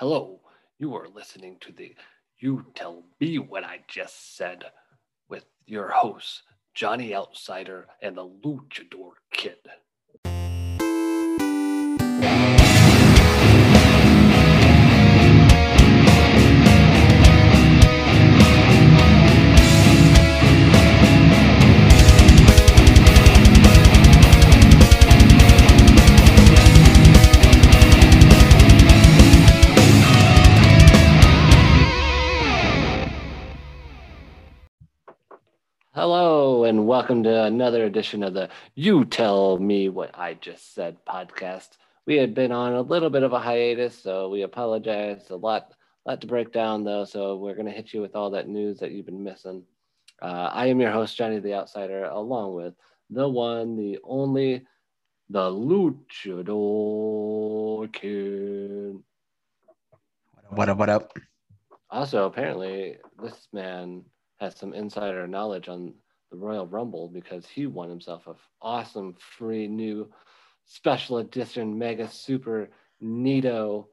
Hello, 0.00 0.40
you 0.78 0.96
are 0.96 1.10
listening 1.14 1.58
to 1.60 1.72
the 1.72 1.94
You 2.38 2.64
Tell 2.74 3.04
Me 3.20 3.38
What 3.38 3.64
I 3.64 3.80
Just 3.86 4.34
Said 4.34 4.64
with 5.28 5.44
your 5.66 5.90
hosts, 5.90 6.42
Johnny 6.72 7.14
Outsider 7.14 7.86
and 8.00 8.16
the 8.16 8.26
Luchador 8.26 9.16
Kid. 9.30 9.58
Hello, 36.00 36.64
and 36.64 36.86
welcome 36.86 37.22
to 37.24 37.42
another 37.44 37.84
edition 37.84 38.22
of 38.22 38.32
the 38.32 38.48
You 38.74 39.04
Tell 39.04 39.58
Me 39.58 39.90
What 39.90 40.18
I 40.18 40.32
Just 40.32 40.74
Said 40.74 40.96
podcast. 41.04 41.72
We 42.06 42.16
had 42.16 42.32
been 42.32 42.52
on 42.52 42.72
a 42.72 42.80
little 42.80 43.10
bit 43.10 43.22
of 43.22 43.34
a 43.34 43.38
hiatus, 43.38 44.02
so 44.02 44.30
we 44.30 44.40
apologize. 44.40 45.28
A 45.28 45.36
lot, 45.36 45.74
lot 46.06 46.22
to 46.22 46.26
break 46.26 46.54
down, 46.54 46.84
though, 46.84 47.04
so 47.04 47.36
we're 47.36 47.52
going 47.54 47.66
to 47.66 47.72
hit 47.72 47.92
you 47.92 48.00
with 48.00 48.16
all 48.16 48.30
that 48.30 48.48
news 48.48 48.78
that 48.78 48.92
you've 48.92 49.04
been 49.04 49.22
missing. 49.22 49.62
Uh, 50.22 50.48
I 50.50 50.68
am 50.68 50.80
your 50.80 50.90
host, 50.90 51.18
Johnny 51.18 51.38
the 51.38 51.52
Outsider, 51.52 52.04
along 52.04 52.54
with 52.54 52.72
the 53.10 53.28
one, 53.28 53.76
the 53.76 53.98
only, 54.02 54.66
the 55.28 55.50
Luchador 55.50 55.92
Kid. 57.92 58.96
What 60.48 60.70
up? 60.70 60.78
What 60.78 60.88
up? 60.88 61.12
Also, 61.90 62.24
apparently, 62.24 62.96
this 63.22 63.48
man 63.52 64.04
has 64.40 64.56
some 64.56 64.72
insider 64.72 65.26
knowledge 65.26 65.68
on 65.68 65.92
the 66.30 66.36
Royal 66.36 66.66
Rumble 66.66 67.08
because 67.08 67.46
he 67.46 67.66
won 67.66 67.90
himself 67.90 68.26
a 68.26 68.34
awesome 68.62 69.14
free 69.18 69.68
new 69.68 70.10
special 70.64 71.18
edition 71.18 71.78
mega 71.78 72.08
super 72.08 72.70
neato 73.02 73.86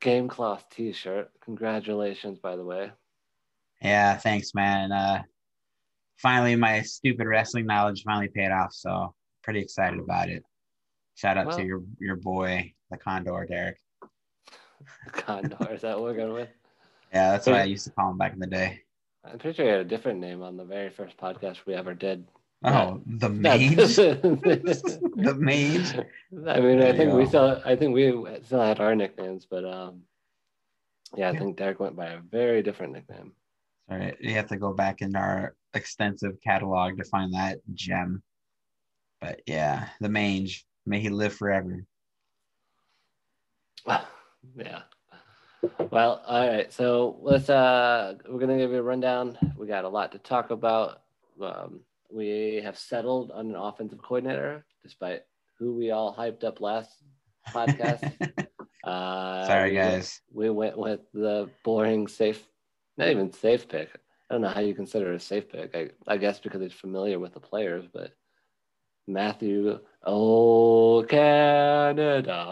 game 0.00 0.28
cloth 0.28 0.64
t-shirt. 0.70 1.30
Congratulations, 1.44 2.38
by 2.38 2.56
the 2.56 2.64
way. 2.64 2.90
Yeah, 3.80 4.16
thanks, 4.16 4.54
man. 4.54 4.92
Uh, 4.92 5.22
finally, 6.18 6.54
my 6.56 6.82
stupid 6.82 7.26
wrestling 7.26 7.66
knowledge 7.66 8.02
finally 8.04 8.28
paid 8.28 8.50
off, 8.50 8.72
so 8.72 9.14
pretty 9.42 9.60
excited 9.60 9.98
about 9.98 10.28
it. 10.28 10.44
Shout 11.14 11.38
out 11.38 11.46
Well- 11.46 11.58
to 11.58 11.64
your 11.64 11.82
your 11.98 12.16
boy, 12.16 12.74
the 12.90 12.98
Condor, 12.98 13.46
Derek. 13.48 13.78
Condor, 15.12 15.72
is 15.72 15.80
that 15.82 15.96
what 15.96 16.04
we're 16.04 16.14
going 16.16 16.34
with? 16.34 16.48
Yeah, 17.14 17.32
that's 17.32 17.46
what 17.46 17.56
I 17.56 17.64
used 17.64 17.84
to 17.84 17.90
call 17.90 18.10
him 18.10 18.16
back 18.16 18.32
in 18.32 18.38
the 18.38 18.46
day. 18.46 18.80
I'm 19.24 19.38
pretty 19.38 19.56
sure 19.56 19.64
he 19.66 19.70
had 19.70 19.80
a 19.80 19.84
different 19.84 20.20
name 20.20 20.42
on 20.42 20.56
the 20.56 20.64
very 20.64 20.90
first 20.90 21.16
podcast 21.16 21.58
we 21.66 21.74
ever 21.74 21.94
did. 21.94 22.26
Oh, 22.64 23.00
the 23.06 23.28
mage, 23.30 23.96
the 23.96 25.34
mage. 25.38 25.94
I 26.48 26.60
mean, 26.60 26.78
There 26.78 26.92
I 26.92 26.96
think 26.96 27.12
we 27.12 27.26
still, 27.26 27.60
I 27.64 27.74
think 27.76 27.94
we 27.94 28.24
still 28.44 28.60
had 28.60 28.80
our 28.80 28.94
nicknames, 28.94 29.46
but 29.50 29.64
um, 29.64 30.02
yeah, 31.16 31.28
I 31.28 31.32
Yeah. 31.32 31.38
think 31.40 31.56
Derek 31.56 31.80
went 31.80 31.96
by 31.96 32.06
a 32.10 32.20
very 32.20 32.62
different 32.62 32.92
nickname. 32.92 33.32
All 33.90 33.98
right, 33.98 34.16
you 34.20 34.34
have 34.34 34.46
to 34.48 34.56
go 34.56 34.72
back 34.72 35.02
in 35.02 35.16
our 35.16 35.54
extensive 35.74 36.40
catalog 36.42 36.98
to 36.98 37.04
find 37.04 37.34
that 37.34 37.58
gem. 37.74 38.22
But 39.20 39.40
yeah, 39.46 39.88
the 40.00 40.08
mange. 40.08 40.64
May 40.86 41.00
he 41.00 41.08
live 41.10 41.34
forever. 41.34 41.84
yeah. 43.86 44.82
Well, 45.90 46.22
all 46.26 46.48
right. 46.48 46.72
So 46.72 47.18
let's 47.20 47.48
uh 47.50 48.14
we're 48.28 48.40
gonna 48.40 48.58
give 48.58 48.70
you 48.70 48.78
a 48.78 48.82
rundown. 48.82 49.38
We 49.56 49.66
got 49.66 49.84
a 49.84 49.88
lot 49.88 50.12
to 50.12 50.18
talk 50.18 50.50
about. 50.50 51.02
Um, 51.40 51.80
we 52.10 52.60
have 52.62 52.78
settled 52.78 53.30
on 53.30 53.50
an 53.50 53.56
offensive 53.56 54.02
coordinator, 54.02 54.64
despite 54.82 55.22
who 55.58 55.74
we 55.74 55.90
all 55.90 56.14
hyped 56.14 56.44
up 56.44 56.60
last 56.60 56.90
podcast. 57.54 58.12
Uh, 58.84 59.46
Sorry, 59.46 59.72
guys. 59.74 60.20
We 60.32 60.50
went 60.50 60.76
with 60.76 61.00
the 61.14 61.48
boring 61.62 62.08
safe, 62.08 62.44
not 62.96 63.10
even 63.10 63.32
safe 63.32 63.68
pick. 63.68 63.90
I 64.28 64.34
don't 64.34 64.42
know 64.42 64.48
how 64.48 64.60
you 64.60 64.74
consider 64.74 65.12
it 65.12 65.16
a 65.16 65.20
safe 65.20 65.48
pick. 65.48 65.72
I, 65.76 65.90
I 66.08 66.16
guess 66.16 66.40
because 66.40 66.60
he's 66.60 66.72
familiar 66.72 67.20
with 67.20 67.32
the 67.32 67.38
players, 67.38 67.84
but 67.92 68.12
Matthew, 69.06 69.78
oh 70.04 71.04
Canada, 71.08 72.44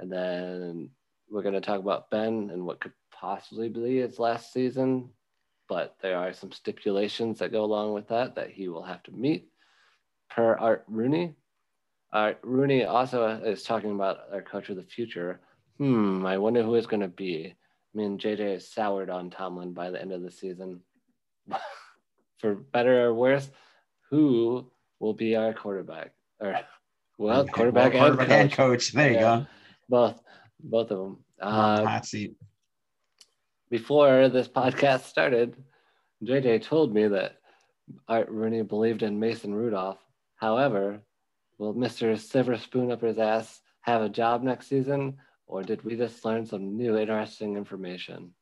and 0.00 0.10
then 0.10 0.90
we're 1.30 1.42
going 1.42 1.54
to 1.54 1.60
talk 1.60 1.80
about 1.80 2.10
Ben 2.10 2.50
and 2.52 2.64
what 2.64 2.80
could 2.80 2.92
possibly 3.12 3.68
be 3.68 3.98
his 3.98 4.18
last 4.18 4.52
season, 4.52 5.10
but 5.68 5.96
there 6.00 6.16
are 6.18 6.32
some 6.32 6.52
stipulations 6.52 7.38
that 7.38 7.52
go 7.52 7.64
along 7.64 7.92
with 7.94 8.08
that 8.08 8.34
that 8.36 8.50
he 8.50 8.68
will 8.68 8.82
have 8.84 9.02
to 9.04 9.12
meet 9.12 9.48
per 10.30 10.54
Art 10.56 10.84
Rooney. 10.88 11.34
Art 12.12 12.38
Rooney 12.42 12.84
also 12.84 13.26
is 13.28 13.62
talking 13.62 13.92
about 13.94 14.18
our 14.32 14.42
coach 14.42 14.68
of 14.70 14.76
the 14.76 14.82
future. 14.82 15.40
Hmm, 15.78 16.24
I 16.24 16.38
wonder 16.38 16.62
who 16.62 16.74
it's 16.74 16.86
going 16.86 17.02
to 17.02 17.08
be. 17.08 17.54
I 17.54 17.98
mean, 17.98 18.18
JJ 18.18 18.56
is 18.56 18.72
soured 18.72 19.10
on 19.10 19.30
Tomlin 19.30 19.72
by 19.72 19.90
the 19.90 20.00
end 20.00 20.12
of 20.12 20.22
the 20.22 20.30
season. 20.30 20.80
For 22.38 22.54
better 22.54 23.06
or 23.06 23.14
worse, 23.14 23.50
who 24.10 24.70
will 25.00 25.12
be 25.14 25.34
our 25.34 25.52
quarterback? 25.52 26.12
Or, 26.40 26.60
well, 27.18 27.44
quarterback, 27.52 27.94
Well, 27.94 28.20
and 28.20 28.32
and 28.32 28.50
coach. 28.52 28.56
coach. 28.56 28.92
There 28.92 29.12
you 29.12 29.18
go. 29.18 29.46
Both, 29.88 30.22
both 30.60 30.90
of 30.90 30.98
them. 30.98 31.18
Uh, 31.40 31.84
hot 31.84 32.06
seat. 32.06 32.34
before 33.70 34.28
this 34.28 34.48
podcast 34.48 35.04
started, 35.04 35.56
JJ 36.24 36.62
told 36.62 36.92
me 36.92 37.06
that 37.08 37.36
Art 38.08 38.28
Rooney 38.28 38.62
believed 38.62 39.02
in 39.02 39.18
Mason 39.18 39.54
Rudolph. 39.54 39.98
However, 40.36 41.00
will 41.58 41.74
Mr. 41.74 42.18
Silver 42.18 42.56
Spoon 42.56 42.90
up 42.92 43.02
his 43.02 43.18
ass 43.18 43.60
have 43.82 44.02
a 44.02 44.08
job 44.08 44.42
next 44.42 44.66
season, 44.66 45.16
or 45.46 45.62
did 45.62 45.82
we 45.84 45.96
just 45.96 46.24
learn 46.24 46.44
some 46.44 46.76
new 46.76 46.96
interesting 46.96 47.56
information? 47.56 48.34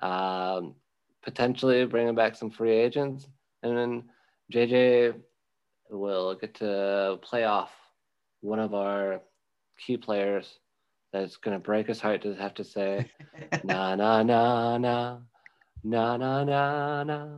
Um, 0.00 0.74
potentially 1.22 1.84
bringing 1.86 2.14
back 2.14 2.36
some 2.36 2.50
free 2.50 2.72
agents, 2.72 3.26
and 3.62 3.76
then 3.76 4.04
JJ 4.52 5.14
will 5.90 6.34
get 6.34 6.54
to 6.56 7.18
play 7.22 7.44
off 7.44 7.72
one 8.40 8.60
of 8.60 8.74
our 8.74 9.20
key 9.78 9.96
players 9.96 10.58
that's 11.12 11.36
going 11.36 11.56
to 11.56 11.62
break 11.62 11.86
his 11.86 12.00
heart 12.00 12.22
to 12.22 12.34
have 12.34 12.54
to 12.54 12.64
say, 12.64 13.10
na 13.64 13.94
na 13.94 14.22
na 14.22 14.78
na 14.78 15.18
na 15.84 16.16
na 16.16 16.44
na 16.44 17.02
na 17.04 17.28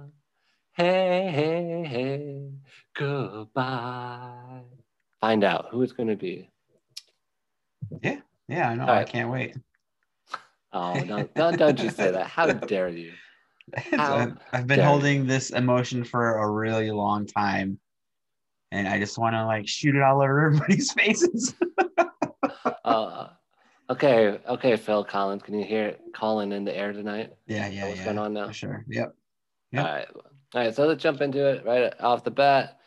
hey 0.73 1.31
hey 1.33 1.85
hey 1.85 2.51
goodbye 2.97 4.63
find 5.21 5.45
out 5.45 5.67
who 5.71 5.83
it's 5.83 5.93
going 5.93 6.09
to 6.09 6.17
be 6.17 6.49
Yeah, 8.03 8.21
yeah, 8.49 8.71
I 8.71 8.75
know. 8.77 8.85
All 8.85 8.91
I 8.91 9.05
can't 9.05 9.31
wait. 9.31 9.57
oh 10.73 11.05
don't, 11.05 11.35
don't, 11.35 11.57
don't 11.59 11.79
you 11.83 11.91
say 11.91 12.11
that 12.11 12.27
how 12.27 12.47
dare 12.73 12.89
you 12.89 13.13
How 13.93 14.33
I've, 14.53 14.67
been 14.67 14.79
you. 14.81 14.85
holding 14.85 15.27
this 15.27 15.51
emotion 15.51 16.03
for 16.05 16.39
a 16.39 16.51
really 16.51 16.91
long 16.91 17.27
time, 17.27 17.79
and 18.73 18.89
I 18.89 18.99
just 18.99 19.17
want 19.19 19.35
to 19.35 19.45
like 19.47 19.69
shoot 19.69 19.95
it 19.95 20.03
all 20.03 20.23
over 20.23 20.47
everybody's 20.47 20.91
faces. 20.93 21.55
uh, 22.85 23.29
okay 23.91 24.39
okay 24.49 24.77
phil 24.77 25.05
collins 25.05 25.43
can 25.43 25.59
you 25.59 25.65
hear 25.65 25.89
it 25.89 26.01
calling 26.15 26.53
in 26.53 26.65
the 26.65 26.77
air 26.77 26.93
tonight 26.93 27.33
yeah, 27.51 27.69
yeah, 27.69 27.89
what's 27.89 27.99
yeah. 27.99 28.05
going 28.05 28.19
on 28.19 28.33
now? 28.33 28.47
For 28.47 28.53
sure. 28.53 28.85
Yep. 28.89 29.13
Yep. 29.73 29.85
All 29.85 29.93
right. 29.93 30.07
All 30.15 30.23
right. 30.55 30.75
So 30.75 30.87
let's 30.87 31.03
jump 31.03 31.21
into 31.21 31.45
it 31.49 31.67
right 31.67 31.93
off 31.99 32.23
the 32.23 32.31
bat. 32.31 32.79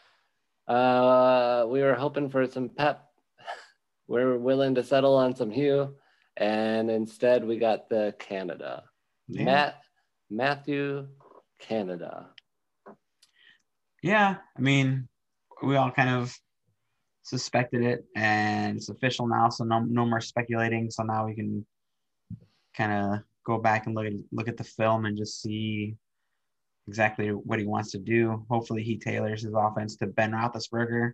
Uh, 0.69 1.65
we 1.67 1.81
were 1.81 1.95
hoping 1.95 2.29
for 2.29 2.47
some 2.47 2.69
pep. 2.69 3.03
We're 4.07 4.37
willing 4.37 4.75
to 4.75 4.83
settle 4.83 5.15
on 5.15 5.35
some 5.35 5.51
hue, 5.51 5.93
and 6.37 6.89
instead 6.89 7.43
we 7.45 7.57
got 7.57 7.89
the 7.89 8.15
Canada. 8.19 8.83
Yeah. 9.27 9.43
Matt 9.43 9.81
Matthew 10.29 11.07
Canada. 11.59 12.29
Yeah, 14.01 14.37
I 14.57 14.61
mean, 14.61 15.09
we 15.61 15.75
all 15.75 15.91
kind 15.91 16.09
of 16.09 16.37
suspected 17.23 17.81
it, 17.81 18.05
and 18.15 18.77
it's 18.77 18.89
official 18.89 19.27
now, 19.27 19.49
so 19.49 19.63
no, 19.63 19.79
no 19.79 20.05
more 20.05 20.21
speculating. 20.21 20.91
So 20.91 21.03
now 21.03 21.25
we 21.25 21.33
can 21.33 21.65
kind 22.75 22.91
of 22.91 23.19
go 23.45 23.57
back 23.57 23.87
and 23.87 23.95
look 23.95 24.05
at 24.05 24.13
look 24.31 24.47
at 24.47 24.57
the 24.57 24.63
film 24.63 25.05
and 25.05 25.17
just 25.17 25.41
see 25.41 25.95
exactly 26.87 27.29
what 27.29 27.59
he 27.59 27.65
wants 27.65 27.91
to 27.91 27.97
do. 27.97 28.45
Hopefully, 28.49 28.83
he 28.83 28.97
tailors 28.97 29.41
his 29.41 29.53
offense 29.55 29.95
to 29.97 30.07
Ben 30.07 30.31
Roethlisberger 30.31 31.13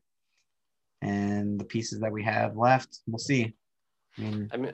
and 1.02 1.60
the 1.60 1.66
pieces 1.66 2.00
that 2.02 2.12
we 2.12 2.24
have 2.24 2.58
left. 2.58 3.00
We'll 3.08 3.20
see. 3.20 3.54
I 4.18 4.22
mean, 4.22 4.50
I 4.52 4.58
mean, 4.58 4.74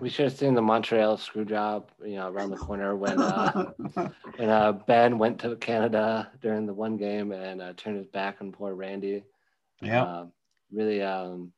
we 0.00 0.10
should 0.10 0.24
have 0.24 0.36
seen 0.36 0.54
the 0.54 0.62
Montreal 0.62 1.16
screw 1.16 1.44
job, 1.44 1.90
you 2.04 2.16
know, 2.16 2.28
around 2.28 2.50
the 2.50 2.56
corner 2.56 2.94
when 2.94 3.20
uh, 3.20 3.72
when 4.36 4.48
uh, 4.48 4.72
Ben 4.72 5.16
went 5.16 5.38
to 5.40 5.56
Canada 5.56 6.30
during 6.42 6.66
the 6.66 6.74
one 6.74 6.96
game 6.96 7.32
and 7.32 7.62
uh, 7.62 7.72
turned 7.76 7.96
his 7.96 8.06
back 8.06 8.38
on 8.40 8.52
poor 8.52 8.74
Randy. 8.74 9.22
Yeah, 9.80 10.02
Uh, 10.02 10.26
really, 10.72 11.02
um, 11.02 11.52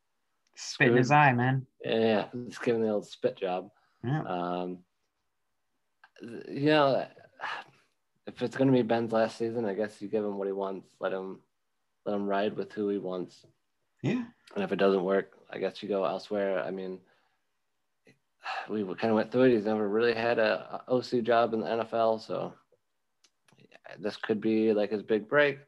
Spit 0.55 0.89
in 0.89 0.97
his 0.97 1.11
eye, 1.11 1.33
man. 1.33 1.67
Yeah, 1.85 2.27
just 2.49 2.63
giving 2.63 2.83
the 2.83 2.91
old 2.91 3.07
spit 3.07 3.37
job. 3.37 3.71
Yeah. 4.05 4.23
Um, 4.23 4.79
you 6.21 6.67
know, 6.67 7.07
if 8.27 8.43
it's 8.43 8.57
going 8.57 8.71
to 8.71 8.77
be 8.77 8.83
Ben's 8.83 9.13
last 9.13 9.39
season, 9.39 9.65
I 9.65 9.75
guess 9.75 10.01
you 10.03 10.09
give 10.09 10.25
him 10.25 10.37
what 10.37 10.49
he 10.49 10.53
wants. 10.53 10.89
Let 11.01 11.13
him, 11.13 11.41
let 12.05 12.15
him 12.15 12.27
ride 12.27 12.57
with 12.57 12.73
who 12.73 12.89
he 12.91 12.99
wants. 12.99 13.47
Yeah. 14.03 14.25
And 14.55 14.65
if 14.65 14.73
it 14.73 14.77
doesn't 14.77 15.03
work, 15.03 15.33
I 15.51 15.59
guess 15.59 15.83
you 15.83 15.89
go 15.89 16.05
elsewhere. 16.05 16.63
I 16.63 16.71
mean, 16.71 16.99
we 18.69 18.83
kind 18.83 19.11
of 19.11 19.15
went 19.15 19.33
through 19.33 19.45
it. 19.45 19.55
He's 19.55 19.65
never 19.65 19.89
really 19.89 20.15
had 20.15 20.39
a, 20.39 20.83
a 20.89 20.93
OC 20.93 21.23
job 21.23 21.55
in 21.55 21.61
the 21.61 21.67
NFL, 21.67 22.21
so 22.27 22.53
this 23.99 24.17
could 24.17 24.41
be 24.41 24.73
like 24.73 24.91
his 24.91 25.03
big 25.03 25.29
break, 25.29 25.59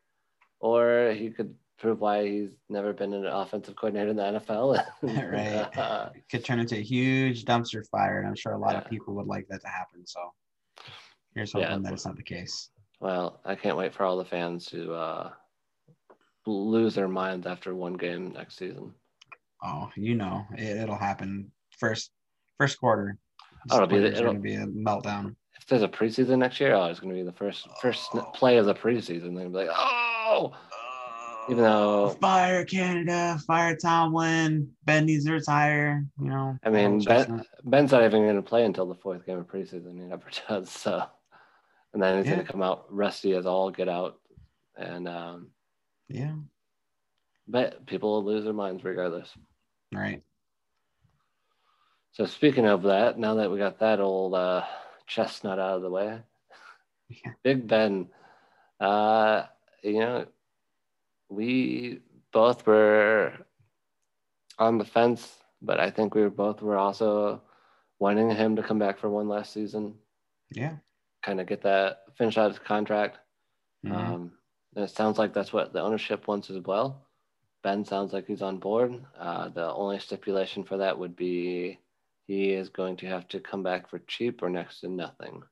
or 0.60 1.12
he 1.16 1.31
could 1.31 1.54
prove 1.82 2.00
why 2.00 2.25
he's 2.25 2.50
never 2.69 2.93
been 2.93 3.12
an 3.12 3.26
offensive 3.26 3.75
coordinator 3.75 4.11
in 4.11 4.17
the 4.17 4.23
NFL. 4.23 4.82
right. 5.02 5.76
Uh, 5.76 6.11
could 6.31 6.44
turn 6.44 6.61
into 6.61 6.76
a 6.76 6.82
huge 6.82 7.44
dumpster 7.44 7.84
fire, 7.88 8.20
and 8.20 8.29
I'm 8.29 8.37
sure 8.37 8.52
a 8.52 8.58
lot 8.58 8.75
yeah. 8.75 8.79
of 8.79 8.88
people 8.88 9.14
would 9.14 9.26
like 9.26 9.49
that 9.49 9.61
to 9.62 9.69
happen. 9.69 10.06
So 10.06 10.20
here's 11.34 11.52
hoping 11.52 11.69
yeah. 11.69 11.79
that 11.79 11.93
it's 11.93 12.06
not 12.06 12.17
the 12.17 12.23
case. 12.23 12.70
Well, 13.00 13.40
I 13.44 13.56
can't 13.56 13.76
wait 13.76 13.93
for 13.93 14.05
all 14.05 14.17
the 14.17 14.25
fans 14.25 14.67
to 14.67 14.94
uh, 14.94 15.31
lose 16.46 16.94
their 16.94 17.08
minds 17.08 17.49
after 17.49 17.75
one 17.75 17.94
game 17.94 18.32
next 18.32 18.58
season. 18.58 18.93
Oh, 19.64 19.90
you 19.96 20.14
know, 20.14 20.46
it, 20.56 20.88
will 20.88 20.96
happen 20.96 21.50
first 21.78 22.12
first 22.58 22.78
quarter. 22.78 23.19
Oh, 23.70 23.76
it'll 23.76 23.88
be, 23.88 23.99
the, 23.99 24.17
it'll 24.17 24.35
be 24.35 24.55
a 24.55 24.67
meltdown. 24.67 25.35
If 25.61 25.67
there's 25.67 25.82
a 25.82 25.88
preseason 25.88 26.38
next 26.38 26.61
year, 26.61 26.75
oh, 26.75 26.87
it's 26.87 27.00
going 27.00 27.12
to 27.12 27.20
be 27.20 27.25
the 27.25 27.37
first 27.37 27.67
first 27.81 28.08
oh. 28.14 28.23
play 28.35 28.58
of 28.58 28.67
the 28.67 28.75
preseason. 28.75 29.35
They're 29.35 29.49
going 29.49 29.52
to 29.52 29.58
be 29.58 29.67
like, 29.67 29.76
oh, 29.76 30.52
even 31.48 31.64
though 31.64 32.16
fire 32.20 32.64
Canada, 32.64 33.38
fire 33.46 33.76
Tomlin, 33.76 34.70
Ben 34.84 35.06
needs 35.06 35.24
to 35.24 35.32
retire. 35.32 36.04
You 36.20 36.28
know, 36.28 36.58
I 36.62 36.70
mean, 36.70 37.02
ben, 37.02 37.44
Ben's 37.64 37.92
not 37.92 38.04
even 38.04 38.22
going 38.22 38.36
to 38.36 38.42
play 38.42 38.64
until 38.64 38.86
the 38.86 38.94
fourth 38.94 39.26
game 39.26 39.38
of 39.38 39.46
preseason. 39.46 39.94
He 39.94 40.04
never 40.04 40.26
does. 40.48 40.70
So, 40.70 41.04
and 41.92 42.02
then 42.02 42.18
he's 42.18 42.26
yeah. 42.26 42.34
going 42.34 42.46
to 42.46 42.52
come 42.52 42.62
out 42.62 42.86
rusty 42.90 43.34
as 43.34 43.46
all 43.46 43.70
get 43.70 43.88
out, 43.88 44.18
and 44.76 45.08
um, 45.08 45.48
yeah, 46.08 46.34
but 47.48 47.86
people 47.86 48.12
will 48.12 48.24
lose 48.24 48.44
their 48.44 48.52
minds 48.52 48.84
regardless. 48.84 49.30
Right. 49.92 50.22
So 52.12 52.26
speaking 52.26 52.66
of 52.66 52.82
that, 52.82 53.18
now 53.18 53.34
that 53.34 53.50
we 53.50 53.58
got 53.58 53.80
that 53.80 53.98
old 53.98 54.34
uh, 54.34 54.64
chestnut 55.06 55.58
out 55.58 55.76
of 55.76 55.82
the 55.82 55.90
way, 55.90 56.20
yeah. 57.08 57.32
Big 57.42 57.66
Ben, 57.66 58.08
uh, 58.78 59.44
you 59.82 59.98
know 59.98 60.26
we 61.32 62.00
both 62.32 62.67
were 62.67 63.32
on 64.58 64.79
the 64.79 64.84
fence, 64.84 65.37
but 65.61 65.81
I 65.81 65.90
think 65.90 66.14
we 66.14 66.23
were 66.23 66.31
both 66.31 66.62
were 66.62 66.76
also 66.76 67.43
wanting 67.99 68.31
him 68.31 68.56
to 68.56 68.62
come 68.62 68.79
back 68.79 68.99
for 68.99 69.08
one 69.08 69.29
last 69.29 69.52
season. 69.52 69.94
Yeah. 70.50 70.76
Kind 71.25 71.40
of 71.40 71.46
get 71.46 71.62
that 71.62 72.02
finish 72.17 72.37
out 72.37 72.50
his 72.50 72.58
contract. 72.58 73.19
Mm-hmm. 73.84 73.96
Um, 73.96 74.32
and 74.75 74.84
it 74.84 74.90
sounds 74.90 75.19
like 75.19 75.32
that's 75.32 75.52
what 75.52 75.73
the 75.73 75.81
ownership 75.81 76.26
wants 76.29 76.50
as 76.50 76.62
well. 76.64 77.06
Ben 77.62 77.85
sounds 77.85 78.12
like 78.12 78.26
he's 78.26 78.43
on 78.43 78.58
board. 78.58 79.05
Uh, 79.19 79.49
the 79.49 79.73
only 79.73 79.99
stipulation 79.99 80.64
for 80.64 80.76
that 80.78 80.99
would 80.99 81.14
be 81.14 81.78
he 82.26 82.52
is 82.52 82.69
going 82.69 82.96
to 82.96 83.06
have 83.06 83.28
to 83.28 83.40
come 83.40 83.62
back 83.62 83.88
for 83.88 84.00
cheap 84.00 84.43
or 84.43 84.50
next 84.50 84.81
to 84.81 84.88
nothing. 84.88 85.43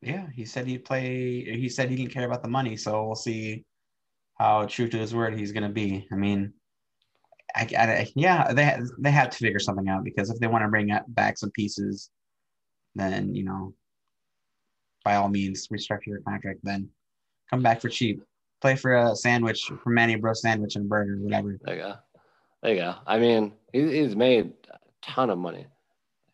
Yeah, 0.00 0.26
he 0.34 0.46
said 0.46 0.66
he'd 0.66 0.86
play. 0.86 1.44
He 1.44 1.68
said 1.68 1.90
he 1.90 1.96
didn't 1.96 2.12
care 2.12 2.24
about 2.24 2.42
the 2.42 2.48
money, 2.48 2.76
so 2.76 3.04
we'll 3.04 3.14
see 3.14 3.64
how 4.40 4.64
true 4.64 4.88
to 4.88 4.96
his 4.96 5.14
word 5.14 5.38
he's 5.38 5.52
going 5.52 5.64
to 5.64 5.68
be. 5.68 6.08
I 6.10 6.16
mean, 6.16 6.54
I, 7.54 7.68
I, 7.76 8.12
yeah, 8.16 8.52
they 8.52 8.74
they 8.98 9.10
have 9.10 9.28
to 9.30 9.36
figure 9.36 9.58
something 9.58 9.88
out 9.88 10.02
because 10.02 10.30
if 10.30 10.38
they 10.38 10.46
want 10.46 10.64
to 10.64 10.68
bring 10.68 10.90
back 11.08 11.36
some 11.36 11.50
pieces, 11.50 12.10
then 12.94 13.34
you 13.34 13.44
know, 13.44 13.74
by 15.04 15.16
all 15.16 15.28
means, 15.28 15.68
restructure 15.68 16.06
your 16.06 16.22
contract. 16.22 16.60
Then 16.62 16.88
come 17.50 17.62
back 17.62 17.82
for 17.82 17.90
cheap. 17.90 18.22
Play 18.62 18.76
for 18.76 18.94
a 18.94 19.14
sandwich, 19.14 19.70
for 19.82 19.90
Manny 19.90 20.16
Bros 20.16 20.42
sandwich 20.42 20.76
and 20.76 20.88
burger, 20.88 21.16
whatever. 21.18 21.58
There 21.62 21.76
you 21.76 21.82
go. 21.82 21.94
There 22.62 22.74
you 22.74 22.80
go. 22.80 22.94
I 23.06 23.18
mean, 23.18 23.52
he, 23.72 24.00
he's 24.00 24.16
made 24.16 24.52
a 24.70 24.78
ton 25.02 25.30
of 25.30 25.38
money. 25.38 25.66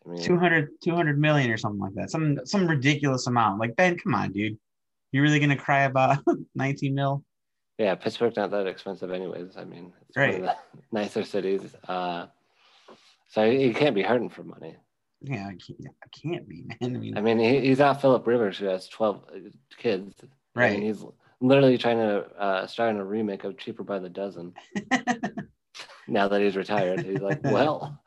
I 0.05 0.09
mean, 0.09 0.23
200, 0.23 0.69
200 0.81 1.19
million 1.19 1.51
or 1.51 1.57
something 1.57 1.79
like 1.81 1.93
that. 1.95 2.11
Some 2.11 2.39
some 2.45 2.67
ridiculous 2.67 3.27
amount. 3.27 3.59
Like 3.59 3.75
Ben, 3.75 3.97
come 3.97 4.15
on, 4.15 4.31
dude. 4.31 4.57
You 5.11 5.21
really 5.21 5.39
gonna 5.41 5.57
cry 5.57 5.83
about 5.83 6.19
19 6.55 6.95
mil? 6.95 7.25
Yeah, 7.77 7.95
Pittsburgh's 7.95 8.37
not 8.37 8.51
that 8.51 8.65
expensive, 8.65 9.11
anyways. 9.11 9.55
I 9.55 9.63
mean, 9.63 9.93
it's 10.07 10.17
right. 10.17 10.39
one 10.39 10.49
of 10.49 10.55
the 10.73 10.81
nicer 10.91 11.23
cities. 11.23 11.75
Uh, 11.87 12.25
so 13.29 13.49
he 13.49 13.73
can't 13.73 13.93
be 13.93 14.01
hurting 14.01 14.29
for 14.29 14.43
money. 14.43 14.75
Yeah, 15.21 15.47
I 15.47 15.55
can't, 15.55 15.87
I 16.03 16.07
can't 16.21 16.47
be, 16.47 16.63
man. 16.63 16.77
I 16.81 16.99
mean, 16.99 17.17
I 17.17 17.21
mean, 17.21 17.39
he, 17.39 17.67
he's 17.67 17.79
not 17.79 18.01
Philip 18.01 18.25
Rivers, 18.25 18.57
who 18.57 18.65
has 18.65 18.87
twelve 18.87 19.23
kids. 19.77 20.15
Right. 20.55 20.81
He's 20.81 21.03
literally 21.39 21.77
trying 21.77 21.97
to 21.97 22.25
uh, 22.39 22.67
start 22.67 22.91
in 22.91 22.97
a 22.97 23.05
remake 23.05 23.43
of 23.43 23.57
Cheaper 23.57 23.83
by 23.83 23.99
the 23.99 24.09
Dozen. 24.09 24.53
now 26.07 26.27
that 26.27 26.41
he's 26.41 26.55
retired, 26.55 27.03
he's 27.03 27.19
like, 27.19 27.39
well, 27.43 27.99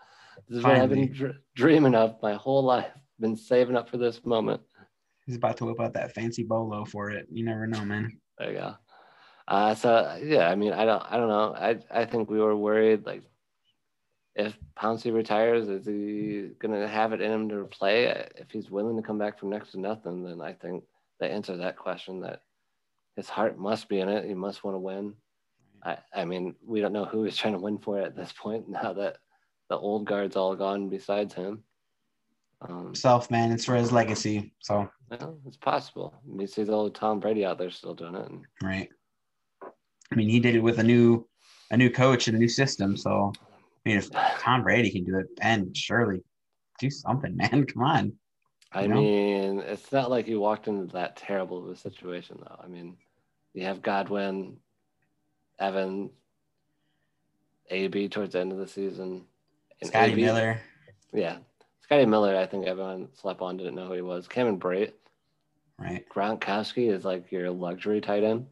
this 0.49 0.59
is 0.59 0.63
Finally. 0.63 0.81
what 0.81 0.85
I've 0.85 0.91
been 0.91 1.13
dr- 1.13 1.37
dreaming 1.55 1.95
of 1.95 2.17
my 2.23 2.35
whole 2.35 2.63
life. 2.63 2.91
Been 3.19 3.37
saving 3.37 3.77
up 3.77 3.89
for 3.89 3.99
this 3.99 4.25
moment. 4.25 4.63
He's 5.27 5.37
about 5.37 5.57
to 5.59 5.67
whip 5.67 5.81
out 5.81 5.93
that 5.95 6.15
fancy 6.15 6.43
bolo 6.43 6.85
for 6.85 7.11
it. 7.11 7.27
You 7.31 7.45
never 7.45 7.67
know, 7.67 7.85
man. 7.85 8.19
There 8.39 8.53
you 8.53 8.59
go. 8.59 8.75
Uh, 9.51 9.75
so 9.75 10.17
yeah, 10.23 10.49
I 10.49 10.55
mean, 10.55 10.73
I 10.73 10.85
don't, 10.85 11.03
I 11.11 11.17
don't 11.17 11.29
know. 11.29 11.55
I, 11.57 11.79
I 11.91 12.05
think 12.05 12.31
we 12.31 12.39
were 12.39 12.57
worried 12.57 13.05
like 13.05 13.25
if 14.37 14.57
Pouncey 14.79 15.13
retires, 15.13 15.69
is 15.69 15.85
he 15.85 16.51
gonna 16.61 16.87
have 16.87 17.13
it 17.13 17.21
in 17.21 17.33
him 17.33 17.49
to 17.49 17.65
play? 17.65 18.05
If 18.37 18.53
he's 18.53 18.71
willing 18.71 18.97
to 18.97 19.03
come 19.03 19.19
back 19.19 19.41
from 19.41 19.51
next 19.51 19.73
to 19.73 19.81
nothing, 19.81 20.23
then 20.23 20.41
I 20.41 20.53
think 20.53 20.85
the 21.19 21.27
answer 21.27 21.53
to 21.53 21.59
that 21.59 21.77
question 21.77 22.21
that 22.21 22.43
his 23.17 23.29
heart 23.29 23.59
must 23.59 23.89
be 23.89 23.99
in 23.99 24.09
it. 24.09 24.25
He 24.25 24.35
must 24.35 24.63
want 24.63 24.77
to 24.77 24.79
win. 24.79 25.15
I, 25.85 25.99
I 26.15 26.25
mean, 26.25 26.55
we 26.65 26.81
don't 26.81 26.93
know 26.93 27.05
who 27.05 27.25
he's 27.25 27.37
trying 27.37 27.55
to 27.55 27.59
win 27.59 27.79
for 27.79 28.01
at 28.01 28.15
this 28.15 28.33
point 28.33 28.69
now 28.69 28.93
that 28.93 29.17
the 29.69 29.77
old 29.77 30.07
guard's 30.07 30.37
all 30.37 30.55
gone 30.55 30.89
besides 30.89 31.35
him. 31.35 31.65
Um, 32.63 32.95
Self 32.95 33.33
man, 33.33 33.51
it's 33.51 33.65
for 33.65 33.75
his 33.75 33.91
legacy. 33.91 34.53
So 34.61 34.89
yeah, 35.11 35.27
it's 35.45 35.57
possible. 35.57 36.15
You 36.39 36.47
see 36.47 36.63
the 36.63 36.73
old 36.73 36.95
Tom 36.95 37.19
Brady 37.19 37.45
out 37.45 37.59
there 37.59 37.71
still 37.71 37.95
doing 37.95 38.15
it. 38.15 38.31
And, 38.31 38.45
right. 38.63 38.91
I 40.13 40.17
mean, 40.17 40.29
he 40.29 40.41
did 40.41 40.57
it 40.57 40.63
with 40.63 40.79
a 40.79 40.83
new 40.83 41.27
a 41.71 41.77
new 41.77 41.91
coach 41.91 42.27
and 42.27 42.37
a 42.37 42.41
new 42.41 42.49
system. 42.49 42.97
So, 42.97 43.33
I 43.41 43.89
mean, 43.89 43.99
if 43.99 44.11
Tom 44.41 44.63
Brady 44.63 44.91
can 44.91 45.05
do 45.05 45.19
it, 45.19 45.35
Ben 45.37 45.73
surely 45.75 46.23
do 46.79 46.91
something, 46.91 47.37
man. 47.37 47.67
Come 47.67 47.83
on. 47.83 48.13
I 48.73 48.87
know? 48.87 48.97
mean, 48.97 49.61
it's 49.61 49.91
not 49.91 50.11
like 50.11 50.29
you 50.29 50.41
walked 50.41 50.69
into 50.69 50.93
that 50.93 51.17
terrible 51.17 51.59
of 51.59 51.71
a 51.71 51.77
situation, 51.77 52.39
though. 52.41 52.61
I 52.63 52.69
mean, 52.69 52.97
you 53.53 53.65
have 53.65 53.83
Godwin, 53.83 54.57
Evan, 55.59 56.11
AB 57.71 58.09
towards 58.09 58.33
the 58.33 58.41
end 58.41 58.53
of 58.53 58.59
the 58.59 58.69
season, 58.69 59.25
and 59.81 59.91
Scotty 59.91 60.13
AB, 60.13 60.23
Miller. 60.23 60.61
Yeah, 61.13 61.39
Scotty 61.83 62.07
Miller. 62.07 62.37
I 62.37 62.47
think 62.47 62.67
everyone 62.67 63.09
slept 63.15 63.41
on, 63.41 63.57
didn't 63.57 63.75
know 63.75 63.87
who 63.87 63.95
he 63.95 64.03
was. 64.03 64.29
Cameron 64.29 64.61
Brate. 64.61 64.93
Right. 65.79 66.05
Gronkowski 66.09 66.93
is 66.93 67.05
like 67.05 67.33
your 67.33 67.51
luxury 67.51 68.01
tight 68.01 68.23
end. 68.23 68.47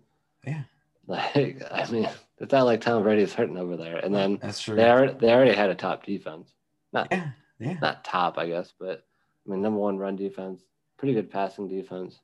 Yeah. 0.44 0.62
Like, 1.08 1.62
I 1.72 1.90
mean, 1.90 2.08
it's 2.38 2.52
not 2.52 2.66
like 2.66 2.82
Tom 2.82 3.02
Brady's 3.02 3.32
hurting 3.32 3.56
over 3.56 3.76
there. 3.76 3.96
And 3.96 4.14
then 4.14 4.38
that's 4.40 4.60
true. 4.60 4.76
They 4.76 4.88
already, 4.88 5.14
they 5.14 5.32
already 5.32 5.54
had 5.54 5.70
a 5.70 5.74
top 5.74 6.04
defense. 6.04 6.52
Not 6.92 7.08
yeah, 7.10 7.30
yeah. 7.58 7.78
Not 7.80 8.04
top, 8.04 8.38
I 8.38 8.46
guess, 8.46 8.72
but 8.78 9.04
I 9.46 9.50
mean, 9.50 9.62
number 9.62 9.78
one 9.78 9.96
run 9.96 10.16
defense, 10.16 10.62
pretty 10.98 11.14
good 11.14 11.30
passing 11.30 11.66
defense. 11.66 12.20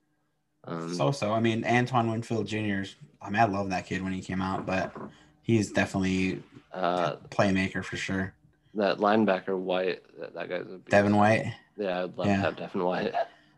Um, 0.64 0.95
so 0.95 1.11
so. 1.11 1.33
I 1.33 1.41
mean, 1.41 1.64
Antoine 1.64 2.11
Winfield 2.11 2.47
Jr. 2.47 2.83
I 3.23 3.31
mean, 3.31 3.41
I 3.41 3.45
love 3.47 3.71
that 3.71 3.87
kid 3.87 4.03
when 4.03 4.12
he 4.12 4.21
came 4.21 4.43
out, 4.43 4.67
but 4.67 4.95
he's 5.43 5.73
definitely 5.73 6.43
uh, 6.73 7.17
playmaker 7.31 7.83
for 7.83 7.97
sure. 7.97 8.35
That 8.75 8.99
linebacker 8.99 9.59
White, 9.59 10.03
that, 10.19 10.35
that 10.35 10.49
guy's 10.49 10.67
a 10.67 10.79
beast. 10.79 10.91
Devin 10.91 11.17
White. 11.17 11.55
Yeah, 11.79 12.05
I'd 12.05 12.17
love 12.17 12.26
yeah. 12.26 12.37
to 12.37 12.43
have 12.43 12.57
Devin 12.57 12.85
White. 12.85 13.14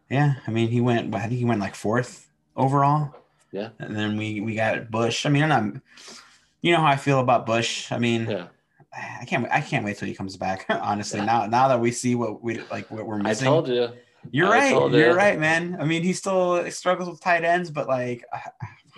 Yeah, 0.08 0.34
I 0.46 0.50
mean, 0.52 0.68
he 0.68 0.80
went. 0.80 1.12
I 1.14 1.22
think 1.22 1.32
he 1.32 1.44
went 1.44 1.60
like 1.60 1.74
fourth 1.74 2.30
overall. 2.56 3.14
Yeah. 3.52 3.70
And 3.78 3.94
then 3.94 4.16
we 4.16 4.40
we 4.40 4.54
got 4.54 4.90
Bush. 4.90 5.26
I 5.26 5.30
mean, 5.30 5.50
I'm. 5.50 5.82
You 6.62 6.72
know 6.72 6.80
how 6.80 6.86
I 6.86 6.96
feel 6.96 7.20
about 7.20 7.46
Bush. 7.46 7.92
I 7.92 7.98
mean, 7.98 8.28
yeah. 8.28 8.46
I 8.92 9.24
can't. 9.24 9.46
I 9.50 9.60
can't 9.60 9.84
wait 9.84 9.98
till 9.98 10.08
he 10.08 10.14
comes 10.14 10.36
back. 10.36 10.66
Honestly, 10.70 11.20
yeah. 11.20 11.26
now 11.26 11.46
now 11.46 11.68
that 11.68 11.80
we 11.80 11.92
see 11.92 12.14
what 12.14 12.42
we 12.42 12.60
like, 12.70 12.90
what 12.90 13.06
we're 13.06 13.18
missing. 13.18 13.46
I 13.46 13.50
told 13.50 13.68
you. 13.68 13.88
You're 14.30 14.48
I 14.48 14.72
right. 14.72 14.92
You're 14.92 15.14
right, 15.14 15.38
man. 15.38 15.76
I 15.80 15.84
mean, 15.84 16.02
he 16.02 16.12
still 16.12 16.68
struggles 16.70 17.08
with 17.08 17.20
tight 17.20 17.44
ends, 17.44 17.70
but 17.70 17.86
like, 17.86 18.24
uh, 18.32 18.38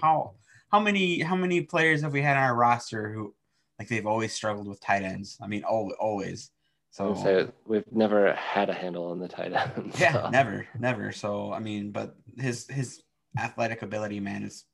how 0.01 0.33
how 0.69 0.81
many 0.81 1.21
how 1.21 1.37
many 1.37 1.63
players 1.63 2.01
have 2.03 2.13
we 2.13 2.23
had 2.23 2.37
on 2.37 2.43
our 2.43 2.55
roster 2.55 3.13
who 3.13 3.35
like 3.79 3.89
they've 3.89 4.07
always 4.07 4.33
struggled 4.33 4.69
with 4.69 4.81
tight 4.81 5.03
ends? 5.03 5.39
I 5.43 5.47
mean, 5.47 5.65
always. 5.65 5.97
always. 6.01 6.51
So 6.91 7.15
say 7.15 7.47
we've 7.67 7.85
never 7.93 8.33
had 8.35 8.71
a 8.71 8.73
handle 8.73 9.11
on 9.11 9.19
the 9.19 9.29
tight 9.29 9.53
end. 9.53 9.95
So. 9.95 10.01
Yeah, 10.01 10.29
never, 10.33 10.67
never. 10.79 11.13
So 11.13 11.53
I 11.53 11.59
mean, 11.59 11.93
but 11.93 12.17
his 12.37 12.67
his 12.67 13.03
athletic 13.37 13.83
ability, 13.83 14.21
man, 14.21 14.45
is 14.45 14.65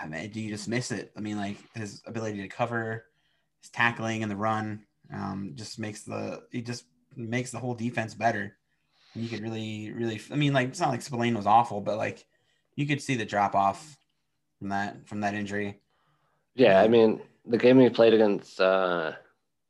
I 0.00 0.06
mean, 0.06 0.30
do 0.30 0.40
you 0.40 0.50
just 0.50 0.68
miss 0.68 0.90
it? 0.90 1.12
I 1.16 1.20
mean, 1.20 1.36
like 1.36 1.56
his 1.74 2.02
ability 2.06 2.42
to 2.42 2.48
cover, 2.48 3.06
his 3.60 3.70
tackling 3.70 4.22
and 4.22 4.30
the 4.30 4.36
run. 4.36 4.84
Um, 5.12 5.52
just 5.54 5.78
makes 5.78 6.02
the 6.02 6.42
he 6.52 6.60
just 6.60 6.84
makes 7.16 7.50
the 7.50 7.58
whole 7.58 7.74
defense 7.74 8.14
better. 8.14 8.56
And 9.14 9.24
you 9.24 9.30
could 9.30 9.40
really, 9.40 9.90
really. 9.92 10.20
I 10.30 10.36
mean, 10.36 10.52
like 10.52 10.68
it's 10.68 10.80
not 10.80 10.90
like 10.90 11.02
Spillane 11.02 11.36
was 11.36 11.46
awful, 11.46 11.80
but 11.80 11.96
like 11.96 12.24
you 12.76 12.86
could 12.86 13.00
see 13.00 13.16
the 13.16 13.24
drop 13.24 13.54
off 13.54 13.96
from 14.58 14.68
that 14.68 15.06
from 15.08 15.20
that 15.20 15.34
injury. 15.34 15.80
Yeah, 16.54 16.80
I 16.80 16.88
mean, 16.88 17.20
the 17.46 17.58
game 17.58 17.80
he 17.80 17.88
played 17.88 18.14
against 18.14 18.60
uh, 18.60 19.12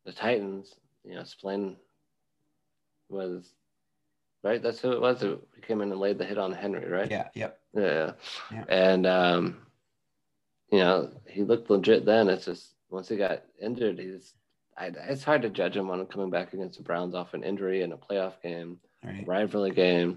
the 0.04 0.12
Titans, 0.12 0.75
you 1.04 1.14
know, 1.14 1.22
Spillane 1.22 1.76
was 3.08 3.52
right. 4.42 4.62
That's 4.62 4.80
who 4.80 4.92
it 4.92 5.00
was. 5.00 5.21
Who 5.21 5.40
came 5.66 5.80
in 5.80 5.90
and 5.92 6.00
laid 6.00 6.18
the 6.18 6.25
hit 6.25 6.38
on 6.38 6.52
Henry, 6.52 6.88
right? 6.88 7.11
Yeah. 7.11 7.28
Yep. 7.35 7.61
Yeah. 7.75 8.12
Yeah. 8.52 8.64
And 8.68 9.07
um, 9.07 9.59
you 10.73 10.78
know, 10.78 11.11
he 11.26 11.42
looked 11.45 11.71
legit 11.71 12.04
then. 12.04 12.28
It's 12.28 12.45
just 12.47 12.75
once 12.90 13.09
he 13.09 13.16
got 13.16 13.42
injured, 13.61 13.99
he's 13.99 14.35
I, 14.76 14.92
it's 15.09 15.25
hard 15.25 15.42
to 15.42 15.50
judge 15.50 15.76
him 15.76 15.90
on 15.90 16.07
coming 16.07 16.30
back 16.30 16.52
against 16.52 16.78
the 16.78 16.85
Browns 16.85 17.14
off 17.14 17.35
an 17.35 17.42
injury 17.42 17.83
in 17.83 17.92
a 17.92 17.97
playoff 17.97 18.40
game, 18.42 18.78
Right. 19.04 19.25
rivalry 19.26 19.71
game. 19.73 20.16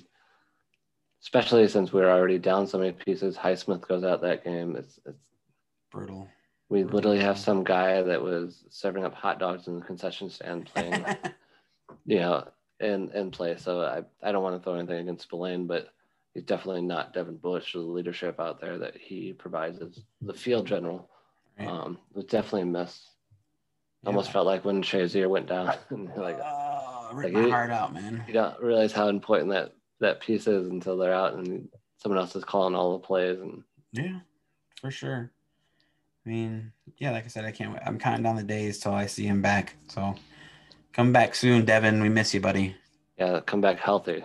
Especially 1.22 1.68
since 1.68 1.94
we 1.94 2.02
are 2.02 2.10
already 2.10 2.40
down 2.40 2.66
so 2.66 2.80
many 2.80 2.92
pieces. 2.92 3.38
Highsmith 3.38 3.88
goes 3.88 4.04
out 4.04 4.22
that 4.22 4.44
game. 4.44 4.76
It's 4.76 5.00
it's 5.06 5.20
Brutal. 5.92 6.28
we 6.70 6.84
literally 6.84 7.20
have 7.20 7.38
some 7.38 7.64
guy 7.64 8.02
that 8.02 8.22
was 8.22 8.64
serving 8.70 9.04
up 9.04 9.14
hot 9.14 9.38
dogs 9.40 9.68
in 9.68 9.80
the 9.80 9.86
concession 9.86 10.30
stand 10.30 10.66
playing, 10.74 11.06
you 12.06 12.20
know, 12.20 12.48
in 12.82 13.10
in 13.12 13.32
play. 13.32 13.56
So 13.58 13.82
I, 13.82 14.04
I 14.28 14.32
don't 14.32 14.44
want 14.44 14.58
to 14.58 14.64
throw 14.64 14.76
anything 14.76 14.98
against 15.00 15.24
Spillane, 15.24 15.68
but 15.68 15.94
he's 16.34 16.44
definitely 16.44 16.82
not 16.82 17.14
Devin 17.14 17.38
Bush, 17.38 17.74
the 17.74 17.80
leadership 17.80 18.40
out 18.40 18.60
there 18.60 18.78
that 18.80 18.96
he 18.98 19.34
provides 19.34 19.80
as 19.80 20.00
the 20.22 20.34
field 20.34 20.68
general. 20.68 21.10
Right. 21.60 21.68
Um, 21.68 21.98
it 22.12 22.16
was 22.18 22.26
definitely 22.26 22.62
a 22.64 22.66
miss. 22.66 23.08
Almost 24.06 24.32
felt 24.32 24.48
like 24.48 24.66
when 24.66 24.82
Shazier 24.82 25.30
went 25.30 25.48
down, 25.48 25.72
and 25.90 26.08
like 26.18 26.40
Oh, 26.44 27.10
rip 27.14 27.26
like 27.26 27.34
my 27.34 27.44
it- 27.48 27.52
heart 27.52 27.70
out, 27.72 27.94
man. 27.94 28.24
you 28.28 28.34
don't 28.34 28.60
realize 28.62 28.92
how 28.92 29.08
important 29.10 29.52
that 29.52 29.74
that 30.00 30.20
piece 30.22 30.48
is 30.48 30.68
until 30.68 30.98
they're 30.98 31.14
out 31.14 31.36
and 31.36 31.70
someone 31.98 32.18
else 32.20 32.36
is 32.36 32.44
calling 32.44 32.74
all 32.74 32.94
the 32.94 33.00
plays. 33.06 33.40
And 33.40 33.64
Yeah, 33.92 34.20
for 34.80 34.90
sure. 34.90 35.32
I 36.26 36.30
mean, 36.30 36.72
yeah, 36.98 37.12
like 37.12 37.26
I 37.26 37.28
said, 37.28 37.46
I 37.46 37.52
can't. 37.52 37.74
wait. 37.74 37.82
I'm 37.86 38.00
counting 38.00 38.24
down 38.24 38.36
the 38.36 38.44
days 38.44 38.80
till 38.80 38.94
I 38.94 39.06
see 39.06 39.26
him 39.26 39.42
back. 39.42 39.76
So, 39.88 40.16
come 40.94 41.12
back 41.14 41.36
soon, 41.36 41.66
Devin. 41.66 42.02
We 42.02 42.10
miss 42.10 42.34
you, 42.34 42.40
buddy. 42.42 42.76
yeah, 43.18 43.40
come 43.46 43.62
back 43.62 43.80
healthy 43.80 44.24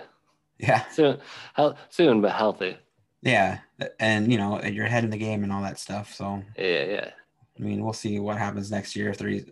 Yeah, 0.59 0.85
soon, 0.91 1.19
hel- 1.55 1.77
soon 1.91 2.21
but 2.21 2.33
healthy. 2.33 2.77
yeah, 3.23 3.59
and 4.01 4.31
you 4.33 4.39
know, 4.39 4.63
you're 4.63 4.87
ahead 4.87 5.05
in 5.05 5.11
the 5.11 5.17
game 5.19 5.43
and 5.45 5.53
all 5.53 5.63
that 5.63 5.79
stuff. 5.79 6.15
So, 6.15 6.43
Yeah, 6.57 6.85
yeah. 6.85 7.11
I 7.59 7.63
mean, 7.63 7.83
we'll 7.83 7.93
see 7.95 8.19
what 8.21 8.37
happens 8.39 8.71
next 8.71 8.95
year 8.97 9.11
is 9.11 9.45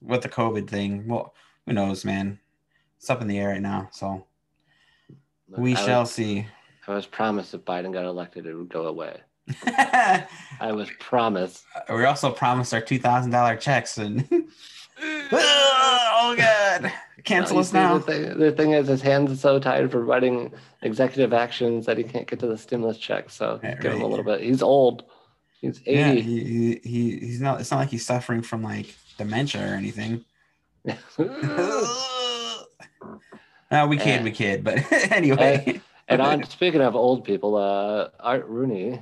with 0.00 0.22
the 0.22 0.28
COVID 0.28 0.68
thing. 0.68 1.06
Well, 1.08 1.34
who 1.66 1.72
knows, 1.74 2.04
man? 2.04 2.38
It's 2.98 3.10
up 3.10 3.20
in 3.20 3.28
the 3.28 3.38
air 3.38 3.50
right 3.50 3.60
now. 3.60 3.88
So 3.92 4.26
Look, 5.48 5.60
we 5.60 5.76
I 5.76 5.84
shall 5.84 6.00
Was, 6.00 6.12
see. 6.12 6.46
I 6.88 6.94
was 6.94 7.04
promised 7.06 7.52
if 7.54 7.60
Biden 7.62 7.92
got 7.92 8.04
elected, 8.06 8.46
it 8.46 8.54
would 8.54 8.70
go 8.70 8.86
away. 8.86 9.20
I 9.66 10.72
was 10.72 10.88
promised. 11.00 11.64
We 11.90 12.04
also 12.06 12.30
promised 12.30 12.72
our 12.72 12.80
two 12.80 12.98
thousand 12.98 13.30
dollar 13.30 13.56
checks 13.56 13.98
and. 13.98 14.26
oh 16.32 16.36
god! 16.36 16.92
Cancel 17.24 17.56
You 17.56 17.60
us 17.60 17.72
now. 17.72 17.98
The 17.98 18.04
thing, 18.04 18.38
the 18.38 18.52
thing 18.52 18.70
is, 18.72 18.88
his 18.88 19.02
hands 19.02 19.30
are 19.32 19.36
so 19.36 19.58
tired 19.58 19.90
for 19.90 20.04
writing 20.04 20.52
executive 20.82 21.32
actions 21.32 21.86
that 21.86 21.96
he 21.96 22.04
can't 22.04 22.26
get 22.26 22.38
to 22.40 22.46
the 22.46 22.58
stimulus 22.58 22.98
check. 22.98 23.30
So 23.30 23.60
Right, 23.62 23.80
give 23.80 23.92
him 23.92 24.00
a 24.00 24.04
right. 24.04 24.10
little 24.10 24.24
bit. 24.24 24.40
He's 24.42 24.62
old. 24.62 25.04
He's 25.60 25.80
80. 25.86 26.20
he, 26.20 26.44
he, 26.44 26.80
he 26.82 27.18
he's 27.18 27.40
not. 27.40 27.60
It's 27.60 27.70
not 27.70 27.78
like 27.78 27.88
he's 27.88 28.04
suffering 28.04 28.42
from 28.42 28.62
like 28.62 28.94
dementia 29.16 29.62
or 29.62 29.74
anything. 29.74 30.24
no, 33.70 33.86
we 33.88 33.96
kid, 33.96 34.20
Eh. 34.20 34.22
we 34.22 34.30
kid. 34.30 34.62
But 34.64 34.80
anyway, 35.10 35.80
and 36.08 36.20
on 36.20 36.44
speaking 36.44 36.82
of 36.82 36.94
old 36.94 37.24
people, 37.24 37.56
uh, 37.56 38.08
Art 38.20 38.46
Rooney. 38.46 39.00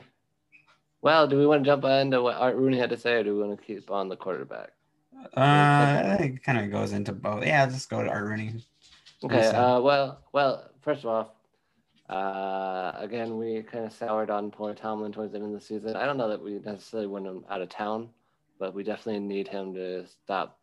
Well, 1.01 1.27
do 1.27 1.37
we 1.37 1.47
want 1.47 1.65
to 1.65 1.69
jump 1.69 1.85
into 1.85 2.23
what 2.23 2.37
Art 2.37 2.55
Rooney 2.55 2.79
had 2.79 2.91
to 2.91 2.97
say, 2.97 3.15
or 3.15 3.25
do 3.25 3.35
we 3.37 3.43
want 3.45 3.59
to 3.59 3.67
keep 3.67 3.91
on 3.91 4.09
the 4.09 4.15
quarterback? 4.17 4.71
Uh, 5.35 6.17
it 6.21 6.43
kind 6.43 6.59
of 6.59 6.71
goes 6.71 6.93
into 6.93 7.13
both. 7.13 7.45
Yeah, 7.45 7.65
let's 7.65 7.87
go 7.87 8.03
to 8.03 8.09
Art 8.09 8.25
Rooney. 8.25 8.55
Okay. 9.25 9.47
Uh, 9.47 9.81
well, 9.81 10.21
well. 10.33 10.69
First 10.83 11.05
of 11.05 11.11
all, 11.11 11.37
uh, 12.09 12.91
again, 12.97 13.39
we 13.39 13.63
kind 13.63 13.85
of 13.85 13.93
soured 13.93 14.31
on 14.31 14.51
poor 14.51 14.75
Tomlin 14.75 15.13
towards 15.13 15.31
the 15.31 15.39
end 15.39 15.47
of 15.47 15.53
the 15.53 15.65
season. 15.65 15.95
I 15.95 16.07
don't 16.07 16.17
know 16.17 16.29
that 16.29 16.43
we 16.43 16.59
necessarily 16.59 17.07
want 17.07 17.27
him 17.27 17.45
out 17.49 17.63
of 17.63 17.69
town, 17.69 18.09
but 18.59 18.75
we 18.75 18.83
definitely 18.83 19.21
need 19.21 19.47
him 19.47 19.75
to 19.75 20.05
stop 20.09 20.59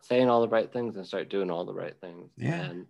saying 0.00 0.28
all 0.28 0.40
the 0.40 0.48
right 0.48 0.72
things 0.72 0.96
and 0.96 1.06
start 1.06 1.30
doing 1.30 1.52
all 1.52 1.64
the 1.64 1.72
right 1.72 1.94
things. 2.00 2.30
Yeah. 2.36 2.62
And 2.62 2.86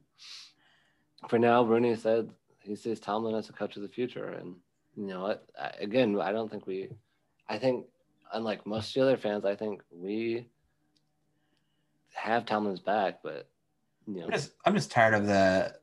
for 1.29 1.39
now, 1.39 1.65
Rooney 1.65 1.95
said 1.97 2.31
he 2.61 2.75
sees 2.75 2.99
Tomlin 2.99 3.35
as 3.35 3.51
a 3.51 3.53
coach 3.53 3.77
of 3.77 3.83
the 3.83 3.89
future, 3.89 4.31
and 4.31 4.57
you 4.97 5.07
know 5.07 5.21
what? 5.21 5.47
Again, 5.79 6.19
I 6.19 6.33
don't 6.33 6.51
think 6.51 6.67
we. 6.67 6.89
I 7.49 7.59
think, 7.59 7.85
unlike 8.33 8.67
most 8.67 8.95
Steeler 8.95 9.21
fans, 9.21 9.45
I 9.45 9.55
think 9.55 9.83
we 9.91 10.49
have 12.15 12.47
Tomlin's 12.47 12.81
back, 12.81 13.21
but 13.23 13.49
you 14.07 14.21
know, 14.21 14.25
I'm 14.27 14.33
just 14.33 14.53
I'm 14.65 14.75
just 14.75 14.91
tired 14.91 15.15
of 15.15 15.27
the 15.27 15.75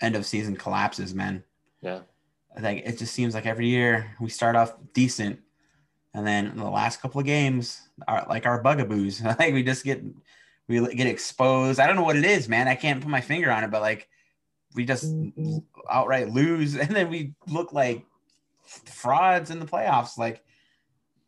end 0.00 0.16
of 0.16 0.26
season 0.26 0.56
collapses, 0.56 1.14
man. 1.14 1.44
yeah. 1.80 2.00
I 2.56 2.60
think 2.60 2.84
it 2.84 2.98
just 2.98 3.14
seems 3.14 3.34
like 3.34 3.46
every 3.46 3.68
year 3.68 4.16
we 4.20 4.28
start 4.28 4.56
off 4.56 4.74
decent, 4.92 5.38
and 6.14 6.26
then 6.26 6.56
the 6.56 6.68
last 6.68 7.00
couple 7.00 7.20
of 7.20 7.26
games 7.26 7.80
are 8.08 8.26
like 8.28 8.44
our 8.44 8.60
bugaboos. 8.60 9.22
I 9.24 9.34
think 9.34 9.54
we 9.54 9.62
just 9.62 9.84
get 9.84 10.02
we 10.66 10.94
get 10.94 11.06
exposed. 11.06 11.78
I 11.78 11.86
don't 11.86 11.96
know 11.96 12.02
what 12.02 12.16
it 12.16 12.24
is, 12.24 12.48
man. 12.48 12.66
I 12.68 12.74
can't 12.74 13.00
put 13.00 13.10
my 13.10 13.20
finger 13.20 13.50
on 13.50 13.62
it, 13.62 13.70
but 13.70 13.82
like 13.82 14.08
we 14.74 14.84
just 14.84 15.14
outright 15.88 16.30
lose, 16.30 16.76
and 16.76 16.90
then 16.90 17.08
we 17.08 17.34
look 17.46 17.72
like 17.72 18.04
frauds 18.64 19.50
in 19.50 19.60
the 19.60 19.66
playoffs. 19.66 20.18
Like 20.18 20.44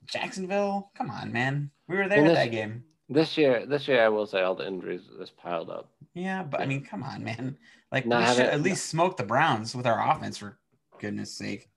Jacksonville, 0.06 0.90
come 0.96 1.10
on, 1.10 1.32
man. 1.32 1.70
We 1.86 1.96
were 1.96 2.08
there 2.08 2.24
at 2.24 2.34
that 2.34 2.50
game. 2.50 2.84
This 3.08 3.36
year, 3.36 3.66
this 3.66 3.88
year, 3.88 4.04
I 4.04 4.08
will 4.08 4.26
say 4.26 4.42
all 4.42 4.54
the 4.54 4.66
injuries 4.66 5.02
just 5.18 5.36
piled 5.36 5.70
up. 5.70 5.90
Yeah, 6.14 6.42
but 6.42 6.60
I 6.60 6.66
mean, 6.66 6.84
come 6.84 7.02
on, 7.02 7.22
man. 7.24 7.56
Like 7.90 8.06
Not 8.06 8.28
we 8.28 8.34
should 8.36 8.46
at 8.46 8.62
least 8.62 8.86
smoke 8.86 9.16
the 9.16 9.22
Browns 9.22 9.74
with 9.74 9.86
our 9.86 10.10
offense 10.10 10.38
for 10.38 10.58
goodness 10.98 11.30
sake. 11.30 11.68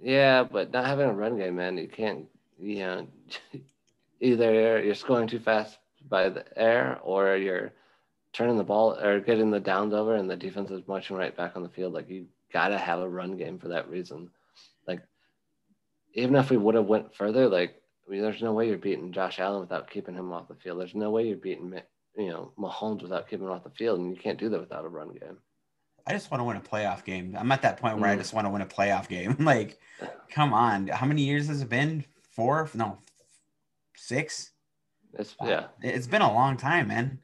Yeah, 0.00 0.42
but 0.42 0.72
not 0.72 0.86
having 0.86 1.08
a 1.08 1.12
run 1.12 1.38
game, 1.38 1.56
man, 1.56 1.78
you 1.78 1.88
can't. 1.88 2.26
You 2.58 2.78
know, 2.78 3.06
either 4.20 4.82
you're 4.82 4.94
scoring 4.94 5.28
too 5.28 5.38
fast 5.38 5.78
by 6.08 6.28
the 6.28 6.44
air, 6.58 6.98
or 7.02 7.36
you're 7.36 7.72
turning 8.32 8.56
the 8.56 8.64
ball 8.64 8.98
or 8.98 9.20
getting 9.20 9.50
the 9.50 9.60
downs 9.60 9.94
over, 9.94 10.16
and 10.16 10.28
the 10.28 10.36
defense 10.36 10.70
is 10.70 10.86
marching 10.88 11.16
right 11.16 11.36
back 11.36 11.56
on 11.56 11.62
the 11.62 11.68
field. 11.68 11.92
Like 11.92 12.08
you 12.08 12.26
gotta 12.52 12.78
have 12.78 13.00
a 13.00 13.08
run 13.08 13.36
game 13.36 13.58
for 13.58 13.68
that 13.68 13.88
reason. 13.88 14.30
Like 14.86 15.02
even 16.14 16.34
if 16.36 16.50
we 16.50 16.56
would 16.56 16.74
have 16.74 16.86
went 16.86 17.14
further, 17.14 17.48
like 17.48 17.81
I 18.06 18.10
mean, 18.10 18.22
there's 18.22 18.42
no 18.42 18.52
way 18.52 18.68
you're 18.68 18.78
beating 18.78 19.12
Josh 19.12 19.38
Allen 19.38 19.60
without 19.60 19.90
keeping 19.90 20.14
him 20.14 20.32
off 20.32 20.48
the 20.48 20.54
field. 20.56 20.80
There's 20.80 20.94
no 20.94 21.10
way 21.10 21.26
you're 21.28 21.36
beating 21.36 21.80
you 22.16 22.28
know 22.30 22.52
Mahomes 22.58 23.02
without 23.02 23.28
keeping 23.28 23.46
him 23.46 23.52
off 23.52 23.64
the 23.64 23.70
field, 23.70 24.00
and 24.00 24.14
you 24.14 24.20
can't 24.20 24.38
do 24.38 24.48
that 24.50 24.60
without 24.60 24.84
a 24.84 24.88
run 24.88 25.12
game. 25.12 25.38
I 26.06 26.12
just 26.12 26.30
want 26.30 26.40
to 26.40 26.44
win 26.44 26.56
a 26.56 26.60
playoff 26.60 27.04
game. 27.04 27.36
I'm 27.38 27.52
at 27.52 27.62
that 27.62 27.78
point 27.78 27.98
where 27.98 28.10
I 28.10 28.16
Mm. 28.16 28.18
just 28.18 28.34
want 28.34 28.46
to 28.46 28.50
win 28.50 28.62
a 28.62 28.66
playoff 28.66 29.08
game. 29.08 29.36
like, 29.40 29.78
come 30.30 30.52
on. 30.52 30.88
How 30.88 31.06
many 31.06 31.22
years 31.22 31.46
has 31.46 31.62
it 31.62 31.68
been? 31.68 32.04
Four? 32.32 32.68
No, 32.74 32.98
six? 33.94 34.52
It's 35.14 35.36
yeah, 35.44 35.66
It's 35.80 36.06
been 36.06 36.22
a 36.22 36.32
long 36.32 36.56
time, 36.56 36.88
man. 36.88 37.20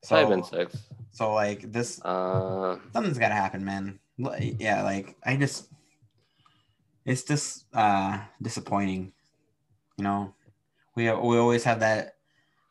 it's 0.00 0.08
So, 0.08 0.16
probably 0.16 0.36
been 0.36 0.44
six. 0.44 0.76
so 1.12 1.32
like 1.34 1.70
this, 1.70 2.00
Uh, 2.04 2.76
something's 2.92 3.18
got 3.18 3.28
to 3.28 3.34
happen, 3.34 3.64
man. 3.64 4.00
Yeah, 4.58 4.82
like 4.82 5.14
I 5.24 5.36
just, 5.36 5.68
it's 7.04 7.22
just 7.22 7.66
uh 7.74 8.18
disappointing. 8.42 9.12
You 9.98 10.04
know, 10.04 10.34
we 10.94 11.04
we 11.10 11.36
always 11.36 11.64
have 11.64 11.80
that. 11.80 12.14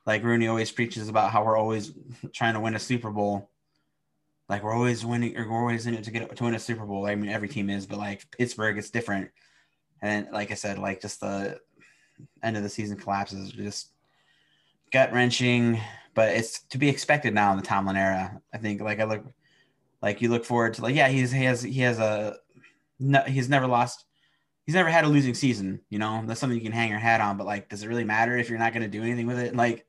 Like 0.05 0.23
Rooney 0.23 0.47
always 0.47 0.71
preaches 0.71 1.09
about 1.09 1.31
how 1.31 1.43
we're 1.43 1.57
always 1.57 1.91
trying 2.33 2.53
to 2.53 2.61
win 2.61 2.75
a 2.75 2.79
Super 2.79 3.11
Bowl. 3.11 3.49
Like 4.47 4.63
we're 4.63 4.73
always 4.73 5.05
winning, 5.05 5.37
or 5.37 5.49
we're 5.49 5.59
always 5.59 5.85
in 5.85 5.93
it 5.93 6.05
to 6.05 6.11
get 6.11 6.33
to 6.33 6.43
win 6.43 6.55
a 6.55 6.59
Super 6.59 6.85
Bowl. 6.85 7.05
I 7.05 7.15
mean, 7.15 7.29
every 7.29 7.49
team 7.49 7.69
is, 7.69 7.85
but 7.85 7.97
like 7.97 8.25
Pittsburgh, 8.31 8.77
it's 8.77 8.89
different. 8.89 9.29
And 10.01 10.27
like 10.31 10.51
I 10.51 10.53
said, 10.53 10.79
like 10.79 11.01
just 11.01 11.19
the 11.19 11.59
end 12.41 12.55
of 12.55 12.63
the 12.63 12.69
season 12.69 12.97
collapses, 12.97 13.51
just 13.51 13.91
gut 14.93 15.11
wrenching. 15.11 15.79
But 16.13 16.29
it's 16.29 16.61
to 16.69 16.77
be 16.77 16.87
expected 16.87 17.33
now 17.33 17.51
in 17.51 17.57
the 17.57 17.63
Tomlin 17.63 17.97
era. 17.97 18.41
I 18.53 18.57
think. 18.57 18.79
Like 18.79 19.01
I 19.01 19.03
look, 19.03 19.25
like 20.01 20.21
you 20.21 20.29
look 20.29 20.45
forward 20.45 20.75
to 20.75 20.81
like 20.81 20.95
yeah, 20.95 21.09
he's 21.09 21.31
he 21.31 21.43
has 21.43 21.61
he 21.61 21.81
has 21.81 21.99
a 21.99 22.37
no, 22.99 23.21
he's 23.21 23.49
never 23.49 23.67
lost. 23.67 24.05
He's 24.67 24.75
never 24.75 24.89
had 24.89 25.05
a 25.05 25.07
losing 25.07 25.33
season. 25.33 25.79
You 25.89 25.97
know, 25.97 26.21
that's 26.25 26.39
something 26.39 26.57
you 26.57 26.63
can 26.63 26.73
hang 26.73 26.89
your 26.89 26.99
hat 26.99 27.21
on. 27.21 27.37
But 27.37 27.47
like, 27.47 27.69
does 27.69 27.83
it 27.83 27.87
really 27.87 28.03
matter 28.03 28.37
if 28.37 28.49
you're 28.49 28.59
not 28.59 28.73
going 28.73 28.83
to 28.83 28.89
do 28.89 29.01
anything 29.01 29.25
with 29.25 29.39
it? 29.39 29.55
Like, 29.55 29.87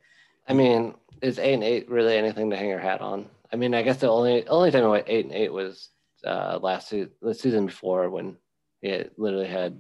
I 0.49 0.55
mean, 0.55 0.95
is 1.21 1.39
eight 1.39 1.55
and 1.55 1.65
eight 1.65 1.91
really 1.91 2.17
anything 2.17 2.49
to 2.51 2.57
hang 2.57 2.69
your 2.69 2.79
hat 2.79 3.01
on? 3.01 3.27
I 3.53 3.57
mean, 3.57 3.75
I 3.75 3.83
guess 3.83 3.99
the 3.99 4.09
only 4.09 4.47
only 4.47 4.71
time 4.71 4.85
I 4.85 4.89
went 4.89 5.09
eight 5.09 5.25
and 5.25 5.35
eight 5.35 5.53
was 5.53 5.91
uh, 6.25 6.59
last 6.63 6.89
season, 6.89 7.11
the 7.21 7.35
season 7.35 7.67
before 7.67 8.09
when 8.09 8.37
it 8.81 9.13
literally 9.19 9.49
had 9.49 9.79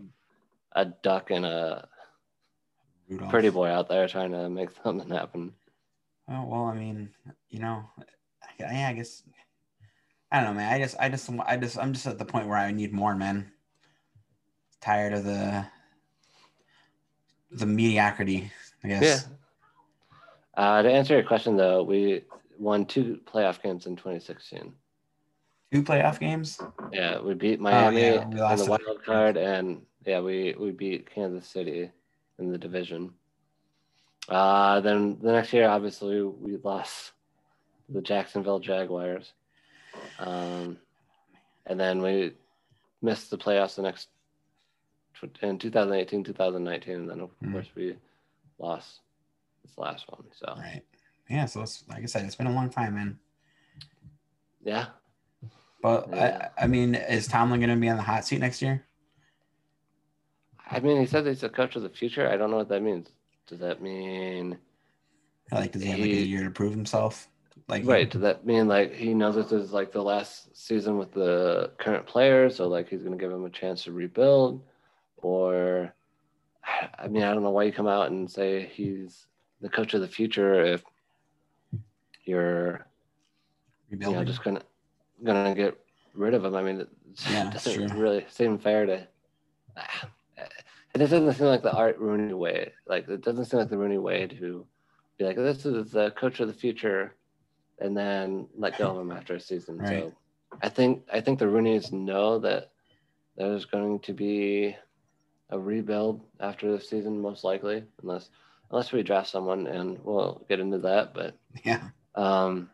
a 0.72 0.86
duck 0.86 1.30
and 1.30 1.46
a 1.46 1.88
Rudolph. 3.08 3.30
pretty 3.30 3.50
boy 3.50 3.68
out 3.68 3.88
there 3.88 4.08
trying 4.08 4.32
to 4.32 4.50
make 4.50 4.70
something 4.82 5.08
happen. 5.08 5.52
Oh 6.28 6.44
well, 6.44 6.64
I 6.64 6.74
mean, 6.74 7.10
you 7.50 7.60
know, 7.60 7.84
yeah, 8.58 8.88
I 8.88 8.92
guess 8.94 9.22
I 10.30 10.40
don't 10.40 10.50
know, 10.50 10.54
man. 10.54 10.72
I 10.72 10.78
just, 10.78 10.96
I 10.98 11.08
just, 11.08 11.30
I 11.46 11.56
just, 11.56 11.78
I'm 11.78 11.92
just 11.92 12.06
at 12.06 12.18
the 12.18 12.24
point 12.24 12.48
where 12.48 12.58
I 12.58 12.70
need 12.70 12.92
more, 12.92 13.14
man. 13.14 13.50
Tired 14.80 15.12
of 15.12 15.24
the 15.24 15.66
the 17.50 17.66
mediocrity, 17.66 18.50
I 18.84 18.88
guess. 18.88 19.02
Yeah. 19.02 19.34
Uh, 20.62 20.82
to 20.82 20.90
answer 20.90 21.14
your 21.14 21.22
question, 21.22 21.56
though, 21.56 21.82
we 21.82 22.24
won 22.58 22.84
two 22.84 23.20
playoff 23.24 23.62
games 23.62 23.86
in 23.86 23.96
2016. 23.96 24.72
Two 25.72 25.82
playoff 25.82 26.18
games. 26.18 26.60
Yeah, 26.92 27.20
we 27.20 27.34
beat 27.34 27.60
Miami 27.60 27.96
Oh, 27.96 28.00
yeah, 28.00 28.26
we 28.26 28.32
in 28.32 28.38
lost 28.38 28.64
the 28.64 28.70
wild 28.70 29.04
card, 29.04 29.36
and 29.36 29.82
yeah, 30.06 30.20
we 30.20 30.54
we 30.58 30.70
beat 30.70 31.10
Kansas 31.10 31.46
City 31.46 31.90
in 32.38 32.50
the 32.50 32.58
division. 32.58 33.12
Uh, 34.28 34.80
then 34.80 35.18
the 35.22 35.32
next 35.32 35.52
year, 35.52 35.68
obviously, 35.68 36.22
we 36.22 36.56
lost 36.62 37.12
the 37.88 38.00
Jacksonville 38.00 38.60
Jaguars, 38.60 39.32
um, 40.18 40.78
and 41.66 41.78
then 41.78 42.00
we 42.02 42.32
missed 43.02 43.30
the 43.30 43.38
playoffs 43.38 43.76
the 43.76 43.82
next 43.82 44.08
in 45.42 45.58
2018, 45.58 46.24
2019, 46.24 46.94
and 46.94 47.10
then 47.10 47.20
of 47.20 47.30
Mhm. 47.40 47.52
course 47.52 47.68
we 47.74 47.96
lost 48.58 49.00
this 49.64 49.76
last 49.78 50.08
one. 50.10 50.24
So 50.32 50.54
Right. 50.56 50.82
Yeah. 51.28 51.46
So 51.46 51.62
it's 51.62 51.84
like 51.88 52.02
I 52.02 52.06
said, 52.06 52.24
it's 52.24 52.36
been 52.36 52.46
a 52.46 52.52
long 52.54 52.70
time, 52.70 52.94
man. 52.94 53.18
yeah, 54.62 54.86
But 55.80 56.08
Yeah. 56.10 56.50
I, 56.58 56.64
I 56.64 56.66
mean, 56.66 56.94
is 56.96 57.28
Tomlin 57.28 57.60
going 57.60 57.70
to 57.70 57.76
be 57.76 57.88
on 57.88 57.96
the 57.96 58.02
hot 58.02 58.24
seat 58.24 58.40
next 58.40 58.60
year? 58.60 58.84
I 60.70 60.80
mean, 60.80 60.98
he 61.00 61.06
said 61.06 61.26
he's 61.26 61.42
a 61.44 61.48
coach 61.48 61.76
of 61.76 61.82
the 61.82 61.88
future. 61.88 62.28
I 62.28 62.36
don't 62.36 62.50
know 62.50 62.56
what 62.58 62.68
that 62.68 62.82
means. 62.82 63.08
Does 63.46 63.60
that 63.60 63.80
mean 63.80 64.58
Like, 65.50 65.72
does 65.72 65.82
he 65.82 65.88
have 65.88 66.00
like 66.00 66.10
a 66.10 66.26
year 66.26 66.44
to 66.44 66.50
prove 66.50 66.72
himself? 66.72 67.28
Like, 67.68 67.84
right? 67.86 68.10
Does 68.10 68.20
that 68.22 68.44
mean 68.46 68.68
like 68.68 68.94
he 68.94 69.14
knows 69.14 69.34
this 69.34 69.52
is 69.52 69.72
like 69.72 69.92
the 69.92 70.02
last 70.02 70.54
season 70.56 70.98
with 70.98 71.12
the 71.12 71.72
current 71.78 72.06
players, 72.06 72.56
so 72.56 72.68
like 72.68 72.88
he's 72.88 73.02
gonna 73.02 73.16
give 73.16 73.32
him 73.32 73.44
a 73.44 73.50
chance 73.50 73.84
to 73.84 73.92
rebuild, 73.92 74.62
or 75.22 75.92
I 76.98 77.08
mean, 77.08 77.22
I 77.22 77.32
don't 77.32 77.42
know 77.42 77.50
why 77.50 77.64
you 77.64 77.72
come 77.72 77.88
out 77.88 78.10
and 78.10 78.30
say 78.30 78.66
he's 78.66 79.26
the 79.60 79.68
coach 79.68 79.94
of 79.94 80.00
the 80.00 80.08
future 80.08 80.60
if 80.62 80.82
you're 82.24 82.86
you 83.90 83.96
know 83.96 84.22
just 84.24 84.44
gonna 84.44 84.62
gonna 85.24 85.54
get 85.54 85.76
rid 86.14 86.34
of 86.34 86.44
him. 86.44 86.54
I 86.54 86.62
mean, 86.62 86.80
it 86.80 86.88
Yeah, 87.30 87.50
doesn't 87.50 87.88
true. 87.88 87.98
really 88.00 88.24
seem 88.28 88.58
fair 88.58 88.86
to. 88.86 89.08
It 90.94 90.98
doesn't 90.98 91.32
seem 91.34 91.46
like 91.46 91.62
the 91.62 91.72
Art 91.72 91.98
Rooney 91.98 92.32
way. 92.32 92.72
Like 92.86 93.08
it 93.08 93.20
doesn't 93.20 93.44
seem 93.44 93.60
like 93.60 93.68
the 93.68 93.76
Rooney 93.78 93.98
way 93.98 94.26
to 94.26 94.66
be 95.18 95.24
like 95.24 95.36
this 95.36 95.66
is 95.66 95.90
the 95.92 96.10
coach 96.12 96.40
of 96.40 96.48
the 96.48 96.54
future, 96.54 97.14
and 97.78 97.96
then 97.96 98.48
let 98.56 98.78
go 98.78 98.88
of 98.90 98.98
him 99.00 99.12
after 99.12 99.34
a 99.36 99.40
season. 99.40 99.78
Right. 99.82 100.08
So 100.08 100.12
I 100.62 100.68
think 100.70 101.04
I 101.12 101.20
think 101.20 101.38
the 101.38 101.44
Rooneys 101.44 101.92
know 101.92 102.38
that 102.40 102.70
there's 103.36 103.66
going 103.66 104.00
to 104.00 104.12
be 104.14 104.76
a 105.50 105.58
rebuild 105.58 106.20
after 106.40 106.70
the 106.70 106.80
season, 106.80 107.20
most 107.20 107.44
likely, 107.44 107.84
unless 108.02 108.30
unless 108.70 108.92
we 108.92 109.02
draft 109.02 109.28
someone, 109.28 109.66
and 109.66 109.98
we'll 110.04 110.44
get 110.48 110.60
into 110.60 110.78
that. 110.78 111.14
But 111.14 111.34
yeah. 111.64 111.88
um, 112.14 112.68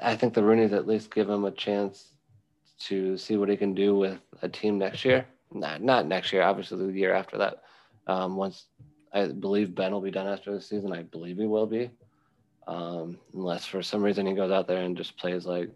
I 0.00 0.14
think 0.16 0.34
the 0.34 0.44
Rooney's 0.44 0.72
at 0.72 0.86
least 0.86 1.14
give 1.14 1.28
him 1.28 1.44
a 1.44 1.50
chance 1.50 2.12
to 2.80 3.16
see 3.16 3.36
what 3.36 3.48
he 3.48 3.56
can 3.56 3.74
do 3.74 3.96
with 3.96 4.18
a 4.42 4.48
team 4.48 4.78
next 4.78 5.04
year. 5.04 5.26
Not 5.52 5.82
not 5.82 6.06
next 6.06 6.32
year, 6.32 6.42
obviously 6.42 6.86
the 6.86 6.98
year 6.98 7.14
after 7.14 7.38
that. 7.38 7.62
Um, 8.06 8.36
once 8.36 8.66
I 9.12 9.26
believe 9.26 9.74
Ben 9.74 9.92
will 9.92 10.00
be 10.00 10.10
done 10.10 10.26
after 10.26 10.52
the 10.52 10.60
season, 10.60 10.92
I 10.92 11.02
believe 11.02 11.36
he 11.36 11.46
will 11.46 11.66
be. 11.66 11.90
Um, 12.66 13.18
unless 13.34 13.66
for 13.66 13.82
some 13.82 14.02
reason 14.02 14.26
he 14.26 14.34
goes 14.34 14.52
out 14.52 14.68
there 14.68 14.82
and 14.82 14.96
just 14.96 15.16
plays 15.16 15.44
like 15.44 15.70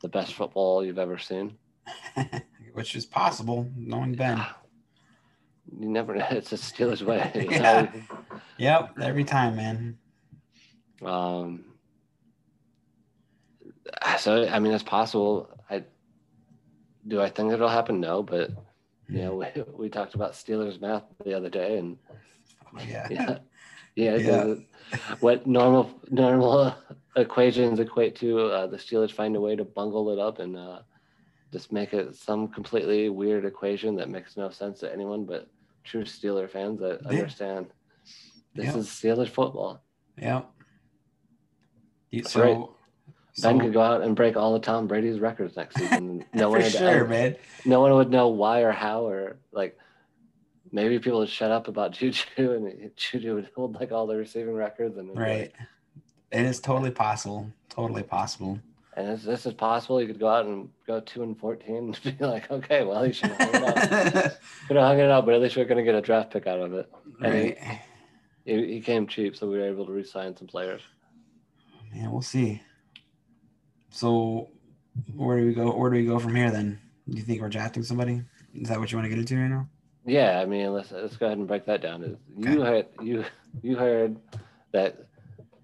the 0.00 0.08
best 0.08 0.34
football 0.34 0.84
you've 0.84 0.98
ever 0.98 1.18
seen. 1.18 1.56
Which 2.80 2.96
is 2.96 3.04
possible, 3.04 3.68
knowing 3.76 4.14
Ben. 4.14 4.40
You 5.78 5.88
never. 5.90 6.14
Know. 6.14 6.26
It's 6.30 6.50
a 6.52 6.56
Steelers 6.56 7.02
way. 7.02 7.30
know? 7.34 7.50
Yeah. 7.50 7.92
Yep. 8.56 8.98
Every 9.02 9.24
time, 9.24 9.56
man. 9.56 9.98
Um, 11.04 11.64
so 14.18 14.48
I 14.48 14.58
mean, 14.60 14.72
it's 14.72 14.82
possible. 14.82 15.50
I 15.68 15.84
do. 17.06 17.20
I 17.20 17.28
think 17.28 17.52
it'll 17.52 17.68
happen. 17.68 18.00
No, 18.00 18.22
but 18.22 18.50
you 19.10 19.18
know, 19.24 19.34
we, 19.34 19.62
we 19.76 19.88
talked 19.90 20.14
about 20.14 20.32
Steelers 20.32 20.80
math 20.80 21.04
the 21.22 21.34
other 21.34 21.50
day, 21.50 21.76
and 21.76 21.98
Oh, 22.74 22.78
yeah. 22.88 23.06
yeah, 23.10 23.38
yeah, 23.94 24.16
Yeah. 24.16 24.54
what 25.20 25.46
normal 25.46 25.90
normal 26.10 26.74
equations 27.14 27.78
equate 27.78 28.16
to. 28.16 28.46
Uh, 28.46 28.66
the 28.68 28.78
Steelers 28.78 29.12
find 29.12 29.36
a 29.36 29.40
way 29.40 29.54
to 29.54 29.64
bungle 29.64 30.10
it 30.12 30.18
up 30.18 30.38
and 30.38 30.56
uh, 30.56 30.80
just 31.52 31.72
make 31.72 31.92
it 31.92 32.14
some 32.14 32.48
completely 32.48 33.08
weird 33.08 33.44
equation 33.44 33.96
that 33.96 34.08
makes 34.08 34.36
no 34.36 34.50
sense 34.50 34.80
to 34.80 34.92
anyone 34.92 35.24
but 35.24 35.48
true 35.84 36.04
Steeler 36.04 36.48
fans 36.48 36.78
that 36.80 37.00
Yeah. 37.02 37.08
understand. 37.08 37.66
This 38.54 38.66
Yeah. 38.66 38.76
is 38.78 38.86
Steelers 38.88 39.28
football. 39.28 39.82
Yeah. 40.16 40.42
That's 42.12 42.30
So, 42.32 42.42
right. 42.42 42.68
so 43.32 43.48
Ben 43.48 43.60
could 43.60 43.72
go 43.72 43.80
out 43.82 44.02
and 44.02 44.14
break 44.16 44.36
all 44.36 44.54
of 44.54 44.62
Tom 44.62 44.86
Brady's 44.86 45.20
records 45.20 45.56
next 45.56 45.76
season. 45.76 46.24
No 46.34 46.50
one 46.50 46.62
would 46.62 46.72
sure, 46.72 47.06
man. 47.06 47.36
no 47.64 47.80
one 47.80 47.94
would 47.94 48.10
know 48.10 48.28
why 48.28 48.60
or 48.60 48.72
how 48.72 49.06
or 49.06 49.38
like 49.52 49.78
maybe 50.72 50.98
people 51.00 51.18
would 51.20 51.28
shut 51.28 51.50
up 51.50 51.66
about 51.68 51.92
Juju 51.98 52.52
and 52.52 52.90
Juju 52.96 53.34
would 53.34 53.50
hold 53.56 53.74
like 53.74 53.90
all 53.92 54.06
the 54.06 54.16
receiving 54.16 54.54
records 54.54 54.96
and 54.98 55.16
Right. 55.16 55.52
like- 55.52 55.54
It 56.32 56.46
is 56.46 56.60
totally 56.60 56.92
possible. 56.92 57.50
Totally 57.68 58.02
possible. 58.04 58.60
And 58.96 59.10
if 59.10 59.22
this 59.22 59.46
is 59.46 59.54
possible, 59.54 60.00
you 60.00 60.06
could 60.06 60.18
go 60.20 60.28
out 60.28 60.46
and 60.46 60.68
go 60.86 61.00
two 61.00 61.22
and 61.22 61.38
fourteen 61.38 61.94
and 61.94 62.00
be 62.18 62.24
like, 62.24 62.50
okay, 62.50 62.84
well 62.84 63.06
you 63.06 63.12
should 63.12 63.30
have 63.30 63.52
hung 63.52 63.62
it 63.62 64.16
out. 64.16 64.38
Could 64.68 64.76
have 64.76 64.86
hung 64.86 64.98
it 64.98 65.10
out, 65.10 65.24
but 65.26 65.34
at 65.34 65.40
least 65.40 65.56
we're 65.56 65.64
gonna 65.64 65.82
get 65.84 65.94
a 65.94 66.00
draft 66.00 66.30
pick 66.32 66.46
out 66.46 66.60
of 66.60 66.74
it. 66.74 66.90
And 67.22 67.34
he- 67.34 67.40
right. 67.40 67.80
He, 68.44 68.74
he 68.74 68.80
came 68.80 69.06
cheap, 69.06 69.36
so 69.36 69.48
we 69.48 69.58
were 69.58 69.66
able 69.66 69.84
to 69.86 69.92
re-sign 69.92 70.34
some 70.36 70.46
players. 70.46 70.80
Yeah, 71.94 72.08
we'll 72.08 72.22
see. 72.22 72.62
So, 73.90 74.48
where 75.14 75.38
do 75.38 75.46
we 75.46 75.52
go? 75.54 75.76
Where 75.76 75.90
do 75.90 75.96
we 75.96 76.06
go 76.06 76.18
from 76.18 76.34
here? 76.34 76.50
Then, 76.50 76.80
do 77.08 77.16
you 77.16 77.22
think 77.22 77.40
we're 77.42 77.48
drafting 77.48 77.82
somebody? 77.82 78.22
Is 78.54 78.68
that 78.68 78.80
what 78.80 78.90
you 78.90 78.98
want 78.98 79.04
to 79.06 79.10
get 79.10 79.18
into 79.18 79.36
right 79.36 79.48
now? 79.48 79.68
Yeah, 80.06 80.40
I 80.40 80.46
mean, 80.46 80.72
let's 80.72 80.90
let's 80.90 81.16
go 81.16 81.26
ahead 81.26 81.38
and 81.38 81.46
break 81.46 81.66
that 81.66 81.82
down. 81.82 82.16
You 82.36 82.62
heard 82.62 82.86
you 83.02 83.24
you 83.62 83.76
heard 83.76 84.16
that 84.72 85.04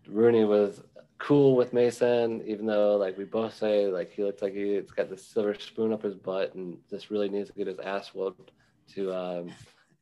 Rooney 0.06 0.44
was 0.44 0.82
cool 1.18 1.56
with 1.56 1.72
Mason, 1.72 2.42
even 2.46 2.66
though 2.66 2.96
like 2.96 3.16
we 3.16 3.24
both 3.24 3.54
say 3.54 3.86
like 3.86 4.12
he 4.12 4.22
looks 4.24 4.42
like 4.42 4.54
he's 4.54 4.90
got 4.90 5.08
the 5.08 5.16
silver 5.16 5.54
spoon 5.54 5.92
up 5.92 6.02
his 6.02 6.14
butt 6.14 6.54
and 6.54 6.78
just 6.90 7.10
really 7.10 7.28
needs 7.28 7.50
to 7.50 7.56
get 7.56 7.66
his 7.66 7.78
ass 7.78 8.08
whooped 8.14 8.50
to 8.94 9.12
um, 9.14 9.50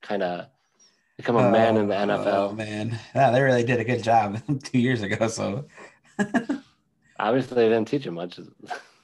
kind 0.02 0.22
of 0.22 0.46
become 1.16 1.36
a 1.36 1.50
man 1.50 1.76
in 1.76 1.88
the 1.88 1.94
NFL. 1.94 2.26
Oh, 2.26 2.52
man, 2.52 2.98
yeah, 3.14 3.30
they 3.30 3.40
really 3.40 3.64
did 3.64 3.80
a 3.80 3.84
good 3.84 4.02
job 4.02 4.40
two 4.64 4.78
years 4.78 5.02
ago. 5.02 5.28
So, 5.28 5.66
Obviously, 7.18 7.54
they 7.56 7.68
didn't 7.68 7.88
teach 7.88 8.06
him 8.06 8.14
much. 8.14 8.38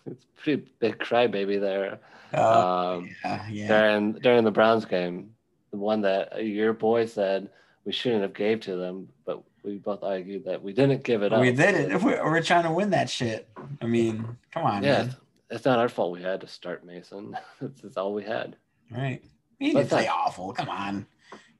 It's 0.06 0.26
pretty 0.36 0.66
big 0.80 0.98
crybaby 0.98 1.60
there. 1.60 2.00
uh, 2.34 2.96
Um, 2.96 3.10
yeah, 3.24 3.48
yeah, 3.48 3.68
during 3.68 4.12
during 4.14 4.44
the 4.44 4.50
Browns 4.50 4.84
game, 4.84 5.30
the 5.70 5.76
one 5.78 6.00
that 6.02 6.44
your 6.44 6.72
boy 6.72 7.06
said 7.06 7.48
we 7.84 7.92
shouldn't 7.92 8.22
have 8.22 8.34
gave 8.34 8.60
to 8.60 8.76
them, 8.76 9.08
but 9.24 9.42
we 9.62 9.78
both 9.78 10.02
argued 10.02 10.44
that 10.44 10.62
we 10.62 10.72
didn't 10.72 11.04
give 11.04 11.22
it 11.22 11.32
up. 11.32 11.40
we 11.40 11.52
did 11.52 11.74
it. 11.74 12.02
We're, 12.02 12.24
we're 12.24 12.42
trying 12.42 12.64
to 12.64 12.70
win 12.70 12.90
that 12.90 13.10
shit. 13.10 13.48
I 13.80 13.86
mean, 13.86 14.36
come 14.52 14.64
on, 14.64 14.82
Yeah, 14.82 15.04
man. 15.04 15.16
it's, 15.50 15.64
not 15.64 15.78
our 15.78 15.88
fault. 15.88 16.12
We 16.12 16.22
had 16.22 16.40
to 16.40 16.46
start 16.46 16.84
Mason. 16.84 17.36
That's 17.60 17.96
all 17.96 18.14
we 18.14 18.24
had. 18.24 18.56
Right? 18.90 19.22
He 19.58 19.72
didn't 19.72 19.88
play 19.88 20.08
awful. 20.08 20.52
Come 20.52 20.68
on, 20.68 21.06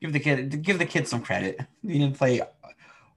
give 0.00 0.12
the 0.12 0.20
kid 0.20 0.62
give 0.62 0.78
the 0.78 0.86
kid 0.86 1.06
some 1.06 1.22
credit. 1.22 1.60
He 1.82 1.98
didn't 1.98 2.16
play. 2.16 2.40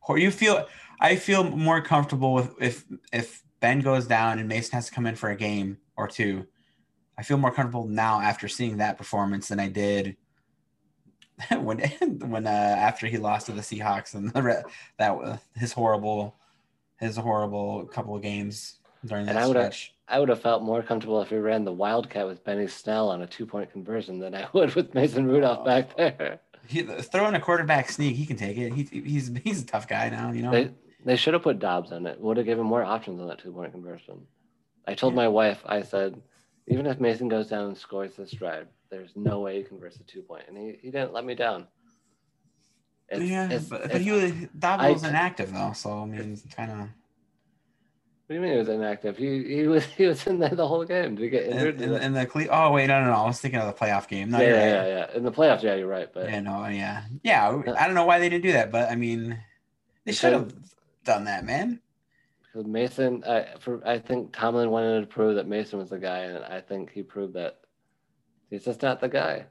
Or 0.08 0.17
you 0.17 0.30
feel? 0.32 0.67
I 1.00 1.15
feel 1.15 1.43
more 1.43 1.82
comfortable 1.82 2.34
with 2.34 2.54
if 2.60 2.84
if 3.13 3.43
Ben 3.62 3.80
goes 3.80 4.06
down 4.06 4.39
and 4.39 4.50
Mason 4.50 4.74
has 4.74 4.88
to 4.88 4.91
come 4.91 5.06
in 5.06 5.15
for 5.15 5.30
a 5.30 5.36
game 5.36 5.78
or 5.96 6.08
two. 6.08 6.46
I 7.17 7.24
feel 7.24 7.38
more 7.38 7.52
comfortable 7.52 7.88
now 7.88 8.19
after 8.19 8.48
seeing 8.48 8.78
that 8.78 8.98
performance 8.98 9.48
than 9.48 9.60
I 9.60 9.69
did 9.69 10.17
when 11.62 11.80
when 12.19 12.46
uh, 12.48 12.50
after 12.50 13.08
he 13.08 13.17
lost 13.17 13.48
to 13.48 13.52
the 13.52 13.62
Seahawks 13.62 14.13
and 14.13 14.32
the 14.32 14.41
re- 14.41 14.63
that 14.98 15.15
was 15.17 15.39
his 15.56 15.72
horrible 15.74 16.36
his 17.00 17.17
horrible 17.17 17.86
couple 17.86 18.15
of 18.15 18.22
games 18.22 18.76
during 19.06 19.28
And 19.28 19.36
that 19.38 19.43
I 19.43 19.48
would've- 19.48 19.60
stretch. 19.74 19.89
I 20.08 20.19
would 20.19 20.30
have 20.30 20.41
felt 20.41 20.62
more 20.63 20.84
comfortable 20.84 21.22
if 21.22 21.32
we 21.32 21.38
ran 21.38 21.63
the 21.63 21.72
Wildcat 21.72 22.28
with 22.28 22.43
Benny 22.43 22.67
Snell 22.67 23.10
on 23.10 23.22
a 23.22 23.28
two 23.28 23.46
point 23.46 23.72
conversion 23.72 24.19
than 24.19 24.36
I 24.36 24.48
would 24.54 24.76
with 24.76 24.93
Mason 24.93 25.26
Rudolph 25.28 25.65
back 25.65 25.96
there. 25.98 26.39
He, 26.67 26.82
throwing 26.84 27.36
a 27.36 27.39
quarterback 27.39 27.89
sneak, 27.89 28.15
he 28.15 28.26
can 28.26 28.36
take 28.38 28.58
it. 28.58 28.74
He, 28.74 28.84
he's 29.02 29.32
he's 29.43 29.62
a 29.62 29.65
tough 29.65 29.88
guy 29.88 30.10
now, 30.10 30.32
you 30.32 30.43
know. 30.43 30.52
They 30.52 30.72
they 31.06 31.15
should 31.15 31.34
have 31.34 31.43
put 31.43 31.60
Dobbs 31.60 31.91
on 31.93 32.06
it. 32.06 32.19
Would 32.19 32.38
have 32.38 32.46
given 32.46 32.65
more 32.65 32.84
options 32.84 33.19
on 33.22 33.28
that 33.30 33.39
two 33.39 33.52
point 33.54 33.72
conversion. 33.72 34.22
I 34.86 34.93
told 34.93 35.13
Yeah. 35.13 35.17
my 35.24 35.28
wife, 35.30 35.62
I 35.65 35.82
said, 35.82 36.22
even 36.67 36.86
if 36.86 36.99
Mason 36.99 37.28
goes 37.28 37.47
down 37.47 37.67
and 37.67 37.78
scores 37.78 38.15
this 38.15 38.32
drive, 38.32 38.67
there's 38.89 39.12
no 39.15 39.39
way 39.41 39.58
he 39.58 39.63
converts 39.63 39.97
a 39.99 40.04
two 40.04 40.21
point, 40.21 40.43
and 40.47 40.58
he, 40.58 40.78
he 40.82 40.91
didn't 40.91 41.13
let 41.13 41.26
me 41.26 41.36
down. 41.36 41.67
It's, 43.10 43.23
yeah, 43.23 43.49
it's, 43.49 43.65
but, 43.65 43.91
but 43.91 44.02
he 44.02 44.12
was 44.12 44.32
I- 44.63 44.91
was 44.91 45.04
inactive 45.04 45.54
though, 45.54 45.73
so 45.73 45.99
I 45.99 46.06
mean, 46.06 46.39
kind 46.56 46.71
of. 46.71 46.78
what 46.78 46.88
do 48.30 48.36
you 48.36 48.41
mean 48.41 48.54
he 48.54 48.58
was 48.58 48.69
inactive? 48.69 49.17
He 49.17 49.43
he 49.43 49.67
was 49.67 49.84
he 49.86 50.06
was 50.06 50.26
in 50.26 50.39
there 50.39 50.49
the 50.49 50.67
whole 50.67 50.86
game. 50.86 51.15
Did 51.15 51.23
he 51.23 51.30
get 51.30 51.43
In, 51.43 51.52
injured? 51.54 51.82
in, 51.82 51.93
in 51.95 52.13
the 52.13 52.26
Cle- 52.26 52.47
oh 52.49 52.71
wait, 52.71 52.88
no, 52.88 53.02
no, 53.02 53.08
no. 53.12 53.17
I 53.17 53.26
was 53.26 53.39
thinking 53.39 53.60
of 53.60 53.67
the 53.67 53.86
playoff 53.86 54.08
game. 54.08 54.32
No, 54.32 54.39
yeah, 54.39 54.47
yeah, 54.47 54.56
right. 54.56 54.88
yeah, 54.88 55.08
yeah. 55.12 55.17
In 55.17 55.23
the 55.23 55.32
playoffs, 55.32 55.62
yeah, 55.63 55.76
you're 55.76 55.88
right. 55.88 56.10
But 56.12 56.30
Yeah, 56.30 56.39
no, 56.39 56.65
yeah, 56.67 57.04
yeah. 57.23 57.62
I 57.78 57.86
don't 57.86 57.95
know 57.95 58.06
why 58.06 58.19
they 58.19 58.30
didn't 58.30 58.43
do 58.43 58.54
that, 58.54 58.71
but 58.71 58.89
I 58.89 58.95
mean, 58.95 59.38
they 60.06 60.13
should 60.13 60.34
have 60.34 60.54
done 61.04 61.26
that, 61.26 61.45
man. 61.45 61.82
Because 62.54 62.68
Mason, 62.68 63.24
I 63.24 63.48
for 63.60 63.82
I 63.88 63.98
think 63.98 64.32
Tomlin 64.32 64.70
wanted 64.70 65.02
to 65.02 65.08
prove 65.08 65.36
that 65.36 65.48
Mason 65.48 65.80
was 65.80 65.89
the 65.89 65.98
guy, 65.98 66.20
and 66.20 66.46
I 66.46 66.62
think 66.62 66.92
he 66.92 67.02
proved 67.02 67.34
that 67.34 67.62
he's 68.50 68.63
just 68.63 68.84
not 68.84 69.02
the 69.02 69.10
guy. 69.10 69.48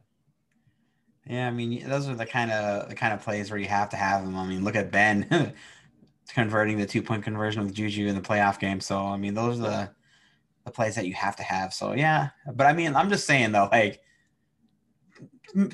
Yeah, 1.27 1.49
I 1.49 1.51
mean, 1.51 1.89
those 1.89 2.09
are 2.09 2.15
the 2.15 2.27
kind 2.27 2.53
of 2.53 2.89
the 2.89 2.95
kind 2.95 3.13
of 3.13 3.21
plays 3.21 3.51
where 3.51 3.59
you 3.59 3.67
have 3.67 3.89
to 3.89 3.97
have 3.97 4.25
them. 4.25 4.37
I 4.37 4.47
mean, 4.47 4.63
look 4.63 4.77
at 4.77 4.93
Ben 4.93 5.53
converting 6.29 6.79
the 6.79 6.87
two 6.87 7.03
point 7.03 7.25
conversion 7.25 7.65
with 7.65 7.75
Juju 7.75 8.07
in 8.07 8.15
the 8.15 8.21
playoff 8.21 8.61
game. 8.61 8.81
So 8.81 8.99
I 8.99 9.17
mean, 9.17 9.35
those 9.35 9.59
are 9.59 9.63
the 9.63 9.91
the 10.65 10.71
plays 10.71 10.95
that 10.95 11.07
you 11.07 11.15
have 11.15 11.35
to 11.37 11.43
have. 11.43 11.75
So 11.75 11.95
yeah, 11.95 12.31
but 12.55 12.69
I 12.69 12.73
mean, 12.73 12.95
I'm 12.95 13.09
just 13.11 13.27
saying 13.27 13.51
though, 13.51 13.69
like 13.73 14.01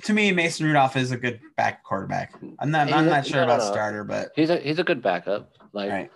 to 0.02 0.12
me, 0.14 0.32
Mason 0.32 0.64
Rudolph 0.64 0.96
is 0.96 1.12
a 1.12 1.18
good 1.18 1.40
back 1.58 1.84
quarterback. 1.84 2.32
I'm 2.58 2.70
not 2.70 2.90
I'm 2.90 3.06
a- 3.06 3.10
not 3.10 3.26
sure 3.26 3.40
no, 3.40 3.44
about 3.44 3.58
no. 3.58 3.70
starter, 3.70 4.02
but 4.02 4.30
He's 4.34 4.48
a 4.48 4.56
he's 4.56 4.78
a 4.78 4.84
good 4.84 5.02
backup. 5.02 5.52
Like, 5.74 5.90
right, 5.90 6.10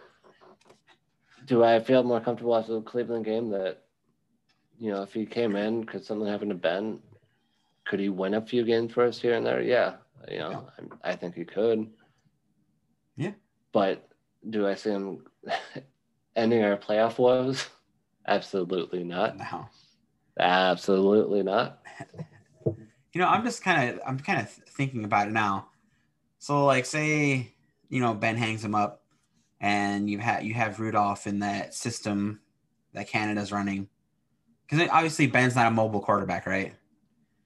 do 1.46 1.64
I 1.64 1.80
feel 1.80 2.02
more 2.02 2.20
comfortable 2.20 2.56
after 2.56 2.74
the 2.74 2.82
Cleveland 2.82 3.24
game 3.24 3.50
that 3.50 3.82
you 4.78 4.90
know 4.90 5.02
if 5.02 5.12
he 5.12 5.26
came 5.26 5.56
in, 5.56 5.84
could 5.84 6.04
something 6.04 6.28
happen 6.28 6.48
to 6.48 6.54
Ben? 6.54 7.00
Could 7.84 8.00
he 8.00 8.08
win 8.08 8.34
a 8.34 8.40
few 8.40 8.64
games 8.64 8.92
for 8.92 9.04
us 9.04 9.20
here 9.20 9.34
and 9.34 9.44
there? 9.44 9.60
Yeah, 9.60 9.94
you 10.30 10.38
know, 10.38 10.68
I, 11.04 11.10
I 11.10 11.16
think 11.16 11.34
he 11.34 11.44
could. 11.44 11.88
Yeah. 13.16 13.32
But 13.72 14.08
do 14.48 14.66
I 14.66 14.74
see 14.74 14.90
him 14.90 15.24
ending 16.36 16.62
our 16.62 16.76
playoff 16.76 17.18
woes? 17.18 17.68
Absolutely 18.26 19.04
not. 19.04 19.36
no. 19.36 19.68
Absolutely 20.38 21.42
not. 21.42 21.80
You 23.14 23.20
know, 23.20 23.28
I'm 23.28 23.44
just 23.44 23.62
kind 23.62 23.90
of 23.90 24.00
I'm 24.06 24.18
kind 24.18 24.40
of 24.40 24.48
thinking 24.48 25.04
about 25.04 25.28
it 25.28 25.32
now. 25.32 25.68
So 26.38 26.64
like 26.64 26.86
say, 26.86 27.52
you 27.90 28.00
know, 28.00 28.14
Ben 28.14 28.38
hangs 28.38 28.64
him 28.64 28.74
up 28.74 29.01
and 29.62 30.10
you 30.10 30.18
have 30.18 30.36
had 30.38 30.44
you 30.44 30.52
have 30.54 30.80
Rudolph 30.80 31.26
in 31.26 31.38
that 31.38 31.72
system 31.72 32.40
that 32.92 33.08
Canada's 33.08 33.52
running. 33.52 33.88
Cuz 34.68 34.80
obviously 34.90 35.28
Ben's 35.28 35.54
not 35.54 35.68
a 35.68 35.70
mobile 35.70 36.00
quarterback, 36.00 36.46
right? 36.46 36.74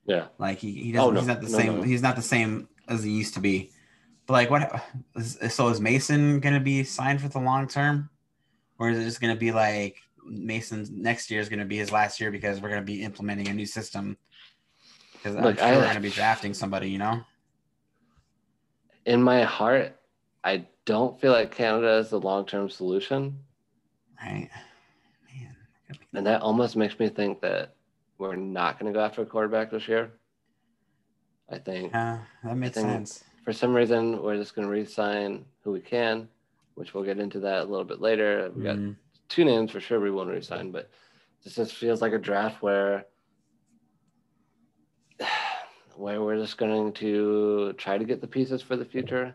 Yeah. 0.07 0.29
Like 0.39 0.59
he, 0.59 0.73
he 0.73 0.91
oh, 0.91 0.95
doesn't 0.95 1.09
Oh, 1.09 1.11
no. 1.13 1.21
he's 1.21 1.29
not 1.29 1.41
the 1.43 1.51
No, 1.51 1.59
same 1.59 1.77
no. 1.77 1.83
he's 1.83 2.03
not 2.03 2.17
the 2.17 2.23
same 2.23 2.69
as 2.89 3.05
he 3.05 3.11
used 3.11 3.35
to 3.35 3.41
be. 3.41 3.71
But 4.27 4.33
like 4.33 4.51
what 4.51 4.83
is, 5.15 5.39
so 5.51 5.69
is 5.69 5.81
Mason 5.81 6.41
going 6.41 6.55
to 6.55 6.61
be 6.61 6.83
signed 6.83 7.21
for 7.21 7.29
the 7.29 7.39
long 7.39 7.69
term 7.69 8.11
or 8.79 8.91
is 8.91 8.99
it 8.99 9.05
just 9.05 9.21
going 9.21 9.35
to 9.35 9.39
be 9.39 9.53
like 9.53 9.99
Mason's 10.25 10.91
next 10.91 11.31
year 11.31 11.41
is 11.41 11.49
going 11.49 11.61
to 11.61 11.65
be 11.67 11.77
his 11.77 11.93
last 11.93 12.21
year 12.21 12.31
because 12.33 12.61
we're 12.61 12.71
going 12.71 12.81
to 12.81 12.85
be 12.93 13.03
implementing 13.03 13.49
a 13.49 13.55
new 13.55 13.67
system 13.67 14.17
because 15.13 15.37
I'm 15.37 15.55
sure 15.57 15.65
I- 15.65 15.77
we're 15.77 15.83
going 15.83 15.95
to 15.95 16.01
be 16.01 16.11
drafting 16.11 16.55
somebody, 16.55 16.89
you 16.91 16.99
know? 16.99 17.23
In 19.05 19.23
my 19.23 19.45
heart, 19.45 20.01
I 20.43 20.67
don't 20.87 21.21
feel 21.21 21.33
like 21.33 21.51
Canada 21.55 21.97
is 21.99 22.09
the 22.11 22.19
long 22.21 22.47
term 22.47 22.71
solution. 22.71 23.39
Right. 24.23 24.49
Man. 25.35 25.57
And 26.15 26.27
that 26.27 26.41
almost 26.41 26.77
makes 26.77 26.99
me 26.99 27.09
think 27.11 27.43
that 27.43 27.75
we're 28.19 28.37
not 28.37 28.79
going 28.79 28.91
to 28.91 28.97
go 28.99 29.05
after 29.05 29.21
a 29.21 29.27
quarterback 29.27 29.71
this 29.71 29.87
year. 29.89 30.11
I 31.51 31.59
think 31.59 31.93
Yeah, 31.93 32.21
that 32.43 32.57
makes 32.57 32.75
sense. 32.81 33.25
for 33.45 33.53
some 33.53 33.75
reason 33.75 34.23
we're 34.23 34.37
just 34.39 34.55
going 34.55 34.67
to 34.67 34.73
re-sign 34.73 35.45
who 35.63 35.73
we 35.73 35.81
can, 35.81 36.29
which 36.75 36.95
we'll 36.95 37.05
get 37.05 37.19
into 37.21 37.41
that 37.41 37.61
a 37.61 37.65
little 37.65 37.85
bit 37.85 38.01
later. 38.01 38.51
We 38.57 38.63
got 38.65 38.77
Mm, 38.77 38.97
two 39.29 39.45
names 39.45 39.71
for 39.73 39.81
sure 39.81 40.01
we 40.01 40.11
won't 40.11 40.31
re-sign, 40.31 40.71
but 40.73 40.91
this 41.45 41.55
just 41.57 41.75
feels 41.75 42.01
like 42.01 42.13
a 42.13 42.19
draft 42.19 42.63
where 42.63 43.05
where 45.97 46.23
we're 46.23 46.37
just 46.39 46.59
going 46.59 46.93
to 46.95 47.73
try 47.75 47.99
to 47.99 48.05
get 48.05 48.21
the 48.21 48.27
pieces 48.27 48.63
for 48.63 48.77
the 48.77 48.85
future. 48.85 49.35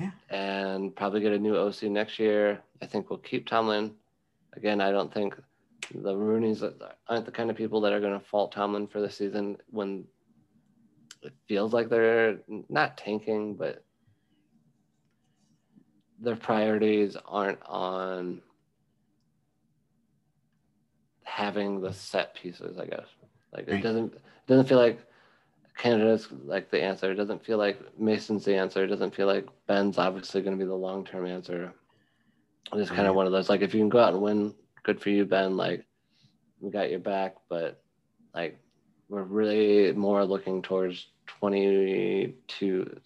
Yeah. 0.00 0.10
And 0.30 0.94
probably 0.96 1.20
get 1.20 1.32
a 1.32 1.38
new 1.38 1.56
OC 1.56 1.84
next 1.84 2.18
year. 2.18 2.60
I 2.82 2.86
think 2.86 3.10
we'll 3.10 3.18
keep 3.18 3.46
Tomlin. 3.46 3.92
Again, 4.54 4.80
I 4.80 4.90
don't 4.90 5.12
think 5.12 5.34
the 5.94 6.16
Rooney's 6.16 6.62
aren't 7.08 7.26
the 7.26 7.32
kind 7.32 7.50
of 7.50 7.56
people 7.56 7.80
that 7.82 7.92
are 7.92 8.00
going 8.00 8.18
to 8.18 8.24
fault 8.24 8.52
Tomlin 8.52 8.86
for 8.86 9.00
the 9.00 9.10
season 9.10 9.56
when 9.68 10.04
it 11.22 11.32
feels 11.46 11.72
like 11.72 11.88
they're 11.88 12.38
not 12.68 12.96
tanking, 12.96 13.54
but 13.54 13.84
their 16.20 16.36
priorities 16.36 17.16
aren't 17.26 17.60
on 17.66 18.40
having 21.24 21.80
the 21.80 21.92
set 21.92 22.34
pieces, 22.34 22.78
I 22.78 22.86
guess. 22.86 23.06
Like 23.52 23.68
it 23.68 23.82
doesn't 23.82 24.14
it 24.14 24.46
doesn't 24.46 24.68
feel 24.68 24.78
like 24.78 25.00
Canada's 25.76 26.28
like 26.44 26.70
the 26.70 26.82
answer. 26.82 27.10
It 27.10 27.16
doesn't 27.16 27.44
feel 27.44 27.58
like 27.58 27.80
Mason's 27.98 28.44
the 28.44 28.54
answer. 28.54 28.84
It 28.84 28.88
doesn't 28.88 29.14
feel 29.14 29.26
like 29.26 29.46
Ben's 29.66 29.98
obviously 29.98 30.42
going 30.42 30.56
to 30.58 30.62
be 30.64 30.68
the 30.68 30.74
long 30.74 31.04
term 31.04 31.26
answer. 31.26 31.72
It's 32.72 32.90
kind 32.90 33.08
of 33.08 33.14
one 33.14 33.26
of 33.26 33.32
those 33.32 33.48
like 33.48 33.62
if 33.62 33.74
you 33.74 33.80
can 33.80 33.88
go 33.88 33.98
out 33.98 34.12
and 34.12 34.22
win, 34.22 34.54
good 34.82 35.00
for 35.00 35.10
you, 35.10 35.24
Ben. 35.24 35.56
Like 35.56 35.84
we 36.60 36.70
got 36.70 36.90
your 36.90 37.00
back, 37.00 37.36
but 37.48 37.82
like 38.34 38.58
we're 39.08 39.22
really 39.22 39.92
more 39.92 40.24
looking 40.24 40.62
towards 40.62 41.08
22, 41.26 43.00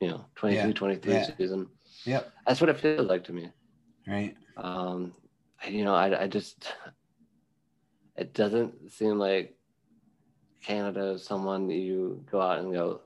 you 0.00 0.08
know, 0.08 0.24
22, 0.34 0.66
Yeah. 0.68 0.72
23 0.72 1.12
Yeah. 1.12 1.30
season. 1.36 1.68
Yep. 2.04 2.32
That's 2.46 2.60
what 2.60 2.70
it 2.70 2.78
feels 2.78 3.06
like 3.08 3.24
to 3.24 3.32
me. 3.32 3.50
Right. 4.06 4.36
Um, 4.56 5.14
you 5.66 5.84
know, 5.84 5.94
I, 5.94 6.24
I 6.24 6.26
just, 6.26 6.72
it 8.16 8.34
doesn't 8.34 8.90
seem 8.92 9.18
like 9.18 9.55
Canada 10.66 11.10
is 11.12 11.22
someone 11.24 11.70
you 11.70 12.24
go 12.30 12.40
out 12.40 12.58
and 12.58 12.72
go, 12.72 13.00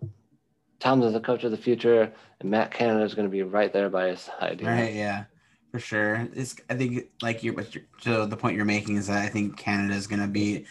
Tom's 0.79 1.05
is 1.05 1.13
the 1.13 1.21
coach 1.21 1.45
of 1.45 1.51
the 1.51 1.57
future, 1.59 2.11
and 2.41 2.51
Matt 2.51 2.71
Canada 2.73 3.05
is 3.05 3.15
going 3.15 3.27
to 3.29 3.31
be 3.31 3.43
right 3.43 3.71
there 3.73 3.91
by 3.91 4.09
his 4.09 4.21
side. 4.21 4.61
you 4.61 4.67
know? 4.67 4.73
Right. 4.73 4.95
Yeah. 4.95 5.25
For 5.73 5.79
sure. 5.79 6.27
It's. 6.35 6.57
I 6.71 6.75
think 6.75 7.11
like 7.23 7.43
you're. 7.45 7.53
But 7.55 7.75
you're 7.75 7.85
so 8.01 8.25
the 8.27 8.37
point 8.37 8.57
you're 8.57 8.65
making 8.65 8.97
is 8.97 9.07
that 9.09 9.23
I 9.23 9.29
think 9.29 9.57
Canada 9.57 9.95
is 9.95 10.07
going 10.09 10.21
to 10.23 10.27
be 10.27 10.65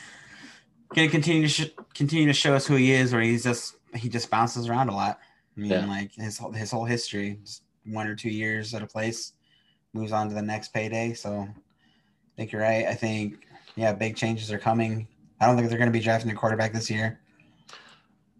going 0.93 1.07
to 1.07 1.11
continue 1.11 1.43
to 1.43 1.47
sh- 1.47 1.69
continue 1.93 2.25
to 2.27 2.33
show 2.33 2.53
us 2.55 2.65
who 2.67 2.75
he 2.75 2.91
is, 2.91 3.13
or 3.13 3.21
he's 3.21 3.43
just 3.43 3.75
he 3.95 4.09
just 4.09 4.29
bounces 4.29 4.67
around 4.67 4.89
a 4.89 4.95
lot. 4.95 5.19
I 5.55 5.59
mean, 5.61 5.71
Yeah. 5.71 5.85
like 5.85 6.11
his 6.15 6.37
whole 6.37 6.51
his 6.51 6.71
whole 6.71 6.83
history, 6.85 7.39
just 7.45 7.63
one 7.85 8.07
or 8.07 8.15
two 8.15 8.29
years 8.29 8.73
at 8.73 8.81
a 8.81 8.87
place, 8.87 9.33
moves 9.93 10.11
on 10.11 10.27
to 10.27 10.35
the 10.35 10.41
next 10.41 10.73
payday. 10.73 11.13
So 11.13 11.47
I 11.47 12.35
think 12.35 12.51
you're 12.51 12.61
right. 12.61 12.85
I 12.85 12.93
think 12.95 13.45
yeah, 13.77 13.93
big 13.93 14.17
changes 14.17 14.51
are 14.51 14.59
coming. 14.59 15.07
I 15.39 15.45
don't 15.45 15.55
think 15.55 15.69
they're 15.69 15.77
going 15.77 15.91
to 15.91 15.97
be 15.97 16.03
drafting 16.03 16.31
a 16.31 16.35
quarterback 16.35 16.73
this 16.73 16.89
year. 16.89 17.19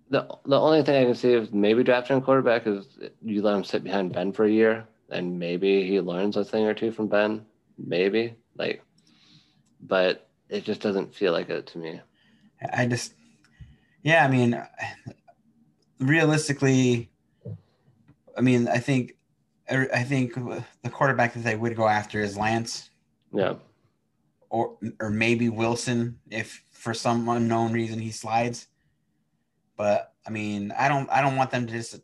The, 0.10 0.28
the 0.46 0.60
only 0.60 0.82
thing 0.84 1.02
I 1.02 1.06
can 1.06 1.16
see 1.16 1.34
of 1.34 1.54
maybe 1.54 1.84
drafting 1.84 2.18
a 2.18 2.22
quarterback 2.22 2.66
is 2.66 2.86
you 3.24 3.42
let 3.42 3.56
him 3.56 3.64
sit 3.64 3.84
behind 3.84 4.12
Ben 4.14 4.32
for 4.32 4.46
a 4.46 4.52
year, 4.52 4.86
and 5.10 5.38
maybe 5.38 5.88
he 5.88 6.02
learns 6.02 6.36
a 6.36 6.44
thing 6.44 6.66
or 6.66 6.74
two 6.74 6.92
from 6.92 7.08
Ben. 7.08 7.46
Maybe. 7.78 8.36
Like, 8.58 8.84
but 9.82 10.28
it 10.50 10.64
just 10.64 10.82
doesn't 10.82 11.14
feel 11.14 11.32
like 11.32 11.50
it 11.50 11.68
to 11.68 11.78
me. 11.78 12.02
I 12.74 12.86
just, 12.88 13.14
yeah, 14.04 14.26
I 14.26 14.28
mean, 14.28 14.62
realistically, 16.00 17.10
I 18.38 18.42
mean, 18.42 18.68
I 18.68 18.80
think, 18.80 19.16
I 19.70 20.04
think 20.04 20.34
the 20.34 20.90
quarterback 20.90 21.34
that 21.36 21.44
they 21.44 21.56
would 21.56 21.76
go 21.76 21.88
after 21.88 22.20
is 22.22 22.36
Lance 22.36 22.90
Yeah. 23.32 23.54
or 24.50 24.78
or 25.00 25.12
maybe 25.12 25.48
Wilson 25.50 26.18
if 26.32 26.64
for 26.80 26.94
some 26.94 27.28
unknown 27.28 27.74
reason 27.74 28.00
he 28.00 28.10
slides. 28.12 28.68
But 29.76 30.14
I 30.26 30.30
mean, 30.30 30.72
I 30.78 30.88
don't, 30.88 31.10
I 31.12 31.22
don't 31.22 31.36
want 31.36 31.52
them 31.52 31.68
to 31.68 31.74
just 31.74 32.00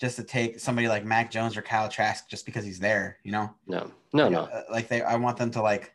just 0.00 0.16
to 0.16 0.24
take 0.24 0.58
somebody 0.60 0.88
like 0.88 1.04
Mac 1.04 1.30
Jones 1.30 1.56
or 1.56 1.62
Kyle 1.62 1.88
Trask 1.88 2.28
just 2.28 2.44
because 2.46 2.64
he's 2.64 2.80
there, 2.80 3.18
you 3.22 3.30
know? 3.32 3.54
No. 3.66 3.90
No, 4.12 4.28
no. 4.28 4.40
Uh, 4.42 4.62
Like 4.70 4.88
they, 4.88 5.02
I 5.02 5.16
want 5.16 5.36
them 5.36 5.50
to 5.52 5.62
like 5.62 5.92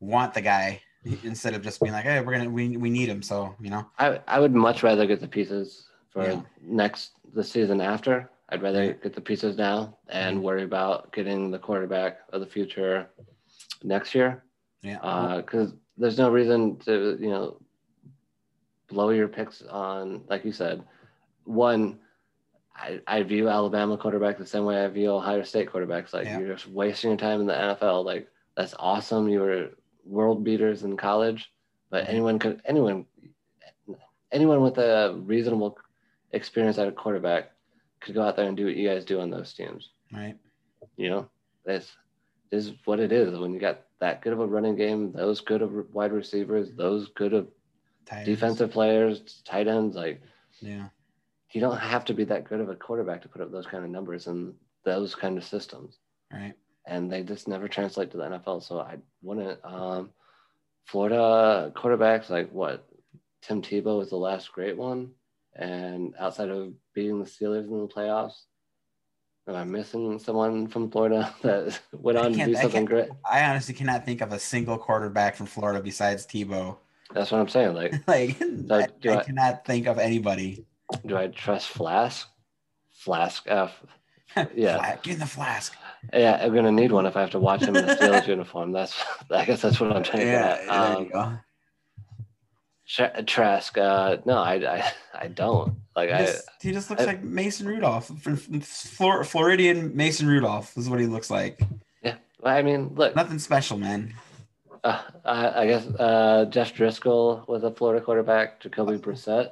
want 0.00 0.32
the 0.34 0.40
guy 0.40 0.80
instead 1.24 1.54
of 1.54 1.62
just 1.62 1.80
being 1.80 1.92
like, 1.92 2.04
hey, 2.04 2.20
we're 2.20 2.32
gonna, 2.32 2.50
we, 2.50 2.76
we 2.76 2.90
need 2.90 3.08
him, 3.08 3.22
so 3.22 3.54
you 3.60 3.70
know. 3.70 3.86
I, 3.98 4.20
I 4.26 4.40
would 4.40 4.54
much 4.54 4.82
rather 4.82 5.06
get 5.06 5.20
the 5.20 5.28
pieces 5.28 5.88
for 6.10 6.24
Yeah. 6.24 6.42
next 6.60 7.12
the 7.34 7.44
season 7.44 7.80
after. 7.80 8.30
I'd 8.48 8.62
rather 8.62 8.84
Yeah. 8.84 8.92
get 8.92 9.14
the 9.14 9.20
pieces 9.20 9.56
now 9.56 9.98
and 10.08 10.38
Mhm. 10.38 10.42
worry 10.42 10.62
about 10.64 11.12
getting 11.12 11.50
the 11.50 11.58
quarterback 11.58 12.18
of 12.32 12.40
the 12.40 12.46
future 12.46 13.10
next 13.82 14.14
year. 14.14 14.44
Yeah. 14.82 14.98
Because 15.44 15.74
there's 15.98 16.18
no 16.18 16.30
reason 16.30 16.76
to 16.80 17.18
you 17.20 17.28
know 17.30 17.60
blow 18.88 19.10
your 19.10 19.28
picks 19.28 19.62
on 19.62 20.22
like 20.28 20.44
you 20.44 20.52
said. 20.52 20.82
One, 21.44 21.98
I, 22.76 23.00
I 23.06 23.22
view 23.22 23.48
Alabama 23.48 23.96
quarterback 23.96 24.38
the 24.38 24.46
same 24.46 24.64
way 24.64 24.82
I 24.84 24.88
view 24.88 25.10
Ohio 25.12 25.42
State 25.42 25.70
quarterbacks. 25.70 26.12
Like 26.12 26.26
Yeah. 26.26 26.38
you're 26.38 26.54
just 26.54 26.68
wasting 26.68 27.10
your 27.10 27.18
time 27.18 27.40
in 27.40 27.46
the 27.46 27.54
NFL. 27.54 28.04
Like 28.04 28.28
that's 28.56 28.74
awesome. 28.78 29.28
You 29.28 29.40
were 29.40 29.70
world 30.04 30.44
beaters 30.44 30.84
in 30.84 30.96
college, 30.96 31.50
but 31.90 32.04
Mhm. 32.04 32.08
anyone 32.08 32.38
could 32.38 32.60
anyone 32.64 33.06
anyone 34.30 34.60
with 34.62 34.78
a 34.78 35.14
reasonable 35.24 35.78
experience 36.32 36.78
at 36.78 36.88
a 36.88 36.92
quarterback 36.92 37.52
could 38.00 38.14
go 38.14 38.22
out 38.22 38.36
there 38.36 38.46
and 38.46 38.56
do 38.56 38.66
what 38.66 38.76
you 38.76 38.86
guys 38.88 39.04
do 39.04 39.20
on 39.20 39.30
those 39.30 39.52
teams. 39.54 39.90
Right. 40.12 40.36
You 40.96 41.10
know, 41.10 41.30
this 41.64 41.96
is 42.50 42.72
what 42.84 43.00
it 43.00 43.10
is 43.12 43.38
when 43.38 43.52
you 43.52 43.58
got 43.60 43.80
that 44.00 44.22
good 44.22 44.32
of 44.32 44.40
a 44.40 44.46
running 44.46 44.76
game, 44.76 45.12
those 45.12 45.40
good 45.40 45.62
of 45.62 45.72
wide 45.92 46.12
receivers, 46.12 46.70
those 46.72 47.08
good 47.08 47.32
of 47.32 47.48
Tight 48.06 48.18
ends. 48.18 48.28
defensive 48.28 48.70
players, 48.70 49.42
tight 49.44 49.66
ends. 49.68 49.96
Like 49.96 50.22
Yeah. 50.60 50.88
you 51.52 51.60
don't 51.60 51.78
have 51.78 52.04
to 52.06 52.14
be 52.14 52.24
that 52.24 52.44
good 52.44 52.60
of 52.60 52.68
a 52.68 52.76
quarterback 52.76 53.22
to 53.22 53.28
put 53.28 53.40
up 53.42 53.50
those 53.50 53.66
kind 53.66 53.84
of 53.84 53.90
numbers 53.90 54.26
in 54.26 54.54
those 54.84 55.14
kind 55.14 55.36
of 55.38 55.44
systems. 55.44 55.98
Right. 56.32 56.54
and 56.86 57.10
they 57.12 57.22
just 57.22 57.48
never 57.48 57.68
translate 57.68 58.10
to 58.12 58.16
the 58.16 58.24
NFL. 58.24 58.62
So 58.62 58.78
I 58.80 58.96
wouldn't. 59.22 59.58
Um, 59.64 60.10
Florida 60.86 61.70
quarterbacks 61.76 62.30
like 62.30 62.50
what? 62.50 62.88
Tim 63.42 63.60
Tebow 63.62 63.98
was 63.98 64.10
the 64.10 64.16
last 64.16 64.50
great 64.52 64.76
one, 64.76 65.12
and 65.54 66.14
outside 66.18 66.48
of 66.48 66.72
beating 66.94 67.18
the 67.18 67.24
Steelers 67.26 67.64
in 67.68 67.80
the 67.80 67.86
playoffs, 67.88 68.42
am 69.48 69.54
I 69.56 69.64
missing 69.64 70.18
someone 70.18 70.68
from 70.68 70.90
Florida 70.90 71.34
that 71.42 71.80
went 71.92 72.18
on 72.18 72.32
to 72.32 72.44
do 72.44 72.54
something 72.54 72.70
can't- 72.70 72.86
great? 72.88 73.08
I 73.30 73.44
honestly 73.44 73.74
cannot 73.74 74.04
think 74.04 74.20
of 74.20 74.32
a 74.32 74.38
single 74.38 74.78
quarterback 74.78 75.34
from 75.36 75.46
Florida 75.46 75.82
besides 75.82 76.26
Tebow. 76.26 76.76
That's 77.14 77.30
what 77.32 77.40
I'm 77.40 77.48
saying. 77.48 77.74
Like, 77.74 77.94
Like, 78.06 78.36
I, 79.06 79.08
I 79.10 79.16
I- 79.18 79.24
cannot 79.24 79.64
think 79.64 79.86
of 79.86 79.98
anybody. 79.98 80.66
do 81.06 81.16
I 81.16 81.28
trust 81.28 81.68
Flask? 81.68 82.28
Flask 82.90 83.44
F. 83.46 83.82
Yeah. 84.54 84.96
Give 85.02 85.14
him 85.14 85.20
the 85.20 85.26
flask. 85.26 85.74
Yeah, 86.12 86.38
I'm 86.42 86.54
gonna 86.54 86.70
need 86.70 86.92
one 86.92 87.06
if 87.06 87.16
I 87.16 87.20
have 87.22 87.30
to 87.30 87.38
watch 87.38 87.62
him 87.62 87.74
in 87.76 87.86
the 87.86 87.94
Steelers 87.96 88.26
uniform. 88.28 88.72
That's 88.72 88.94
I 89.30 89.44
guess 89.44 89.62
that's 89.62 89.80
what 89.80 89.92
I'm 89.96 90.02
trying 90.02 90.20
to 90.22 90.26
Yeah, 90.26 90.56
get 90.58 90.60
at. 90.60 90.66
there 90.68 90.96
Um, 90.96 91.04
you 91.04 91.10
go. 91.10 91.18
Tra- 91.22 91.44
Trask, 92.88 93.76
uh, 93.76 94.16
no, 94.24 94.38
I, 94.38 94.54
I, 94.54 94.92
I 95.14 95.26
don't 95.28 95.76
like. 95.94 96.08
He 96.08 96.14
I, 96.14 96.24
just, 96.26 96.48
he 96.62 96.72
just 96.72 96.88
looks 96.90 97.02
I- 97.02 97.06
like 97.06 97.22
Mason 97.22 97.66
Rudolph. 97.68 98.06
Flor- 98.64 99.24
Floridian 99.24 99.94
Mason 99.94 100.26
Rudolph 100.26 100.76
is 100.76 100.88
what 100.88 100.98
he 100.98 101.06
looks 101.06 101.30
like. 101.30 101.60
yeah, 102.02 102.14
I 102.42 102.62
mean, 102.62 102.92
look, 102.94 103.14
Nothing 103.14 103.38
special, 103.38 103.76
man. 103.76 104.14
uh, 104.84 105.02
I, 105.24 105.62
I 105.62 105.66
guess 105.66 105.86
uh, 105.86 106.46
Jeff 106.48 106.72
Driscoll 106.74 107.44
was 107.46 107.62
a 107.62 107.70
Florida 107.70 108.02
quarterback. 108.02 108.60
Jacoby 108.60 108.96
Brissett, 108.96 109.50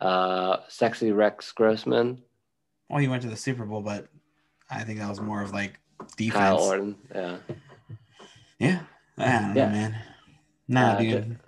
uh, 0.00 0.58
sexy 0.68 1.12
Rex 1.12 1.52
Grossman, 1.52 2.22
Well, 2.88 3.00
he 3.00 3.08
went 3.08 3.22
to 3.22 3.28
the 3.28 3.36
Super 3.36 3.66
Bowl, 3.66 3.82
but 3.82 4.08
I 4.70 4.82
think 4.84 4.98
that 5.00 5.10
was 5.10 5.20
more 5.20 5.42
of 5.42 5.52
like 5.52 5.78
defense. 6.16 6.36
Kyle 6.38 6.58
Orton, 6.58 6.96
yeah, 7.14 7.36
Yeah. 8.58 8.80
I 9.18 9.24
don't 9.40 9.54
know, 9.54 9.66
man. 9.68 9.96
Nah, 10.68 10.92
Uh, 10.92 10.98
dude. 11.00 11.38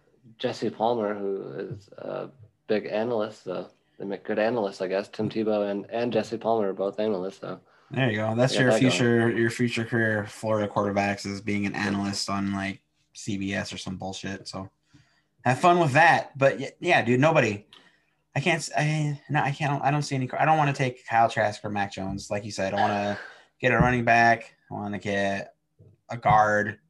Jesse 0.43 0.71
Palmer, 0.71 1.15
who 1.15 1.53
is 1.57 1.89
a 1.99 2.29
big 2.67 2.87
analyst. 2.87 3.45
So 3.45 3.69
they 3.97 4.05
make 4.05 4.25
good 4.25 4.41
analysts, 4.41 4.83
I 4.83 4.89
guess. 4.89 5.09
Tim 5.09 5.31
Tebow 5.31 5.71
and 5.71 5.87
and 5.89 6.13
Jesse 6.13 6.37
Palmer 6.37 6.71
are 6.71 6.73
both 6.73 6.99
analysts. 6.99 7.39
So 7.39 7.61
There 7.93 8.11
you 8.11 8.17
go. 8.17 8.35
That's 8.35 8.55
Yeah, 8.55 8.63
your 8.63 8.71
that 8.73 8.81
future. 8.81 9.31
Your 9.31 9.51
future 9.51 9.85
career, 9.85 10.27
Florida 10.27 10.67
quarterbacks, 10.67 11.25
is 11.25 11.41
being 11.41 11.65
an 11.65 11.77
analyst 11.77 12.29
on 12.29 12.53
like 12.53 12.83
CBS 13.15 13.73
or 13.73 13.79
some 13.79 13.97
bullshit. 13.97 14.49
So 14.49 14.69
have 15.45 15.61
fun 15.61 15.79
with 15.79 15.93
that. 15.93 16.37
But 16.37 16.75
yeah, 16.81 17.03
dude, 17.03 17.21
nobody. 17.21 17.65
I 18.35 18.41
can't. 18.41 18.69
I 18.77 19.21
no, 19.31 19.43
I 19.43 19.53
can't. 19.53 19.81
I 19.81 19.93
don't 19.93 20.03
see 20.03 20.17
any. 20.17 20.29
I 20.37 20.45
don't 20.45 20.59
want 20.59 20.75
to 20.75 20.77
take 20.77 21.07
Kyle 21.07 21.31
Trask 21.31 21.65
or 21.65 21.71
Mac 21.71 21.93
Jones, 21.93 22.33
like 22.33 22.45
you 22.45 22.51
said. 22.51 22.75
I 22.75 22.81
want 22.81 22.93
to 22.93 23.19
get 23.61 23.71
a 23.71 23.79
running 23.79 24.05
back. 24.05 24.57
I 24.73 24.75
want 24.75 24.95
to 24.95 24.99
get 24.99 25.55
a 26.11 26.17
guard. 26.17 26.81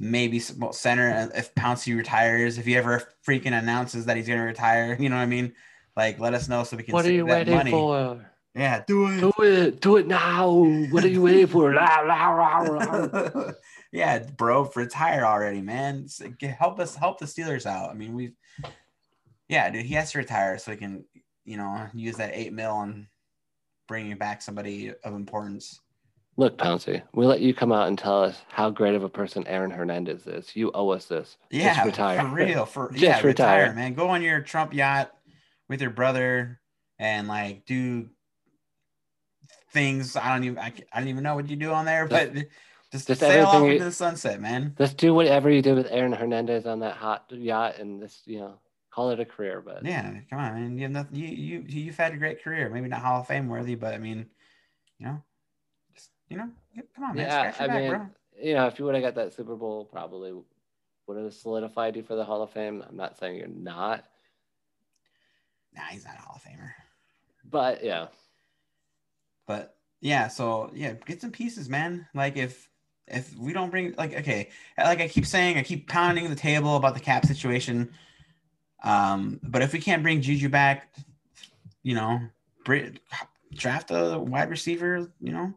Maybe 0.00 0.38
center 0.38 1.10
uh, 1.10 1.38
if 1.38 1.54
Pouncey 1.54 1.96
retires. 1.96 2.58
If 2.58 2.64
he 2.64 2.76
ever 2.76 3.02
freaking 3.26 3.58
announces 3.58 4.06
that 4.06 4.16
he's 4.16 4.26
going 4.26 4.40
to 4.40 4.44
retire, 4.44 4.96
you 4.98 5.08
know 5.08 5.16
what 5.16 5.22
I 5.22 5.26
mean? 5.26 5.52
Like, 5.96 6.18
let 6.18 6.34
us 6.34 6.48
know 6.48 6.64
so 6.64 6.76
we 6.76 6.82
can. 6.82 6.92
what 6.92 7.04
are 7.04 7.12
you 7.12 7.26
waiting 7.26 7.54
money. 7.54 7.70
for? 7.70 8.30
Yeah, 8.54 8.84
do 8.86 9.08
it. 9.08 9.20
Do 9.20 9.32
it, 9.42 9.80
do 9.80 9.96
it 9.96 10.06
now. 10.06 10.48
What 10.90 11.04
are 11.04 11.08
you 11.08 11.22
waiting 11.22 11.48
for? 11.48 11.74
La, 11.74 12.00
la, 12.00 12.30
la, 12.30 12.58
la. 12.60 13.50
yeah, 13.92 14.20
bro, 14.20 14.70
retire 14.76 15.24
already, 15.24 15.60
man. 15.60 16.06
Help 16.40 16.78
us, 16.78 16.94
help 16.94 17.18
the 17.18 17.26
Steelers 17.26 17.66
out. 17.66 17.90
I 17.90 17.94
mean, 17.94 18.14
we've, 18.14 18.34
yeah, 19.48 19.70
dude, 19.70 19.86
he 19.86 19.94
has 19.94 20.12
to 20.12 20.18
retire 20.18 20.58
so 20.58 20.70
he 20.70 20.76
can, 20.76 21.04
you 21.44 21.56
know, 21.56 21.88
use 21.94 22.16
that 22.16 22.30
eight 22.32 22.52
mil 22.52 22.70
on 22.70 23.08
bringing 23.88 24.16
back 24.16 24.40
somebody 24.40 24.92
of 25.02 25.14
importance. 25.14 25.80
Look, 26.36 26.58
Pouncey, 26.58 27.02
we 27.12 27.26
let 27.26 27.40
you 27.40 27.54
come 27.54 27.70
out 27.70 27.86
and 27.86 27.96
tell 27.96 28.24
us 28.24 28.42
how 28.48 28.68
great 28.68 28.94
of 28.96 29.04
a 29.04 29.08
person 29.08 29.46
Aaron 29.46 29.70
Hernandez 29.70 30.26
is. 30.26 30.56
You 30.56 30.72
owe 30.74 30.90
us 30.90 31.06
this. 31.06 31.36
Yeah, 31.50 31.74
Just 31.74 31.86
retire. 31.86 32.20
for 32.20 32.26
real, 32.34 32.66
for 32.66 32.88
Just 32.92 33.02
yeah, 33.02 33.20
retire, 33.20 33.62
retire. 33.62 33.74
man. 33.74 33.94
Go 33.94 34.08
on 34.08 34.20
your 34.22 34.40
Trump 34.40 34.74
yacht 34.74 35.12
with 35.68 35.80
your 35.80 35.90
brother 35.90 36.60
and 36.98 37.28
like 37.28 37.64
do 37.66 38.08
things. 39.72 40.16
I 40.16 40.34
don't 40.34 40.44
even, 40.44 40.58
I, 40.58 40.72
I 40.92 40.98
don't 40.98 41.08
even 41.08 41.22
know 41.22 41.36
what 41.36 41.48
you 41.48 41.54
do 41.56 41.70
on 41.70 41.84
there, 41.84 42.06
but 42.08 42.34
just, 42.90 43.06
just 43.06 43.20
sail 43.20 43.46
off 43.46 43.62
into 43.62 43.84
the 43.84 43.92
sunset, 43.92 44.40
man. 44.40 44.74
Just 44.76 44.96
do 44.96 45.14
whatever 45.14 45.50
you 45.50 45.62
did 45.62 45.76
with 45.76 45.86
Aaron 45.88 46.12
Hernandez 46.12 46.66
on 46.66 46.80
that 46.80 46.96
hot 46.96 47.26
yacht 47.30 47.78
and 47.78 48.00
just, 48.02 48.26
you 48.26 48.40
know, 48.40 48.54
call 48.90 49.10
it 49.10 49.20
a 49.20 49.24
career. 49.24 49.62
But 49.64 49.84
Yeah, 49.86 50.12
come 50.30 50.40
on, 50.40 50.54
man. 50.54 50.76
You 50.76 50.82
have 50.82 50.90
nothing. 50.90 51.16
You 51.16 51.28
you 51.28 51.64
you've 51.68 51.96
had 51.96 52.12
a 52.12 52.16
great 52.16 52.42
career. 52.42 52.68
Maybe 52.70 52.88
not 52.88 53.02
Hall 53.02 53.20
of 53.20 53.28
Fame 53.28 53.48
worthy, 53.48 53.76
but 53.76 53.94
I 53.94 53.98
mean, 53.98 54.26
you 54.98 55.06
know, 55.06 55.22
you 56.34 56.38
know, 56.40 56.82
come 56.94 57.04
on, 57.04 57.16
man. 57.16 57.26
yeah, 57.26 57.54
I 57.58 57.66
back, 57.66 57.80
mean, 57.80 57.90
bro. 57.90 58.06
you 58.42 58.54
know, 58.54 58.66
if 58.66 58.78
you 58.78 58.84
would 58.84 58.94
have 58.94 59.04
got 59.04 59.14
that 59.16 59.32
Super 59.34 59.56
Bowl, 59.56 59.84
probably 59.84 60.32
would 61.06 61.16
have 61.22 61.32
solidified 61.34 61.96
you 61.96 62.02
for 62.02 62.16
the 62.16 62.24
Hall 62.24 62.42
of 62.42 62.50
Fame. 62.50 62.82
I'm 62.88 62.96
not 62.96 63.18
saying 63.18 63.36
you're 63.38 63.48
not, 63.48 64.04
Nah, 65.74 65.82
he's 65.90 66.04
not 66.04 66.14
a 66.16 66.22
Hall 66.22 66.36
of 66.36 66.42
Famer. 66.42 66.70
but 67.50 67.82
yeah, 67.84 68.06
But 69.46 69.76
yeah, 70.00 70.28
so 70.28 70.70
yeah, 70.74 70.92
get 71.06 71.20
some 71.20 71.30
pieces, 71.32 71.68
man. 71.68 72.06
Like 72.14 72.36
if 72.36 72.68
if 73.06 73.36
we 73.36 73.52
don't 73.52 73.70
bring 73.70 73.94
like 73.98 74.14
okay, 74.14 74.50
like 74.78 75.00
I 75.00 75.08
keep 75.08 75.26
saying, 75.26 75.58
I 75.58 75.62
keep 75.62 75.88
pounding 75.88 76.28
the 76.30 76.36
table 76.36 76.76
about 76.76 76.94
the 76.94 77.00
cap 77.00 77.26
situation. 77.26 77.90
Um, 78.82 79.40
but 79.42 79.62
if 79.62 79.72
we 79.72 79.78
can't 79.80 80.02
bring 80.02 80.20
Juju 80.20 80.48
back, 80.48 80.94
you 81.82 81.94
know, 81.94 82.20
draft 83.54 83.90
a 83.90 84.18
wide 84.18 84.50
receiver. 84.50 85.10
You 85.20 85.32
know, 85.32 85.54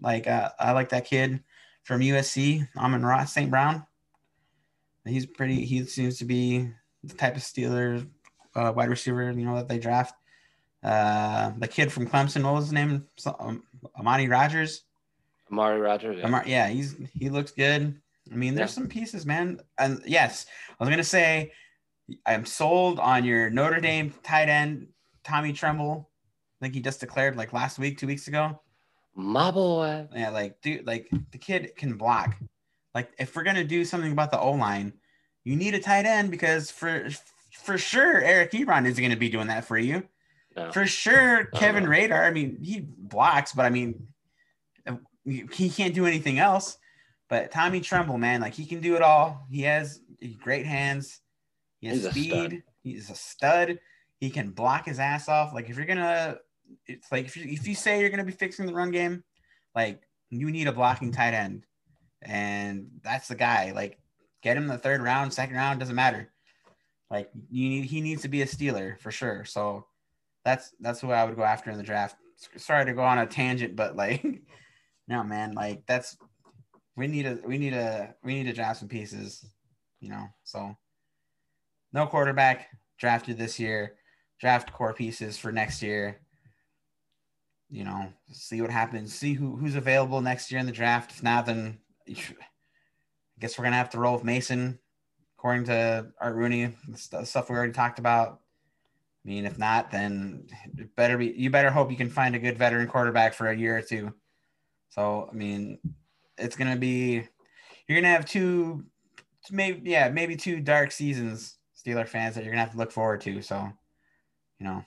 like 0.00 0.26
uh, 0.26 0.50
I 0.58 0.72
like 0.72 0.88
that 0.90 1.04
kid 1.06 1.42
from 1.84 2.00
USC, 2.00 2.66
Amon-Ra 2.76 3.24
St. 3.24 3.50
Brown. 3.50 3.86
He's 5.04 5.26
pretty. 5.26 5.64
He 5.64 5.84
seems 5.84 6.18
to 6.18 6.24
be 6.24 6.68
the 7.04 7.14
type 7.14 7.36
of 7.36 7.42
Steeler 7.42 8.08
uh, 8.54 8.72
wide 8.74 8.88
receiver, 8.88 9.30
you 9.30 9.44
know, 9.44 9.56
that 9.56 9.68
they 9.68 9.78
draft. 9.78 10.14
Uh, 10.82 11.52
the 11.58 11.68
kid 11.68 11.92
from 11.92 12.06
Clemson, 12.08 12.44
what 12.44 12.54
was 12.54 12.64
his 12.66 12.72
name? 12.72 13.06
Um, 13.38 13.62
Amani 13.98 14.28
Rodgers. 14.28 14.82
Amari 15.50 15.80
Rodgers. 15.80 16.18
Yeah. 16.18 16.26
Amar- 16.26 16.44
yeah, 16.46 16.68
he's 16.68 16.96
he 17.14 17.28
looks 17.30 17.52
good. 17.52 18.00
I 18.30 18.34
mean, 18.34 18.54
there's 18.56 18.70
Yeah. 18.70 18.74
some 18.82 18.88
pieces, 18.88 19.24
man. 19.24 19.60
And 19.78 20.02
yes, 20.04 20.46
I 20.70 20.74
was 20.84 20.90
gonna 20.90 21.04
say, 21.04 21.52
I'm 22.24 22.44
sold 22.44 22.98
on 22.98 23.24
your 23.24 23.48
Notre 23.50 23.80
Dame 23.80 24.12
tight 24.24 24.48
end 24.48 24.88
Tommy 25.22 25.52
Tremble. 25.52 26.10
I 26.60 26.64
think 26.64 26.74
he 26.74 26.80
just 26.80 26.98
declared 27.00 27.36
like 27.36 27.52
last 27.52 27.78
week, 27.78 27.98
two 27.98 28.06
weeks 28.08 28.26
ago. 28.26 28.60
My 29.16 29.50
boy. 29.50 30.06
Yeah, 30.14 30.30
like 30.30 30.60
dude, 30.60 30.86
like 30.86 31.08
the 31.32 31.38
kid 31.38 31.72
can 31.76 31.94
block. 31.94 32.36
Like 32.94 33.10
if 33.18 33.34
we're 33.34 33.44
gonna 33.44 33.64
do 33.64 33.84
something 33.84 34.12
about 34.12 34.30
the 34.30 34.38
O 34.38 34.52
line, 34.52 34.92
you 35.42 35.56
need 35.56 35.74
a 35.74 35.80
tight 35.80 36.04
end 36.04 36.30
because 36.30 36.70
for 36.70 37.08
for 37.50 37.78
sure 37.78 38.20
Eric 38.20 38.52
Ebron 38.52 38.86
isn't 38.86 39.02
gonna 39.02 39.16
be 39.16 39.30
doing 39.30 39.46
that 39.48 39.64
for 39.64 39.78
you. 39.78 40.02
No. 40.54 40.70
For 40.70 40.86
sure, 40.86 41.46
Kevin 41.54 41.84
no. 41.84 41.90
Rader. 41.90 42.22
I 42.22 42.30
mean, 42.30 42.58
he 42.62 42.80
blocks, 42.80 43.52
but 43.52 43.64
I 43.66 43.70
mean, 43.70 44.06
he 45.24 45.68
can't 45.68 45.94
do 45.94 46.06
anything 46.06 46.38
else. 46.38 46.78
But 47.28 47.50
Tommy 47.50 47.80
Tremble, 47.80 48.18
man, 48.18 48.40
like 48.40 48.54
he 48.54 48.66
can 48.66 48.80
do 48.80 48.96
it 48.96 49.02
all. 49.02 49.46
He 49.50 49.62
has 49.62 50.00
great 50.40 50.64
hands. 50.66 51.20
He 51.80 51.88
has 51.88 52.02
He's 52.02 52.10
speed. 52.10 52.30
stud. 52.30 52.62
He's 52.82 53.10
a 53.10 53.14
stud. 53.14 53.78
He 54.18 54.30
can 54.30 54.50
block 54.50 54.86
his 54.86 54.98
ass 54.98 55.28
off. 55.28 55.52
Like 55.52 55.68
if 55.68 55.76
you're 55.76 55.86
gonna, 55.86 56.38
it's 56.86 57.10
like 57.10 57.26
if 57.26 57.36
you 57.36 57.44
if 57.46 57.66
you 57.66 57.74
say 57.74 58.00
you're 58.00 58.10
gonna 58.10 58.24
be 58.24 58.32
fixing 58.32 58.66
the 58.66 58.74
run 58.74 58.90
game, 58.90 59.24
like 59.74 60.02
you 60.30 60.50
need 60.50 60.68
a 60.68 60.72
blocking 60.72 61.12
tight 61.12 61.34
end, 61.34 61.64
and 62.22 62.88
that's 63.02 63.28
the 63.28 63.34
guy. 63.34 63.72
Like 63.72 63.98
get 64.42 64.56
him 64.56 64.66
the 64.66 64.78
third 64.78 65.02
round, 65.02 65.32
second 65.32 65.56
round 65.56 65.80
doesn't 65.80 65.94
matter. 65.94 66.32
Like 67.10 67.30
you 67.50 67.68
need 67.68 67.84
he 67.84 68.00
needs 68.00 68.22
to 68.22 68.28
be 68.28 68.42
a 68.42 68.46
Steeler 68.46 68.98
for 69.00 69.10
sure. 69.10 69.44
So 69.44 69.86
that's 70.44 70.72
that's 70.80 71.00
who 71.00 71.10
I 71.10 71.24
would 71.24 71.36
go 71.36 71.42
after 71.42 71.70
in 71.70 71.76
the 71.76 71.82
draft. 71.82 72.16
Sorry 72.56 72.84
to 72.84 72.92
go 72.92 73.02
on 73.02 73.18
a 73.18 73.26
tangent, 73.26 73.76
but 73.76 73.96
like 73.96 74.24
no 75.08 75.22
man, 75.22 75.54
like 75.54 75.84
that's 75.86 76.16
we 76.96 77.06
need 77.06 77.26
a 77.26 77.38
we 77.44 77.58
need 77.58 77.74
a 77.74 78.14
we 78.24 78.34
need 78.34 78.44
to 78.44 78.52
draft 78.52 78.80
some 78.80 78.88
pieces, 78.88 79.44
you 80.00 80.08
know. 80.08 80.26
So 80.44 80.76
no 81.92 82.06
quarterback 82.06 82.68
drafted 82.98 83.38
this 83.38 83.60
year. 83.60 83.96
Draft 84.40 84.72
core 84.72 84.92
pieces 84.92 85.38
for 85.38 85.50
next 85.50 85.82
year. 85.82 86.20
You 87.68 87.84
know, 87.84 88.12
see 88.30 88.60
what 88.60 88.70
happens. 88.70 89.14
See 89.14 89.34
who 89.34 89.56
who's 89.56 89.74
available 89.74 90.20
next 90.20 90.50
year 90.50 90.60
in 90.60 90.66
the 90.66 90.72
draft. 90.72 91.10
If 91.10 91.22
not, 91.22 91.46
then 91.46 91.78
I 92.08 92.14
guess 93.40 93.58
we're 93.58 93.64
gonna 93.64 93.76
have 93.76 93.90
to 93.90 93.98
roll 93.98 94.14
with 94.14 94.24
Mason, 94.24 94.78
according 95.36 95.64
to 95.64 96.06
Art 96.20 96.36
Rooney. 96.36 96.72
The 97.10 97.24
stuff 97.24 97.50
we 97.50 97.56
already 97.56 97.72
talked 97.72 97.98
about. 97.98 98.40
I 99.24 99.28
mean, 99.28 99.44
if 99.44 99.58
not, 99.58 99.90
then 99.90 100.46
better 100.96 101.18
be 101.18 101.34
you 101.36 101.50
better 101.50 101.70
hope 101.70 101.90
you 101.90 101.96
can 101.96 102.10
find 102.10 102.36
a 102.36 102.38
good 102.38 102.56
veteran 102.56 102.86
quarterback 102.86 103.34
for 103.34 103.48
a 103.48 103.56
year 103.56 103.76
or 103.76 103.82
two. 103.82 104.12
So 104.88 105.28
I 105.30 105.34
mean, 105.34 105.78
it's 106.38 106.56
gonna 106.56 106.76
be 106.76 107.26
you're 107.88 108.00
gonna 108.00 108.12
have 108.12 108.26
two 108.26 108.84
maybe 109.50 109.90
yeah, 109.90 110.08
maybe 110.08 110.36
two 110.36 110.60
dark 110.60 110.92
seasons, 110.92 111.58
Steeler 111.76 112.06
fans, 112.06 112.34
that 112.34 112.44
you're 112.44 112.52
gonna 112.52 112.62
have 112.62 112.72
to 112.72 112.78
look 112.78 112.92
forward 112.92 113.20
to. 113.22 113.42
So, 113.42 113.68
you 114.58 114.66
know, 114.66 114.84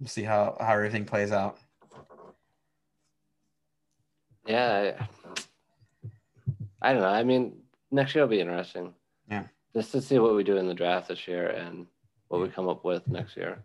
we'll 0.00 0.08
see 0.08 0.22
how, 0.22 0.56
how 0.60 0.74
everything 0.74 1.04
plays 1.04 1.32
out. 1.32 1.58
Yeah, 4.46 4.94
I, 6.82 6.90
I 6.90 6.92
don't 6.92 7.02
know. 7.02 7.08
I 7.08 7.22
mean, 7.22 7.56
next 7.90 8.14
year 8.14 8.24
will 8.24 8.30
be 8.30 8.40
interesting. 8.40 8.94
Yeah. 9.30 9.44
Just 9.74 9.92
to 9.92 10.00
see 10.00 10.18
what 10.18 10.34
we 10.34 10.44
do 10.44 10.56
in 10.56 10.68
the 10.68 10.74
draft 10.74 11.08
this 11.08 11.26
year 11.26 11.48
and 11.48 11.86
what 12.28 12.40
we 12.40 12.48
come 12.48 12.68
up 12.68 12.84
with 12.84 13.06
next 13.08 13.36
year. 13.36 13.62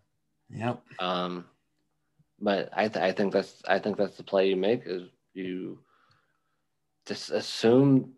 Yep. 0.49 0.81
Um, 0.99 1.45
but 2.39 2.69
I, 2.73 2.87
th- 2.87 3.03
I 3.03 3.11
think 3.11 3.31
that's 3.31 3.61
I 3.67 3.79
think 3.79 3.97
that's 3.97 4.17
the 4.17 4.23
play 4.23 4.49
you 4.49 4.55
make 4.55 4.83
is 4.85 5.03
you 5.33 5.79
just 7.05 7.31
assume, 7.31 8.13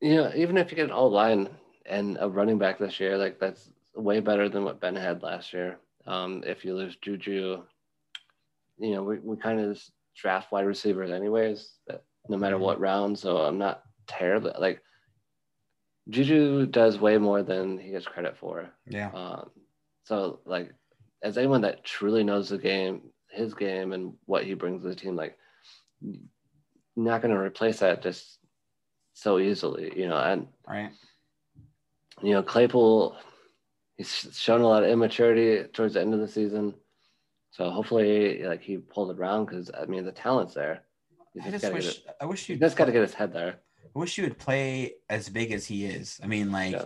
you 0.00 0.16
know, 0.16 0.32
even 0.34 0.56
if 0.56 0.70
you 0.70 0.76
get 0.76 0.86
an 0.86 0.92
old 0.92 1.12
line 1.12 1.48
and 1.86 2.18
a 2.20 2.28
running 2.28 2.58
back 2.58 2.78
this 2.78 3.00
year, 3.00 3.16
like 3.16 3.38
that's 3.38 3.70
way 3.94 4.20
better 4.20 4.48
than 4.48 4.64
what 4.64 4.80
Ben 4.80 4.96
had 4.96 5.22
last 5.22 5.52
year. 5.52 5.78
Um, 6.06 6.42
if 6.46 6.64
you 6.64 6.74
lose 6.74 6.96
Juju, 6.96 7.62
you 8.78 8.94
know, 8.94 9.02
we, 9.02 9.18
we 9.18 9.36
kind 9.36 9.60
of 9.60 9.80
draft 10.16 10.52
wide 10.52 10.66
receivers 10.66 11.10
anyways, 11.10 11.72
no 12.28 12.36
matter 12.36 12.58
what 12.58 12.80
round. 12.80 13.18
So 13.18 13.38
I'm 13.38 13.58
not 13.58 13.82
terribly 14.06 14.52
like 14.58 14.82
Juju 16.08 16.66
does 16.66 16.98
way 16.98 17.18
more 17.18 17.42
than 17.42 17.78
he 17.78 17.90
gets 17.90 18.06
credit 18.06 18.36
for. 18.36 18.68
Yeah. 18.86 19.10
Um, 19.12 19.50
so 20.04 20.40
like 20.44 20.72
as 21.22 21.38
anyone 21.38 21.60
that 21.62 21.84
truly 21.84 22.24
knows 22.24 22.48
the 22.48 22.58
game, 22.58 23.02
his 23.30 23.54
game 23.54 23.92
and 23.92 24.14
what 24.26 24.44
he 24.44 24.54
brings 24.54 24.82
to 24.82 24.88
the 24.88 24.94
team, 24.94 25.16
like 25.16 25.38
not 26.96 27.22
going 27.22 27.34
to 27.34 27.40
replace 27.40 27.78
that 27.80 28.02
just 28.02 28.38
so 29.14 29.38
easily, 29.38 29.92
you 29.96 30.08
know, 30.08 30.18
and 30.18 30.48
Right. 30.66 30.90
you 32.22 32.32
know, 32.32 32.42
Claypool, 32.42 33.16
he's 33.96 34.28
shown 34.32 34.62
a 34.62 34.68
lot 34.68 34.82
of 34.82 34.90
immaturity 34.90 35.68
towards 35.68 35.94
the 35.94 36.00
end 36.00 36.14
of 36.14 36.20
the 36.20 36.28
season. 36.28 36.74
So 37.52 37.70
hopefully, 37.70 38.42
like 38.44 38.62
he 38.62 38.78
pulled 38.78 39.10
it 39.10 39.18
around 39.18 39.44
because 39.44 39.70
I 39.78 39.84
mean 39.84 40.04
the 40.04 40.10
talent's 40.12 40.54
there. 40.54 40.80
He's 41.34 41.46
I 41.46 41.50
just 41.50 41.62
just 41.62 41.72
wish. 41.74 42.00
I 42.20 42.24
wish 42.24 42.48
you 42.48 42.56
just 42.56 42.76
got 42.76 42.86
to 42.86 42.92
get 42.92 43.02
his 43.02 43.14
head 43.14 43.32
there. 43.32 43.60
I 43.94 43.98
wish 43.98 44.16
you 44.18 44.24
would 44.24 44.38
play 44.38 44.94
as 45.10 45.28
big 45.28 45.52
as 45.52 45.66
he 45.66 45.84
is. 45.84 46.18
I 46.22 46.26
mean, 46.26 46.50
like 46.50 46.72
Yeah. 46.72 46.84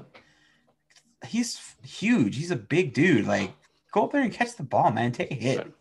he's 1.25 1.77
huge. 1.85 2.37
He's 2.37 2.51
a 2.51 2.57
big 2.57 2.95
dude. 2.95 3.27
Like 3.27 3.53
go 3.93 4.05
up 4.05 4.13
there 4.13 4.23
and 4.23 4.33
catch 4.33 4.57
the 4.57 4.65
ball, 4.65 4.91
man. 4.91 5.13
Take 5.13 5.31
a 5.31 5.35
hit. 5.35 5.73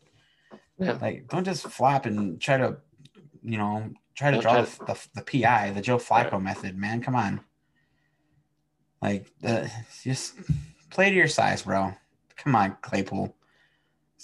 Yeah. 0.78 0.98
Like 1.02 1.28
don't 1.30 1.44
just 1.46 1.68
flop 1.68 2.06
and 2.06 2.40
try 2.40 2.58
to, 2.58 2.78
you 3.42 3.58
know, 3.58 3.90
try 4.14 4.30
to 4.30 4.36
Don't 4.38 4.44
draw 4.44 4.54
try 4.54 4.62
the, 4.62 4.86
the, 4.86 5.22
the 5.24 5.42
PI, 5.42 5.72
the 5.72 5.82
Joe 5.82 5.98
Flacco 5.98 6.34
Right. 6.34 6.42
method, 6.44 6.78
man. 6.78 7.02
Come 7.02 7.16
on. 7.16 7.42
Like 9.02 9.32
the 9.42 9.72
just 10.04 10.36
play 10.92 11.10
to 11.10 11.16
your 11.16 11.28
size, 11.28 11.64
bro. 11.64 11.94
Come 12.38 12.56
on, 12.56 12.78
Claypool. 12.82 13.36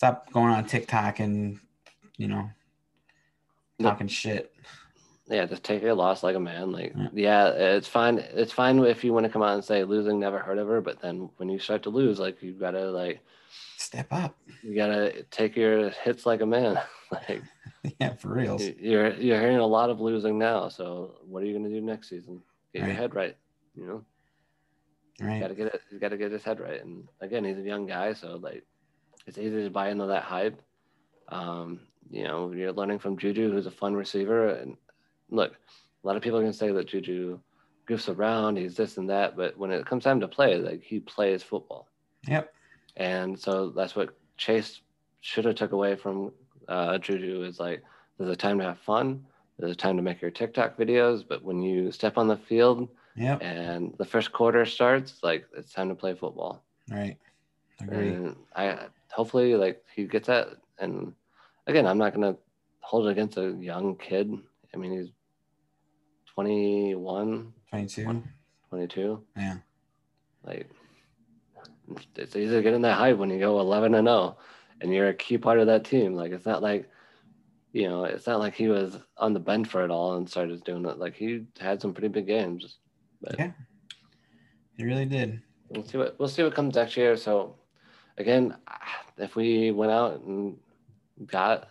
Stop 0.01 0.31
going 0.31 0.51
on 0.51 0.65
TikTok 0.65 1.19
and 1.19 1.59
you 2.17 2.27
know 2.27 2.49
No. 3.77 3.89
talking 3.91 4.07
shit. 4.07 4.51
Yeah, 5.27 5.45
just 5.45 5.63
take 5.63 5.83
your 5.83 5.93
loss 5.93 6.23
like 6.23 6.35
a 6.35 6.39
man. 6.39 6.71
Like, 6.71 6.95
Yeah. 6.97 7.09
yeah, 7.13 7.47
it's 7.75 7.87
fine. 7.87 8.17
It's 8.17 8.51
fine 8.51 8.79
if 8.79 9.03
you 9.03 9.13
want 9.13 9.27
to 9.27 9.31
come 9.31 9.43
out 9.43 9.53
and 9.53 9.63
say 9.63 9.83
losing 9.83 10.19
never 10.19 10.39
hurt 10.39 10.57
ever, 10.57 10.81
but 10.81 10.99
then 11.01 11.29
when 11.37 11.49
you 11.49 11.59
start 11.59 11.83
to 11.83 11.91
lose, 11.91 12.19
like 12.19 12.41
you 12.41 12.53
gotta 12.53 12.89
like 12.89 13.19
Step 13.77 14.07
up. 14.11 14.35
you 14.63 14.73
gotta 14.73 15.21
take 15.29 15.55
your 15.55 15.91
hits 15.91 16.25
like 16.25 16.41
a 16.41 16.47
man. 16.47 16.81
like 17.11 17.43
Yeah, 17.99 18.15
for 18.15 18.29
real. 18.33 18.59
you- 18.59 18.75
you're 18.79 19.13
you're 19.13 19.39
hearing 19.39 19.57
a 19.57 19.67
lot 19.67 19.91
of 19.91 20.01
losing 20.01 20.39
now. 20.39 20.67
So 20.69 21.17
what 21.27 21.43
are 21.43 21.45
you 21.45 21.53
gonna 21.53 21.69
do 21.69 21.79
next 21.79 22.09
season? 22.09 22.41
Get 22.73 22.87
your 22.87 22.95
head 22.95 23.13
right. 23.13 23.37
You 23.75 23.85
know, 23.85 24.05
Right. 25.27 25.41
gotta 25.41 25.53
get 25.53 25.67
it. 25.75 25.81
He's 25.91 25.99
gotta 25.99 26.17
get 26.17 26.31
his 26.31 26.43
head 26.43 26.59
right. 26.59 26.81
And 26.83 27.07
again, 27.19 27.45
he's 27.45 27.59
a 27.59 27.61
young 27.61 27.85
guy, 27.85 28.13
so 28.13 28.37
like 28.37 28.65
it's 29.27 29.37
easy 29.37 29.63
to 29.63 29.69
buy 29.69 29.89
into 29.89 30.05
that 30.07 30.23
hype. 30.23 30.61
Um, 31.29 31.81
you 32.09 32.23
know, 32.23 32.51
you're 32.51 32.73
learning 32.73 32.99
from 32.99 33.17
Juju, 33.17 33.51
who's 33.51 33.67
a 33.67 33.71
fun 33.71 33.93
receiver. 33.93 34.49
And 34.49 34.75
look, 35.29 35.53
a 36.03 36.07
lot 36.07 36.15
of 36.15 36.21
people 36.21 36.39
are 36.39 36.41
gonna 36.41 36.53
say 36.53 36.71
that 36.71 36.87
Juju 36.87 37.39
goofs 37.87 38.13
around, 38.13 38.57
he's 38.57 38.75
this 38.75 38.97
and 38.97 39.09
that, 39.09 39.35
but 39.35 39.57
when 39.57 39.71
it 39.71 39.85
comes 39.85 40.03
time 40.03 40.19
to 40.19 40.27
play, 40.27 40.57
like 40.57 40.83
he 40.83 40.99
plays 40.99 41.43
football. 41.43 41.87
Yep. 42.27 42.53
And 42.97 43.39
so 43.39 43.69
that's 43.69 43.95
what 43.95 44.15
Chase 44.37 44.81
should 45.21 45.45
have 45.45 45.55
took 45.55 45.71
away 45.71 45.95
from 45.95 46.31
uh, 46.67 46.97
Juju 46.97 47.43
is 47.43 47.59
like, 47.59 47.83
there's 48.17 48.31
a 48.31 48.35
time 48.35 48.59
to 48.59 48.65
have 48.65 48.79
fun. 48.79 49.25
There's 49.57 49.71
a 49.71 49.75
time 49.75 49.95
to 49.97 50.03
make 50.03 50.21
your 50.21 50.31
TikTok 50.31 50.77
videos, 50.77 51.23
but 51.27 51.43
when 51.43 51.61
you 51.61 51.91
step 51.91 52.17
on 52.17 52.27
the 52.27 52.37
field 52.37 52.89
Yep. 53.17 53.41
and 53.43 53.93
the 53.97 54.05
first 54.05 54.31
quarter 54.31 54.65
starts, 54.65 55.19
like 55.21 55.45
it's 55.55 55.73
time 55.73 55.89
to 55.89 55.95
play 55.95 56.13
football. 56.13 56.63
Right. 56.89 57.17
Agree. 57.81 58.13
And 58.13 58.35
I 58.55 58.77
hopefully 59.13 59.55
like 59.55 59.83
he 59.95 60.05
gets 60.05 60.27
that. 60.27 60.47
And 60.79 61.13
again, 61.67 61.85
I'm 61.85 61.97
not 61.97 62.13
gonna 62.13 62.37
hold 62.79 63.07
it 63.07 63.11
against 63.11 63.37
a 63.37 63.51
young 63.59 63.95
kid. 63.97 64.31
I 64.73 64.77
mean, 64.77 64.91
he's 64.97 65.11
21, 66.33 67.53
22. 67.69 68.23
22. 68.69 69.23
Yeah. 69.35 69.57
Like 70.43 70.69
it's 72.15 72.35
easy 72.35 72.55
to 72.55 72.61
get 72.61 72.73
in 72.73 72.81
that 72.83 72.97
hype 72.97 73.17
when 73.17 73.29
you 73.29 73.39
go 73.39 73.59
11 73.59 73.95
and 73.95 74.07
0 74.07 74.37
and 74.79 74.93
you're 74.93 75.09
a 75.09 75.13
key 75.13 75.37
part 75.37 75.59
of 75.59 75.67
that 75.67 75.83
team. 75.83 76.15
Like 76.15 76.31
it's 76.31 76.45
not 76.45 76.61
like 76.61 76.89
you 77.73 77.87
know, 77.87 78.03
it's 78.03 78.27
not 78.27 78.39
like 78.39 78.53
he 78.53 78.67
was 78.67 78.97
on 79.17 79.33
the 79.33 79.39
bench 79.39 79.67
for 79.67 79.83
it 79.85 79.91
all 79.91 80.15
and 80.15 80.29
started 80.29 80.61
doing 80.65 80.85
it. 80.85 80.97
Like 80.99 81.15
he 81.15 81.45
had 81.59 81.81
some 81.81 81.93
pretty 81.93 82.09
big 82.09 82.27
games. 82.27 82.79
But 83.21 83.35
Yeah. 83.37 83.51
He 84.77 84.83
really 84.83 85.05
did. 85.05 85.41
we'll 85.69 85.85
see 85.85 85.97
what 85.97 86.17
we'll 86.19 86.27
see 86.27 86.43
what 86.43 86.55
comes 86.55 86.75
next 86.75 86.97
year. 86.97 87.15
So 87.15 87.55
again, 88.17 88.55
if 89.17 89.35
we 89.35 89.71
went 89.71 89.91
out 89.91 90.21
and 90.21 90.57
got 91.25 91.67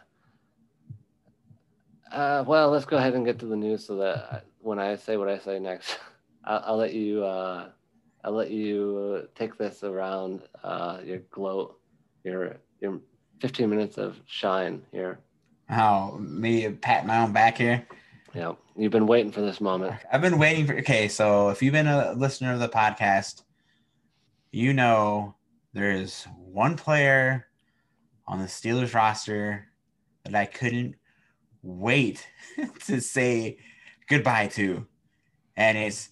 uh, 2.13 2.43
well, 2.47 2.71
let's 2.71 2.85
go 2.85 2.97
ahead 2.97 3.15
and 3.15 3.25
get 3.25 3.39
to 3.39 3.47
the 3.47 3.57
news 3.57 3.87
so 3.87 3.97
that 3.97 4.45
when 4.61 4.79
I 4.79 4.97
say 4.97 5.17
what 5.17 5.29
I 5.29 5.39
say 5.39 5.59
next, 5.59 5.99
I'll, 6.45 6.63
I'll 6.67 6.77
let 6.77 6.93
you 6.93 7.25
uh, 7.25 7.69
I'll 8.25 8.33
let 8.33 8.51
you 8.51 9.29
take 9.35 9.57
this 9.57 9.83
around 9.85 10.43
uh, 10.63 10.99
your 11.05 11.19
gloat, 11.31 11.79
your 12.25 12.57
your 12.81 13.01
15 13.41 13.71
minutes 13.71 13.99
of 13.99 14.21
shine 14.27 14.83
here. 14.93 15.21
How 15.69 16.17
me 16.21 16.69
pat 16.71 17.07
my 17.07 17.23
own 17.23 17.33
back 17.33 17.59
here. 17.59 17.87
Know, 18.35 18.59
you've 18.77 18.93
been 18.93 19.09
waiting 19.09 19.33
for 19.33 19.41
this 19.41 19.61
moment. 19.61 19.95
I've 20.13 20.21
been 20.21 20.39
waiting 20.39 20.67
for. 20.67 20.75
Okay, 20.79 21.09
so 21.09 21.49
if 21.49 21.63
you've 21.63 21.73
been 21.73 21.89
a 21.89 22.13
listener 22.13 22.53
of 22.53 22.61
the 22.61 22.69
podcast, 22.69 23.43
you 24.53 24.73
know 24.73 25.35
there's 25.73 26.25
one 26.37 26.77
player 26.77 27.47
on 28.27 28.41
the 28.41 28.47
Steelers 28.47 28.95
roster 28.95 29.69
that 30.25 30.35
I 30.35 30.47
couldn't 30.47 30.97
wait 31.63 32.27
to 32.87 33.01
say 33.01 33.59
goodbye 34.09 34.49
to, 34.49 34.87
and 35.57 35.79
it's 35.79 36.11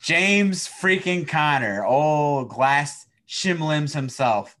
James 0.00 0.68
freaking 0.68 1.26
Connor, 1.26 1.84
old 1.84 2.46
oh, 2.46 2.48
glass 2.48 3.06
shimlims 3.28 3.94
himself. 3.94 4.56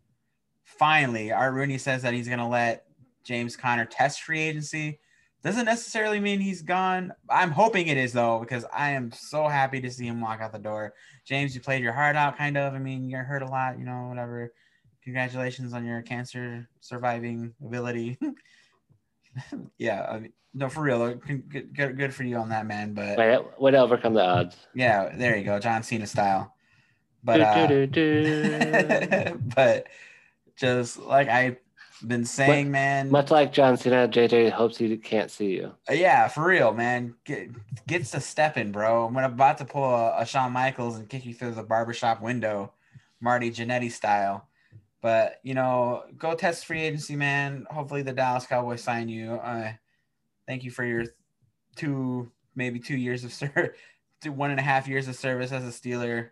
Finally, 0.64 1.32
Art 1.32 1.54
Rooney 1.54 1.78
says 1.78 2.02
that 2.02 2.14
he's 2.14 2.28
gonna 2.28 2.48
let 2.48 2.86
James 3.24 3.56
Conner 3.56 3.84
test 3.84 4.22
free 4.22 4.40
agency. 4.40 5.00
Doesn't 5.46 5.66
necessarily 5.66 6.18
mean 6.18 6.40
he's 6.40 6.60
gone. 6.60 7.12
I'm 7.30 7.52
hoping 7.52 7.86
it 7.86 7.96
is 7.96 8.12
though, 8.12 8.40
because 8.40 8.64
I 8.72 8.90
am 8.90 9.12
so 9.12 9.46
happy 9.46 9.80
to 9.80 9.88
see 9.88 10.04
him 10.04 10.20
walk 10.20 10.40
out 10.40 10.50
the 10.50 10.58
door. 10.58 10.94
James, 11.24 11.54
you 11.54 11.60
played 11.60 11.84
your 11.84 11.92
heart 11.92 12.16
out, 12.16 12.36
kind 12.36 12.56
of. 12.56 12.74
I 12.74 12.80
mean, 12.80 13.08
you're 13.08 13.22
hurt 13.22 13.42
a 13.42 13.46
lot, 13.46 13.78
you 13.78 13.84
know, 13.84 14.08
whatever. 14.08 14.52
Congratulations 15.04 15.72
on 15.72 15.86
your 15.86 16.02
cancer 16.02 16.68
surviving 16.80 17.54
ability. 17.64 18.18
yeah, 19.78 20.04
I 20.10 20.18
mean, 20.18 20.32
no, 20.52 20.68
for 20.68 20.80
real. 20.80 21.14
Good, 21.14 21.72
good, 21.72 21.96
good 21.96 22.12
for 22.12 22.24
you 22.24 22.38
on 22.38 22.48
that, 22.48 22.66
man. 22.66 22.92
But 22.92 23.16
Way, 23.16 23.38
way 23.56 23.70
to 23.70 23.78
overcome 23.78 24.14
the 24.14 24.24
odds. 24.24 24.56
yeah, 24.74 25.14
there 25.14 25.36
you 25.36 25.44
go, 25.44 25.60
John 25.60 25.84
Cena 25.84 26.08
style. 26.08 26.56
But 27.22 27.40
uh, 27.40 27.86
but 29.54 29.86
just 30.56 30.98
like 30.98 31.28
I've 31.28 31.58
been 32.04 32.24
saying, 32.24 32.70
man. 32.70 33.10
Much 33.10 33.30
like 33.30 33.52
John 33.52 33.76
Cena, 33.76 34.08
JJ 34.08 34.50
hopes 34.50 34.78
he 34.78 34.96
can't 34.96 35.30
see 35.30 35.56
you. 35.56 35.72
Uh, 35.88 35.94
Yeah, 35.94 36.28
for 36.28 36.46
real, 36.46 36.72
man. 36.72 37.14
Get, 37.24 37.50
gets 37.86 38.10
to 38.12 38.20
stepping, 38.20 38.72
bro. 38.72 39.06
I'm 39.06 39.16
about 39.16 39.58
to 39.58 39.64
pull 39.64 39.84
a, 39.84 40.20
a 40.20 40.26
Shawn 40.26 40.52
Michaels 40.52 40.96
and 40.96 41.08
kick 41.08 41.24
you 41.24 41.34
through 41.34 41.52
the 41.52 41.62
barbershop 41.62 42.20
window, 42.20 42.72
Marty 43.20 43.50
Jannetty 43.50 43.90
style. 43.90 44.48
But 45.02 45.40
you 45.42 45.54
know, 45.54 46.04
go 46.18 46.34
test 46.34 46.66
free 46.66 46.82
agency, 46.82 47.16
man. 47.16 47.66
Hopefully, 47.70 48.02
the 48.02 48.12
Dallas 48.12 48.46
Cowboys 48.46 48.82
sign 48.82 49.08
you. 49.08 49.34
Uh, 49.34 49.72
thank 50.46 50.64
you 50.64 50.70
for 50.70 50.84
your 50.84 51.04
two, 51.76 52.30
maybe 52.54 52.78
two 52.78 52.96
years 52.96 53.22
of 53.22 53.32
service, 53.32 53.76
two 54.22 54.32
one 54.32 54.50
and 54.50 54.60
a 54.60 54.64
half 54.64 54.88
years 54.88 55.06
of 55.08 55.14
service 55.14 55.52
as 55.52 55.64
a 55.64 55.68
Steeler. 55.68 56.30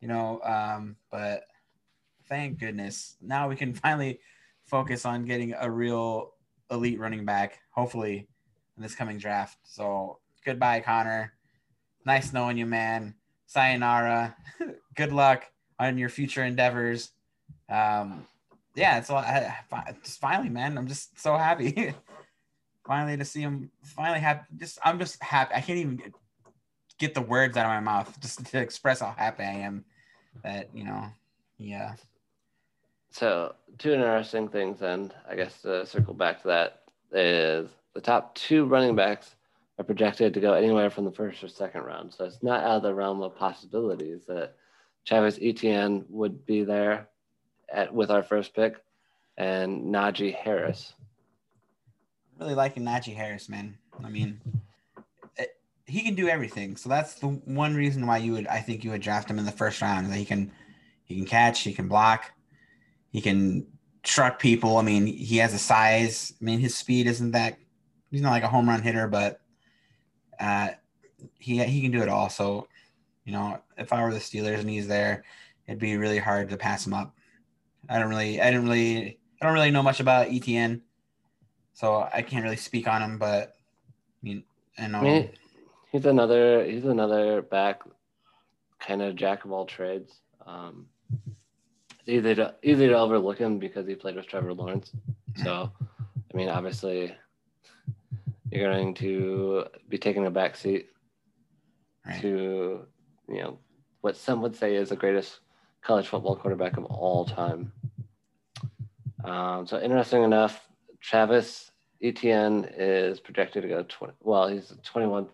You 0.00 0.08
know, 0.08 0.40
um, 0.42 0.96
but 1.10 1.44
thank 2.28 2.58
goodness 2.58 3.16
now 3.20 3.48
we 3.48 3.56
can 3.56 3.74
finally 3.74 4.20
focus 4.66 5.04
on 5.04 5.24
getting 5.24 5.54
a 5.58 5.70
real 5.70 6.32
elite 6.70 6.98
running 6.98 7.24
back, 7.24 7.58
hopefully, 7.70 8.28
in 8.76 8.82
this 8.82 8.94
coming 8.94 9.18
draft. 9.18 9.58
So 9.64 10.18
goodbye, 10.44 10.80
Conner. 10.80 11.32
Nice 12.04 12.32
knowing 12.32 12.58
you, 12.58 12.66
man. 12.66 13.14
Sayonara. 13.46 14.36
Good 14.96 15.12
luck 15.12 15.44
on 15.78 15.98
your 15.98 16.08
future 16.08 16.44
endeavors. 16.44 17.10
Um, 17.68 18.26
yeah, 18.74 18.98
it's 18.98 19.10
I, 19.10 19.54
just 20.02 20.20
finally, 20.20 20.48
man. 20.48 20.76
I'm 20.76 20.86
just 20.86 21.18
so 21.20 21.36
happy. 21.36 21.94
finally 22.86 23.16
to 23.16 23.24
see 23.24 23.40
him. 23.40 23.70
Finally, 23.82 24.20
happy. 24.20 24.46
Just 24.56 24.78
I'm 24.84 24.98
just 24.98 25.22
happy. 25.22 25.54
I 25.54 25.60
can't 25.60 25.78
even 25.78 26.12
get 26.98 27.14
the 27.14 27.20
words 27.20 27.56
out 27.56 27.66
of 27.66 27.70
my 27.70 27.80
mouth 27.80 28.20
just 28.20 28.44
to 28.46 28.58
express 28.58 29.00
how 29.00 29.14
happy 29.16 29.42
I 29.42 29.52
am 29.52 29.84
that 30.42 30.68
you 30.74 30.84
know. 30.84 31.06
Yeah. 31.58 31.94
So 33.14 33.54
two 33.78 33.92
interesting 33.92 34.48
things, 34.48 34.82
and 34.82 35.14
I 35.30 35.36
guess 35.36 35.62
to 35.62 35.86
circle 35.86 36.14
back 36.14 36.42
to 36.42 36.48
that 36.48 36.82
is 37.12 37.70
the 37.94 38.00
top 38.00 38.34
two 38.34 38.64
running 38.64 38.96
backs 38.96 39.36
are 39.78 39.84
projected 39.84 40.34
to 40.34 40.40
go 40.40 40.54
anywhere 40.54 40.90
from 40.90 41.04
the 41.04 41.12
first 41.12 41.44
or 41.44 41.46
second 41.46 41.82
round. 41.82 42.12
So 42.12 42.24
it's 42.24 42.42
not 42.42 42.64
out 42.64 42.78
of 42.78 42.82
the 42.82 42.92
realm 42.92 43.22
of 43.22 43.36
possibilities 43.36 44.26
that 44.26 44.56
Travis 45.04 45.38
Etienne 45.40 46.04
would 46.08 46.44
be 46.44 46.64
there 46.64 47.06
at 47.72 47.94
with 47.94 48.10
our 48.10 48.24
first 48.24 48.52
pick 48.52 48.82
and 49.36 49.94
Najee 49.94 50.34
Harris. 50.34 50.94
Really 52.40 52.54
liking 52.54 52.82
Najee 52.82 53.14
Harris, 53.14 53.48
man. 53.48 53.78
I 54.02 54.08
mean, 54.08 54.40
it, 55.36 55.56
he 55.86 56.02
can 56.02 56.16
do 56.16 56.28
everything. 56.28 56.76
So 56.76 56.88
that's 56.88 57.14
the 57.14 57.28
one 57.28 57.76
reason 57.76 58.08
why 58.08 58.16
you 58.16 58.32
would, 58.32 58.48
I 58.48 58.58
think, 58.58 58.82
you 58.82 58.90
would 58.90 59.02
draft 59.02 59.30
him 59.30 59.38
in 59.38 59.44
the 59.44 59.52
first 59.52 59.80
round. 59.80 60.10
That 60.10 60.16
he 60.16 60.24
can, 60.24 60.50
he 61.04 61.14
can 61.14 61.26
catch, 61.26 61.60
he 61.60 61.72
can 61.72 61.86
block, 61.86 62.32
he 63.14 63.20
can 63.20 63.64
truck 64.02 64.40
people. 64.40 64.76
I 64.76 64.82
mean, 64.82 65.06
he 65.06 65.36
has 65.36 65.54
a 65.54 65.58
size. 65.58 66.34
I 66.40 66.44
mean, 66.44 66.58
his 66.58 66.74
speed 66.74 67.06
isn't 67.06 67.30
that. 67.30 67.56
He's 68.10 68.20
not 68.20 68.32
like 68.32 68.42
a 68.42 68.48
home 68.48 68.68
run 68.68 68.82
hitter, 68.82 69.06
but 69.06 69.40
uh, 70.40 70.70
he 71.38 71.62
he 71.62 71.80
can 71.80 71.92
do 71.92 72.02
it 72.02 72.08
all. 72.08 72.28
So, 72.28 72.66
you 73.24 73.32
know, 73.32 73.60
if 73.78 73.92
I 73.92 74.02
were 74.02 74.12
the 74.12 74.18
Steelers 74.18 74.58
and 74.58 74.68
he's 74.68 74.88
there, 74.88 75.24
it'd 75.68 75.78
be 75.78 75.96
really 75.96 76.18
hard 76.18 76.48
to 76.48 76.56
pass 76.56 76.84
him 76.84 76.92
up. 76.92 77.14
I 77.88 78.00
don't 78.00 78.08
really, 78.08 78.40
I 78.40 78.50
don't 78.50 78.64
really, 78.64 79.20
I 79.40 79.46
don't 79.46 79.54
really 79.54 79.70
know 79.70 79.82
much 79.84 80.00
about 80.00 80.26
Etienne, 80.26 80.82
so 81.72 82.08
I 82.12 82.20
can't 82.22 82.42
really 82.42 82.56
speak 82.56 82.88
on 82.88 83.00
him. 83.00 83.16
But 83.16 83.54
I 84.22 84.24
mean, 84.24 84.42
I 84.76 84.88
know 84.88 84.98
I 84.98 85.02
mean, 85.02 85.30
he's 85.92 86.04
another, 86.04 86.64
he's 86.64 86.84
another 86.84 87.42
back, 87.42 87.82
kind 88.80 89.02
of 89.02 89.14
jack 89.14 89.44
of 89.44 89.52
all 89.52 89.66
trades. 89.66 90.20
Um, 90.44 90.86
easy 92.06 92.34
to 92.34 92.54
easy 92.62 92.88
to 92.88 92.98
overlook 92.98 93.38
him 93.38 93.58
because 93.58 93.86
he 93.86 93.94
played 93.94 94.16
with 94.16 94.26
Trevor 94.26 94.54
Lawrence. 94.54 94.92
So, 95.42 95.70
I 96.32 96.36
mean, 96.36 96.48
obviously, 96.48 97.14
you're 98.50 98.70
going 98.70 98.94
to 98.94 99.64
be 99.88 99.98
taking 99.98 100.26
a 100.26 100.30
back 100.30 100.56
seat 100.56 100.90
right. 102.06 102.20
to, 102.20 102.86
you 103.28 103.42
know, 103.42 103.58
what 104.00 104.16
some 104.16 104.42
would 104.42 104.54
say 104.54 104.76
is 104.76 104.90
the 104.90 104.96
greatest 104.96 105.40
college 105.82 106.08
football 106.08 106.36
quarterback 106.36 106.76
of 106.76 106.84
all 106.84 107.24
time. 107.24 107.72
Um, 109.24 109.66
so 109.66 109.80
interesting 109.80 110.22
enough, 110.22 110.68
Travis 111.00 111.70
Etienne 112.02 112.68
is 112.76 113.20
projected 113.20 113.62
to 113.62 113.68
go 113.68 113.84
20. 113.88 114.14
Well, 114.20 114.48
he's 114.48 114.72
21, 114.84 115.26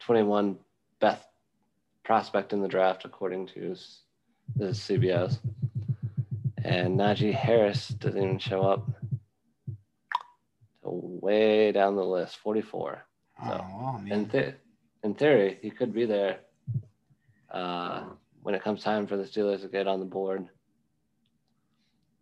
21 0.00 0.58
best 1.00 1.24
prospect 2.04 2.52
in 2.52 2.60
the 2.60 2.68
draft 2.68 3.04
according 3.04 3.46
to 3.48 3.74
the 4.56 4.66
CBS. 4.66 5.38
And 6.64 6.98
Najee 6.98 7.34
Harris 7.34 7.88
doesn't 7.88 8.22
even 8.22 8.38
show 8.38 8.62
up 8.62 8.88
way 10.82 11.72
down 11.72 11.96
the 11.96 12.04
list, 12.04 12.36
44. 12.38 13.04
So 13.46 13.64
oh, 13.72 14.00
in, 14.08 14.28
th- 14.28 14.54
in 15.02 15.14
theory, 15.14 15.58
he 15.62 15.70
could 15.70 15.92
be 15.94 16.04
there 16.04 16.40
uh, 17.50 18.04
when 18.42 18.54
it 18.54 18.62
comes 18.62 18.82
time 18.82 19.06
for 19.06 19.16
the 19.16 19.24
Steelers 19.24 19.62
to 19.62 19.68
get 19.68 19.86
on 19.86 20.00
the 20.00 20.06
board. 20.06 20.48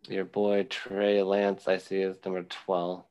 Your 0.07 0.25
boy 0.25 0.63
Trey 0.63 1.21
Lance, 1.21 1.67
I 1.67 1.77
see, 1.77 1.97
is 1.97 2.17
number 2.23 2.43
12. 2.43 3.03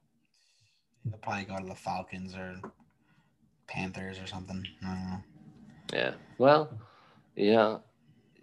He'll 1.04 1.18
probably 1.18 1.44
go 1.44 1.58
to 1.58 1.64
the 1.64 1.74
Falcons 1.74 2.34
or 2.34 2.56
Panthers 3.66 4.18
or 4.18 4.26
something. 4.26 4.66
Yeah. 5.92 6.14
Well, 6.38 6.70
you 7.36 7.52
know, 7.52 7.82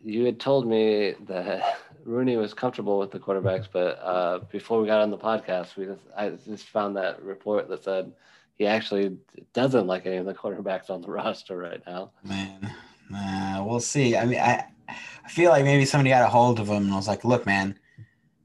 you 0.04 0.26
had 0.26 0.40
told 0.40 0.68
me 0.68 1.16
that 1.28 1.80
Rooney 2.06 2.38
was 2.38 2.54
comfortable 2.54 3.00
with 3.00 3.12
the 3.12 3.20
quarterbacks, 3.20 3.68
but 3.72 4.00
uh, 4.02 4.40
before 4.52 4.80
we 4.80 4.88
got 4.88 5.02
on 5.02 5.10
the 5.10 5.18
podcast, 5.18 5.76
we 5.76 5.86
just 5.86 6.02
I 6.16 6.30
just 6.30 6.68
found 6.68 6.96
that 6.96 7.22
report 7.22 7.68
that 7.70 7.84
said 7.84 8.14
he 8.58 8.68
actually 8.68 9.18
doesn't 9.54 9.88
like 9.88 10.06
any 10.06 10.18
of 10.18 10.28
the 10.28 10.34
quarterbacks 10.34 10.90
on 10.92 11.02
the 11.02 11.08
roster 11.12 11.58
right 11.58 11.82
now. 11.88 12.12
Man, 12.24 12.72
uh, 13.14 13.64
we'll 13.66 13.80
see. 13.80 14.16
I 14.16 14.26
mean, 14.26 14.40
I 14.40 14.66
I 14.88 15.30
feel 15.30 15.50
like 15.50 15.64
maybe 15.64 15.84
somebody 15.84 16.12
got 16.12 16.22
a 16.22 16.28
hold 16.28 16.60
of 16.60 16.68
him 16.68 16.84
and 16.84 16.94
was 16.94 17.08
like, 17.08 17.26
"Look, 17.26 17.46
man, 17.48 17.78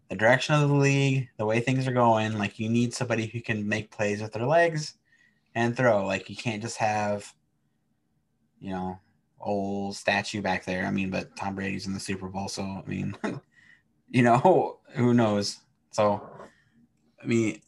the 0.08 0.16
direction 0.16 0.54
of 0.54 0.68
the 0.68 0.74
league, 0.74 1.28
the 1.36 1.44
way 1.44 1.60
things 1.60 1.86
are 1.86 1.92
going, 1.92 2.38
like 2.38 2.58
you 2.58 2.70
need 2.70 2.94
somebody 2.94 3.26
who 3.26 3.42
can 3.42 3.68
make 3.68 3.90
plays 3.90 4.22
with 4.22 4.32
their 4.32 4.46
legs 4.46 4.94
and 5.54 5.76
throw. 5.76 6.06
Like 6.06 6.30
you 6.30 6.36
can't 6.36 6.62
just 6.62 6.78
have, 6.78 7.32
you 8.58 8.70
know." 8.70 8.98
old 9.42 9.96
statue 9.96 10.42
back 10.42 10.66
there. 10.66 10.84
I 10.84 10.90
mean, 10.90 11.08
but 11.10 11.34
Tom 11.34 11.54
Brady's 11.54 11.86
in 11.86 11.94
the 11.94 11.98
Super 11.98 12.28
Bowl, 12.28 12.46
so 12.46 12.62
I 12.62 12.82
mean, 12.86 13.16
you 14.10 14.22
know, 14.22 14.78
who 14.94 15.14
knows? 15.14 15.58
So, 15.90 16.28
I 17.22 17.26
mean, 17.26 17.60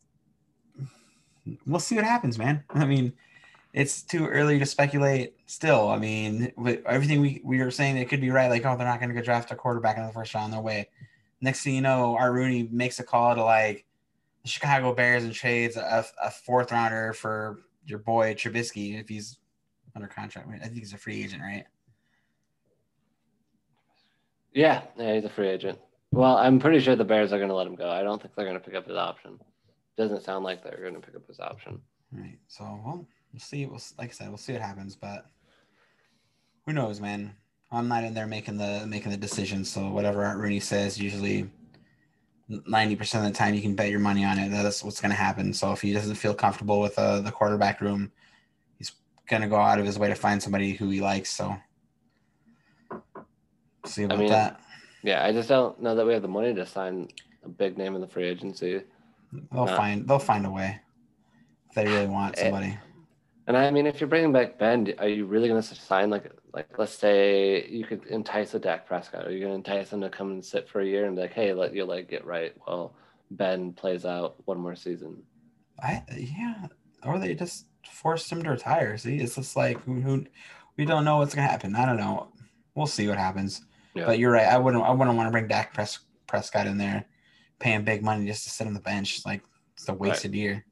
we'll 1.66 1.80
see 1.80 1.96
what 1.96 2.04
happens, 2.04 2.38
man. 2.38 2.64
I 2.70 2.84
mean, 2.84 3.12
it's 3.72 4.02
too 4.02 4.26
early 4.26 4.58
to 4.58 4.66
speculate 4.66 5.34
still. 5.46 5.88
I 5.88 5.98
mean, 5.98 6.52
with 6.56 6.84
everything 6.86 7.20
we, 7.20 7.40
we 7.42 7.58
were 7.58 7.70
saying, 7.70 7.96
it 7.96 8.08
could 8.08 8.20
be 8.20 8.30
right. 8.30 8.50
Like, 8.50 8.66
oh, 8.66 8.76
they're 8.76 8.86
not 8.86 9.00
going 9.00 9.08
to 9.08 9.14
go 9.14 9.22
draft 9.22 9.50
a 9.50 9.56
quarterback 9.56 9.96
in 9.96 10.06
the 10.06 10.12
first 10.12 10.34
round. 10.34 10.52
No 10.52 10.60
way. 10.60 10.88
Next 11.40 11.62
thing 11.62 11.74
you 11.74 11.80
know, 11.80 12.16
Art 12.16 12.32
Rooney 12.32 12.68
makes 12.70 13.00
a 13.00 13.02
call 13.02 13.34
to 13.34 13.42
like 13.42 13.86
the 14.42 14.48
Chicago 14.48 14.94
Bears 14.94 15.24
and 15.24 15.32
trades 15.32 15.76
a, 15.76 16.04
a 16.22 16.30
fourth 16.30 16.70
rounder 16.70 17.12
for 17.12 17.62
your 17.86 17.98
boy 17.98 18.34
Trubisky 18.34 19.00
if 19.00 19.08
he's 19.08 19.38
under 19.96 20.06
contract. 20.06 20.48
I 20.54 20.58
think 20.58 20.78
he's 20.78 20.92
a 20.92 20.98
free 20.98 21.24
agent, 21.24 21.42
right? 21.42 21.64
Yeah, 24.52 24.82
yeah, 24.98 25.14
he's 25.14 25.24
a 25.24 25.30
free 25.30 25.48
agent. 25.48 25.78
Well, 26.12 26.36
I'm 26.36 26.60
pretty 26.60 26.80
sure 26.80 26.94
the 26.94 27.04
Bears 27.04 27.32
are 27.32 27.38
going 27.38 27.48
to 27.48 27.54
let 27.54 27.66
him 27.66 27.74
go. 27.74 27.90
I 27.90 28.02
don't 28.02 28.20
think 28.20 28.34
they're 28.34 28.44
going 28.44 28.58
to 28.58 28.64
pick 28.64 28.74
up 28.74 28.86
his 28.86 28.96
option. 28.96 29.40
Doesn't 29.96 30.22
sound 30.22 30.44
like 30.44 30.62
they're 30.62 30.80
going 30.80 30.94
to 30.94 31.00
pick 31.00 31.16
up 31.16 31.26
his 31.26 31.40
option. 31.40 31.80
Right. 32.12 32.38
So, 32.48 32.64
well, 32.84 33.06
we'll 33.32 33.40
see. 33.40 33.64
We'll, 33.64 33.80
like 33.98 34.10
I 34.10 34.12
said, 34.12 34.28
we'll 34.28 34.36
see 34.36 34.52
what 34.52 34.60
happens. 34.60 34.94
But 34.94 35.26
who 36.66 36.74
knows, 36.74 37.00
man? 37.00 37.34
I'm 37.70 37.88
not 37.88 38.04
in 38.04 38.12
there 38.12 38.26
making 38.26 38.58
the 38.58 38.84
making 38.86 39.10
the 39.10 39.16
decision. 39.16 39.64
So 39.64 39.88
whatever 39.88 40.22
Art 40.24 40.36
Rooney 40.36 40.60
says, 40.60 41.00
usually 41.00 41.50
90% 42.50 43.14
of 43.14 43.22
the 43.24 43.30
time 43.30 43.54
you 43.54 43.62
can 43.62 43.74
bet 43.74 43.88
your 43.88 44.00
money 44.00 44.24
on 44.26 44.38
it. 44.38 44.50
That's 44.50 44.84
what's 44.84 45.00
going 45.00 45.10
to 45.10 45.16
happen. 45.16 45.54
So 45.54 45.72
if 45.72 45.80
he 45.80 45.94
doesn't 45.94 46.16
feel 46.16 46.34
comfortable 46.34 46.80
with 46.80 46.98
uh, 46.98 47.20
the 47.20 47.32
quarterback 47.32 47.80
room, 47.80 48.12
he's 48.76 48.92
going 49.26 49.40
to 49.40 49.48
go 49.48 49.56
out 49.56 49.78
of 49.78 49.86
his 49.86 49.98
way 49.98 50.08
to 50.08 50.14
find 50.14 50.42
somebody 50.42 50.72
who 50.74 50.90
he 50.90 51.00
likes. 51.00 51.30
So 51.30 51.56
see 53.86 54.02
about 54.02 54.18
I 54.18 54.20
mean, 54.20 54.30
that. 54.30 54.60
Yeah, 55.02 55.24
I 55.24 55.32
just 55.32 55.48
don't 55.48 55.80
know 55.80 55.94
that 55.94 56.06
we 56.06 56.12
have 56.12 56.22
the 56.22 56.28
money 56.28 56.54
to 56.54 56.66
sign 56.66 57.08
a 57.44 57.48
big 57.48 57.76
name 57.76 57.94
in 57.94 58.00
the 58.00 58.06
free 58.06 58.26
agency. 58.28 58.82
They'll 59.52 59.66
find 59.66 60.06
they'll 60.06 60.18
find 60.18 60.46
a 60.46 60.50
way 60.50 60.80
if 61.68 61.74
they 61.74 61.86
really 61.86 62.06
want 62.06 62.38
eh, 62.38 62.42
somebody. 62.42 62.78
And 63.46 63.56
I 63.56 63.70
mean, 63.70 63.86
if 63.86 64.00
you're 64.00 64.08
bringing 64.08 64.32
back 64.32 64.58
Ben, 64.58 64.94
are 64.98 65.08
you 65.08 65.26
really 65.26 65.48
going 65.48 65.60
to 65.60 65.74
sign 65.74 66.10
like 66.10 66.30
like 66.52 66.78
let's 66.78 66.92
say 66.92 67.66
you 67.68 67.84
could 67.84 68.06
entice 68.06 68.54
a 68.54 68.58
Dak 68.58 68.86
Prescott? 68.86 69.26
Are 69.26 69.32
you 69.32 69.40
going 69.40 69.50
to 69.50 69.72
entice 69.72 69.92
him 69.92 70.00
to 70.02 70.10
come 70.10 70.30
and 70.30 70.44
sit 70.44 70.68
for 70.68 70.80
a 70.80 70.86
year 70.86 71.06
and 71.06 71.16
be 71.16 71.22
like, 71.22 71.32
hey, 71.32 71.52
let 71.52 71.74
your 71.74 71.86
leg 71.86 72.08
get 72.08 72.24
right? 72.24 72.54
while 72.64 72.94
Ben 73.36 73.72
plays 73.72 74.04
out 74.04 74.36
one 74.44 74.58
more 74.58 74.76
season. 74.76 75.22
I 75.82 76.02
yeah, 76.16 76.66
or 77.04 77.18
they 77.18 77.34
just 77.34 77.66
forced 77.90 78.30
him 78.30 78.42
to 78.42 78.50
retire. 78.50 78.96
See, 78.98 79.16
it's 79.16 79.34
just 79.34 79.56
like 79.56 79.80
who, 79.82 80.00
who 80.00 80.26
we 80.76 80.84
don't 80.84 81.04
know 81.04 81.18
what's 81.18 81.34
going 81.34 81.46
to 81.46 81.50
happen. 81.50 81.74
I 81.74 81.86
don't 81.86 81.96
know. 81.96 82.28
We'll 82.74 82.86
see 82.86 83.08
what 83.08 83.18
happens. 83.18 83.62
Yeah. 83.94 84.06
But 84.06 84.18
you're 84.18 84.32
right. 84.32 84.46
I 84.46 84.58
wouldn't. 84.58 84.82
I 84.82 84.90
wouldn't 84.90 85.16
want 85.16 85.26
to 85.26 85.30
bring 85.30 85.48
Dak 85.48 85.74
Pres- 85.74 86.00
Prescott 86.26 86.66
in 86.66 86.78
there, 86.78 87.04
paying 87.58 87.84
big 87.84 88.02
money 88.02 88.26
just 88.26 88.44
to 88.44 88.50
sit 88.50 88.66
on 88.66 88.74
the 88.74 88.80
bench. 88.80 89.24
Like 89.26 89.42
it's 89.74 89.88
a 89.88 89.94
wasted 89.94 90.32
right. 90.32 90.38
year. 90.38 90.64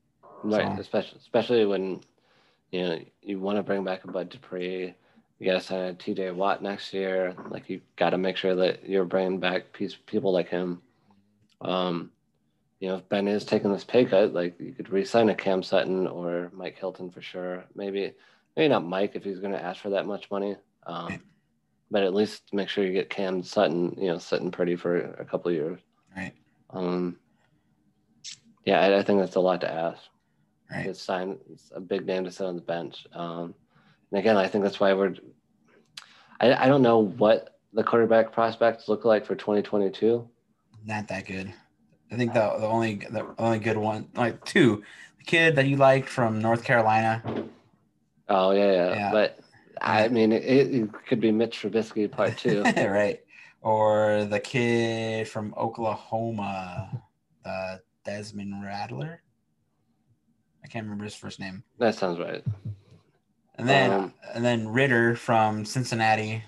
Right. 0.42 0.74
So. 0.74 0.80
Especially 0.80 1.18
especially 1.18 1.66
when 1.66 2.00
you 2.70 2.82
know 2.82 2.98
you 3.22 3.38
want 3.40 3.58
to 3.58 3.62
bring 3.62 3.84
back 3.84 4.04
a 4.04 4.08
Bud 4.08 4.30
Dupree. 4.30 4.94
You 5.38 5.46
got 5.46 5.60
to 5.60 5.66
sign 5.66 5.80
a 5.80 5.94
T.J. 5.94 6.32
Watt 6.32 6.62
next 6.62 6.92
year. 6.92 7.34
Like 7.48 7.70
you 7.70 7.80
got 7.96 8.10
to 8.10 8.18
make 8.18 8.36
sure 8.36 8.54
that 8.56 8.86
you're 8.86 9.06
bringing 9.06 9.40
back 9.40 9.72
piece, 9.72 9.96
people 10.06 10.32
like 10.32 10.50
him. 10.50 10.82
Um, 11.62 12.10
you 12.78 12.88
know, 12.88 12.96
if 12.96 13.08
Ben 13.08 13.26
is 13.26 13.44
taking 13.44 13.72
this 13.72 13.84
pay 13.84 14.04
cut, 14.04 14.34
like 14.34 14.58
you 14.60 14.72
could 14.72 14.90
re-sign 14.90 15.28
a 15.28 15.34
Cam 15.34 15.62
Sutton 15.62 16.06
or 16.06 16.50
Mike 16.52 16.78
Hilton 16.78 17.10
for 17.10 17.22
sure. 17.22 17.64
Maybe, 17.74 18.12
maybe 18.56 18.68
not 18.68 18.84
Mike 18.84 19.12
if 19.14 19.24
he's 19.24 19.38
going 19.38 19.52
to 19.52 19.62
ask 19.62 19.80
for 19.80 19.90
that 19.90 20.06
much 20.06 20.30
money. 20.30 20.56
Um, 20.86 21.22
but 21.90 22.02
at 22.02 22.14
least 22.14 22.42
make 22.52 22.68
sure 22.68 22.84
you 22.84 22.92
get 22.92 23.10
Cam 23.10 23.42
Sutton, 23.42 23.94
you 23.98 24.08
know, 24.08 24.18
sitting 24.18 24.50
pretty 24.50 24.76
for 24.76 24.96
a 25.14 25.24
couple 25.24 25.50
years. 25.50 25.80
Right. 26.16 26.32
Um, 26.70 27.18
Yeah, 28.64 28.80
I, 28.80 28.98
I 28.98 29.02
think 29.02 29.20
that's 29.20 29.36
a 29.36 29.40
lot 29.40 29.60
to 29.62 29.72
ask. 29.72 30.02
Right. 30.70 30.86
It's 30.86 31.02
sign 31.02 31.38
it's 31.50 31.72
a 31.74 31.80
big 31.80 32.06
name 32.06 32.24
to 32.24 32.30
sit 32.30 32.46
on 32.46 32.54
the 32.54 32.62
bench. 32.62 33.06
Um, 33.12 33.54
and 34.10 34.20
again, 34.20 34.36
I 34.36 34.46
think 34.46 34.62
that's 34.64 34.78
why 34.78 34.92
we're. 34.92 35.14
I, 36.40 36.54
I 36.54 36.68
don't 36.68 36.82
know 36.82 36.98
what 36.98 37.58
the 37.72 37.82
quarterback 37.82 38.32
prospects 38.32 38.88
look 38.88 39.04
like 39.04 39.26
for 39.26 39.34
2022. 39.34 40.28
Not 40.86 41.08
that 41.08 41.26
good. 41.26 41.52
I 42.12 42.16
think 42.16 42.32
the 42.34 42.56
the 42.58 42.66
only 42.66 42.96
the 43.10 43.26
only 43.38 43.58
good 43.58 43.76
one, 43.76 44.08
like 44.14 44.44
two, 44.44 44.82
the 45.18 45.24
kid 45.24 45.56
that 45.56 45.66
you 45.66 45.76
liked 45.76 46.08
from 46.08 46.40
North 46.40 46.64
Carolina. 46.64 47.22
Oh 48.28 48.52
yeah, 48.52 48.72
yeah. 48.72 48.94
Yeah. 48.94 49.10
But 49.12 49.40
I 49.80 50.08
mean, 50.08 50.32
it, 50.32 50.44
it 50.44 50.90
could 51.08 51.20
be 51.20 51.32
Mitch 51.32 51.62
Trubisky 51.62 52.10
part 52.10 52.38
two. 52.38 52.62
right. 52.76 53.20
Or 53.62 54.24
the 54.24 54.40
kid 54.40 55.28
from 55.28 55.54
Oklahoma, 55.56 57.02
uh, 57.44 57.76
Desmond 58.04 58.64
Rattler. 58.64 59.22
I 60.64 60.68
can't 60.68 60.84
remember 60.84 61.04
his 61.04 61.14
first 61.14 61.40
name. 61.40 61.62
that 61.78 61.94
sounds 61.94 62.18
right. 62.18 62.44
And 63.56 63.68
then 63.68 63.90
Um, 63.90 64.14
and 64.34 64.44
then 64.44 64.68
Ridder 64.68 65.16
from 65.16 65.64
Cincinnati. 65.64 66.42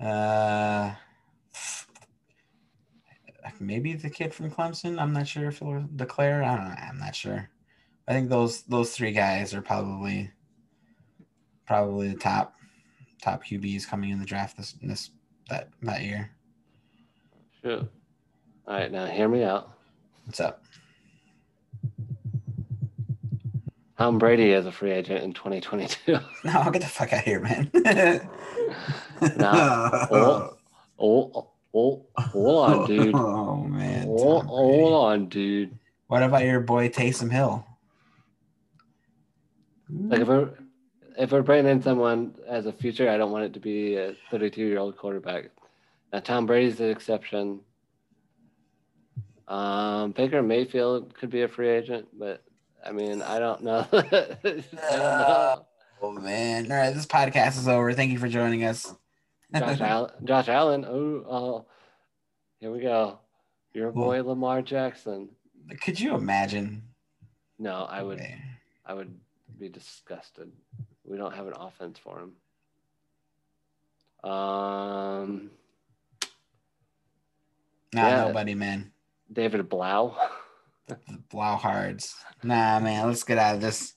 Uh, 0.00 0.92
maybe 3.62 3.94
the 3.94 4.10
kid 4.10 4.34
from 4.34 4.50
Clemson. 4.50 5.00
I'm 5.00 5.12
not 5.12 5.28
sure 5.28 5.48
if 5.48 5.62
it 5.62 5.64
was 5.64 5.84
declare. 5.94 6.42
I 6.42 6.56
don't 6.56 6.68
know. 6.68 6.74
I'm 6.76 6.98
not 6.98 7.14
sure. 7.14 7.48
I 8.06 8.12
think 8.12 8.28
those 8.28 8.62
those 8.62 8.94
three 8.94 9.12
guys 9.12 9.54
are 9.54 9.62
probably 9.62 10.30
probably 11.66 12.08
the 12.08 12.18
top 12.18 12.54
top 13.22 13.44
QBs 13.44 13.86
coming 13.88 14.10
in 14.10 14.18
the 14.18 14.26
draft 14.26 14.56
this 14.56 14.74
this 14.82 15.10
that 15.48 15.68
that 15.82 16.02
year. 16.02 16.30
Sure. 17.62 17.88
All 18.66 18.74
right, 18.74 18.90
now 18.90 19.06
hear 19.06 19.28
me 19.28 19.42
out. 19.44 19.70
What's 20.24 20.40
up? 20.40 20.62
Tom 23.98 24.18
Brady 24.18 24.50
is 24.50 24.66
a 24.66 24.72
free 24.72 24.90
agent 24.90 25.22
in 25.22 25.32
2022. 25.32 26.18
No, 26.44 26.52
I'll 26.52 26.70
get 26.72 26.82
the 26.82 26.88
fuck 26.88 27.12
out 27.12 27.20
of 27.20 27.24
here, 27.24 27.40
man. 27.40 27.70
No. 29.36 30.08
Oh, 30.10 30.56
oh, 30.98 31.50
oh, 31.72 32.06
hold 32.16 32.70
on, 32.70 32.86
dude. 32.88 33.14
Oh 33.14 33.56
man. 33.58 34.08
Oh, 34.08 34.40
hold 34.40 34.92
on, 34.92 35.28
dude. 35.28 35.78
What 36.08 36.22
about 36.22 36.44
your 36.44 36.60
boy 36.60 36.88
Taysom 36.88 37.30
Hill? 37.30 37.64
Like 39.88 40.20
if 40.20 40.28
we're 40.28 40.50
if 41.22 41.30
we're 41.30 41.42
bringing 41.42 41.70
in 41.70 41.80
someone 41.80 42.34
as 42.48 42.66
a 42.66 42.72
future, 42.72 43.08
I 43.08 43.16
don't 43.16 43.30
want 43.30 43.44
it 43.44 43.52
to 43.54 43.60
be 43.60 43.94
a 43.94 44.16
32 44.32 44.60
year 44.60 44.78
old 44.80 44.96
quarterback. 44.96 45.50
Now 46.12 46.18
Tom 46.18 46.46
Brady's 46.46 46.78
the 46.78 46.88
exception. 46.88 47.60
Um, 49.46 50.10
Baker 50.12 50.42
Mayfield 50.42 51.14
could 51.14 51.30
be 51.30 51.42
a 51.42 51.48
free 51.48 51.68
agent, 51.68 52.08
but 52.12 52.42
I 52.84 52.90
mean, 52.90 53.22
I 53.22 53.38
don't 53.38 53.62
know. 53.62 53.86
I 53.92 54.02
don't 54.42 54.72
know. 54.72 55.66
Oh 56.04 56.10
man! 56.10 56.72
All 56.72 56.76
right, 56.76 56.92
this 56.92 57.06
podcast 57.06 57.56
is 57.56 57.68
over. 57.68 57.92
Thank 57.92 58.10
you 58.10 58.18
for 58.18 58.28
joining 58.28 58.64
us. 58.64 58.92
Josh 59.54 59.80
Allen. 59.80 60.10
Josh 60.24 60.48
Allen. 60.48 60.84
Oh, 60.84 61.24
oh, 61.30 61.66
here 62.58 62.72
we 62.72 62.80
go. 62.80 63.20
Your 63.72 63.92
boy 63.92 64.24
Lamar 64.24 64.62
Jackson. 64.62 65.28
Could 65.80 66.00
you 66.00 66.16
imagine? 66.16 66.82
No, 67.60 67.86
I 67.88 68.02
would. 68.02 68.18
Okay. 68.18 68.42
I 68.84 68.94
would 68.94 69.16
be 69.62 69.68
disgusted. 69.68 70.50
We 71.04 71.16
don't 71.16 71.34
have 71.34 71.46
an 71.46 71.54
offense 71.56 71.98
for 71.98 72.18
him. 72.18 72.32
Um, 74.28 75.50
Nah, 77.94 78.08
Yeah. 78.08 78.24
nobody, 78.24 78.54
man. 78.54 78.92
David 79.32 79.68
Blough. 79.68 80.16
Blowhards. 81.30 82.14
Nah, 82.42 82.80
man. 82.80 83.06
Let's 83.06 83.22
get 83.22 83.38
out 83.38 83.54
of 83.56 83.60
this 83.60 83.94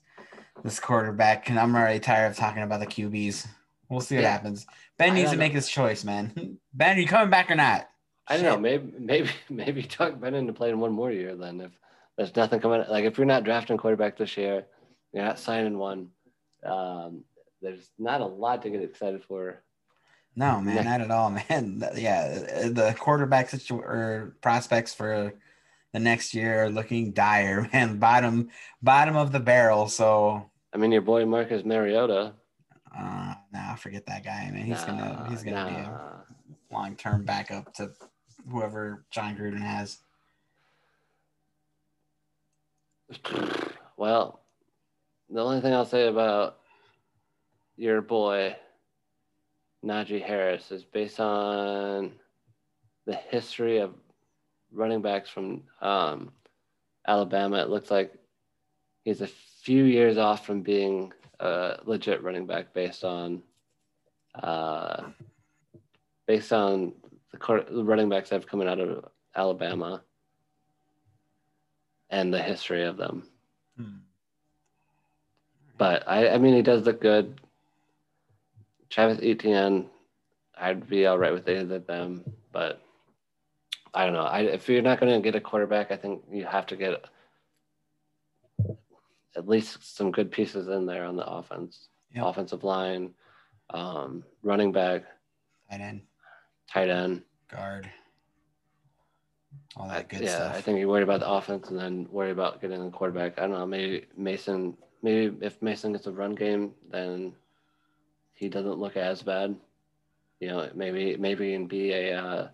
this 0.64 0.80
quarterback. 0.80 1.50
And 1.50 1.60
I'm 1.60 1.76
already 1.76 2.00
tired 2.00 2.32
of 2.32 2.38
talking 2.38 2.64
about 2.64 2.80
the 2.80 2.88
QBs. 2.88 3.48
We'll 3.90 4.02
see 4.02 4.16
what 4.16 4.24
Yeah. 4.24 4.32
happens. 4.32 4.66
Ben 4.98 5.14
needs 5.14 5.30
to 5.32 5.36
don't 5.36 5.40
make 5.40 5.54
his 5.54 5.70
choice, 5.70 6.04
man. 6.04 6.58
Ben, 6.74 6.98
are 6.98 7.00
you 7.00 7.08
coming 7.08 7.30
back 7.30 7.50
or 7.50 7.56
not? 7.56 7.88
I 8.28 8.36
don't 8.38 8.46
know. 8.46 8.58
Maybe, 8.60 8.94
maybe, 9.00 9.30
maybe 9.50 9.84
talk 9.84 10.20
Ben 10.20 10.34
into 10.36 10.54
playing 10.54 10.80
one 10.80 10.92
more 10.92 11.12
year. 11.12 11.36
Then, 11.36 11.62
if 11.62 11.72
there's 12.18 12.36
nothing 12.36 12.60
coming, 12.60 12.84
like 12.90 13.06
if 13.06 13.18
you're 13.18 13.26
not 13.28 13.44
drafting 13.44 13.78
quarterback 13.78 14.18
this 14.18 14.36
year, 14.38 14.66
you're 15.16 15.24
not 15.24 15.40
signing 15.40 15.78
one. 15.78 16.10
Um, 16.64 17.24
there's 17.62 17.90
not 17.98 18.20
a 18.22 18.26
lot 18.26 18.62
to 18.64 18.70
get 18.70 18.84
excited 18.84 19.24
for. 19.24 19.64
No, 20.36 20.60
man, 20.60 20.76
Next- 20.76 20.86
not 20.86 21.02
at 21.02 21.10
all, 21.12 21.30
man. 21.50 21.82
Yeah, 21.96 22.28
the 22.70 22.94
quarterback 23.00 23.50
situ- 23.50 23.80
or 23.80 24.36
prospects 24.42 24.94
for 24.94 25.34
the 25.94 26.00
next 26.00 26.34
year 26.34 26.66
are 26.66 26.70
looking 26.70 27.12
dire, 27.14 27.70
man. 27.74 27.98
Bottom, 27.98 28.50
bottom 28.84 29.16
of 29.16 29.32
the 29.32 29.40
barrel. 29.40 29.88
So, 29.88 30.50
I 30.74 30.78
mean, 30.78 30.92
your 30.92 31.02
boy 31.02 31.26
Marcus 31.26 31.64
Mariota. 31.64 32.34
uh, 32.94 33.34
nah, 33.54 33.76
forget 33.76 34.06
that 34.08 34.26
guy, 34.26 34.52
man. 34.52 34.66
He's 34.66 34.84
gonna, 34.84 35.26
he's 35.30 35.44
gonna 35.44 35.70
be 35.70 35.76
a 35.76 36.76
long-term 36.76 37.24
backup 37.24 37.74
to 37.76 37.92
whoever 38.52 39.06
Jon 39.12 39.38
Gruden 39.38 39.62
has. 39.62 40.00
Well, 43.98 44.42
the 45.36 45.44
only 45.44 45.60
thing 45.60 45.74
I'll 45.74 45.86
say 45.86 46.08
about 46.08 46.60
your 47.76 48.02
boy 48.02 48.56
Najee 49.84 50.24
Harris 50.24 50.72
is 50.72 50.86
based 50.86 51.20
on 51.20 52.14
the 53.06 53.16
history 53.16 53.80
of 53.80 53.94
running 54.72 55.02
backs 55.02 55.30
from 55.30 55.64
um, 55.82 56.32
Alabama. 57.06 57.58
It 57.58 57.70
looks 57.70 57.92
like 57.92 58.14
he's 59.04 59.20
a 59.20 59.28
few 59.28 59.84
years 59.84 60.18
off 60.18 60.46
from 60.46 60.62
being 60.62 61.12
a 61.42 61.80
legit 61.84 62.24
running 62.24 62.46
back 62.46 62.74
based 62.74 63.04
on 63.04 63.44
uh, 64.42 65.04
based 66.28 66.54
on 66.54 66.94
the, 67.32 67.84
running 67.84 68.08
backs 68.08 68.30
that 68.30 68.36
have 68.36 68.48
coming 68.48 68.70
out 68.70 68.80
of 68.80 69.06
Alabama 69.36 70.02
and 72.10 72.34
the 72.34 72.42
history 72.42 72.84
of 72.84 72.96
them. 72.96 73.28
But 75.78 76.08
I, 76.08 76.30
I 76.30 76.38
mean, 76.38 76.54
he 76.54 76.62
does 76.62 76.84
look 76.86 77.02
good. 77.02 77.40
Travis 78.90 79.20
Etienne, 79.22 79.88
I'd 80.58 80.88
be 80.90 81.06
all 81.06 81.18
right 81.18 81.34
with 81.34 81.48
either 81.50 81.76
of 81.76 81.88
them, 81.88 82.24
but 82.52 82.82
I 83.94 84.06
don't 84.06 84.14
know. 84.14 84.24
I, 84.24 84.42
if 84.42 84.70
you're 84.70 84.82
not 84.82 85.00
going 85.00 85.14
to 85.14 85.24
get 85.24 85.36
a 85.36 85.42
quarterback, 85.42 85.92
I 85.92 85.98
think 85.98 86.24
you 86.32 86.46
have 86.46 86.66
to 86.68 86.76
get 86.76 87.04
at 89.36 89.48
least 89.50 89.96
some 89.98 90.12
good 90.12 90.32
pieces 90.32 90.68
in 90.70 90.86
there 90.86 91.04
on 91.04 91.16
the 91.18 91.26
offense, 91.28 91.90
Yep. 92.14 92.26
offensive 92.26 92.64
line, 92.64 93.14
um, 93.72 94.24
running 94.44 94.72
back, 94.72 95.04
Tight 95.70 95.82
end, 95.82 96.02
tight 96.72 96.90
end. 96.90 97.24
guard, 97.50 97.90
all 99.76 99.90
that 99.90 100.08
good 100.08 100.18
stuff. 100.20 100.30
yeah, 100.30 100.36
stuff. 100.36 100.56
I 100.56 100.62
think 100.62 100.80
you 100.80 100.88
worry 100.88 101.04
about 101.04 101.20
the 101.20 101.30
offense 101.30 101.70
and 101.70 101.78
then 101.78 102.08
worry 102.12 102.32
about 102.32 102.62
getting 102.62 102.82
the 102.86 102.92
quarterback. 102.92 103.38
I 103.38 103.42
don't 103.42 103.52
know. 103.52 103.66
Maybe 103.66 104.06
Mason. 104.16 104.78
Maybe 105.06 105.38
if 105.46 105.62
Mason 105.62 105.92
gets 105.92 106.08
a 106.08 106.12
run 106.12 106.34
game, 106.34 106.74
then 106.90 107.36
he 108.34 108.50
doesn't 108.50 108.80
look 108.80 108.98
as 108.98 109.22
bad. 109.22 109.56
You 110.40 110.48
know, 110.48 110.70
maybe 110.74 111.16
maybe 111.16 111.54
can 111.54 111.68
be 111.68 111.92
a 111.94 112.20
uh, 112.20 112.48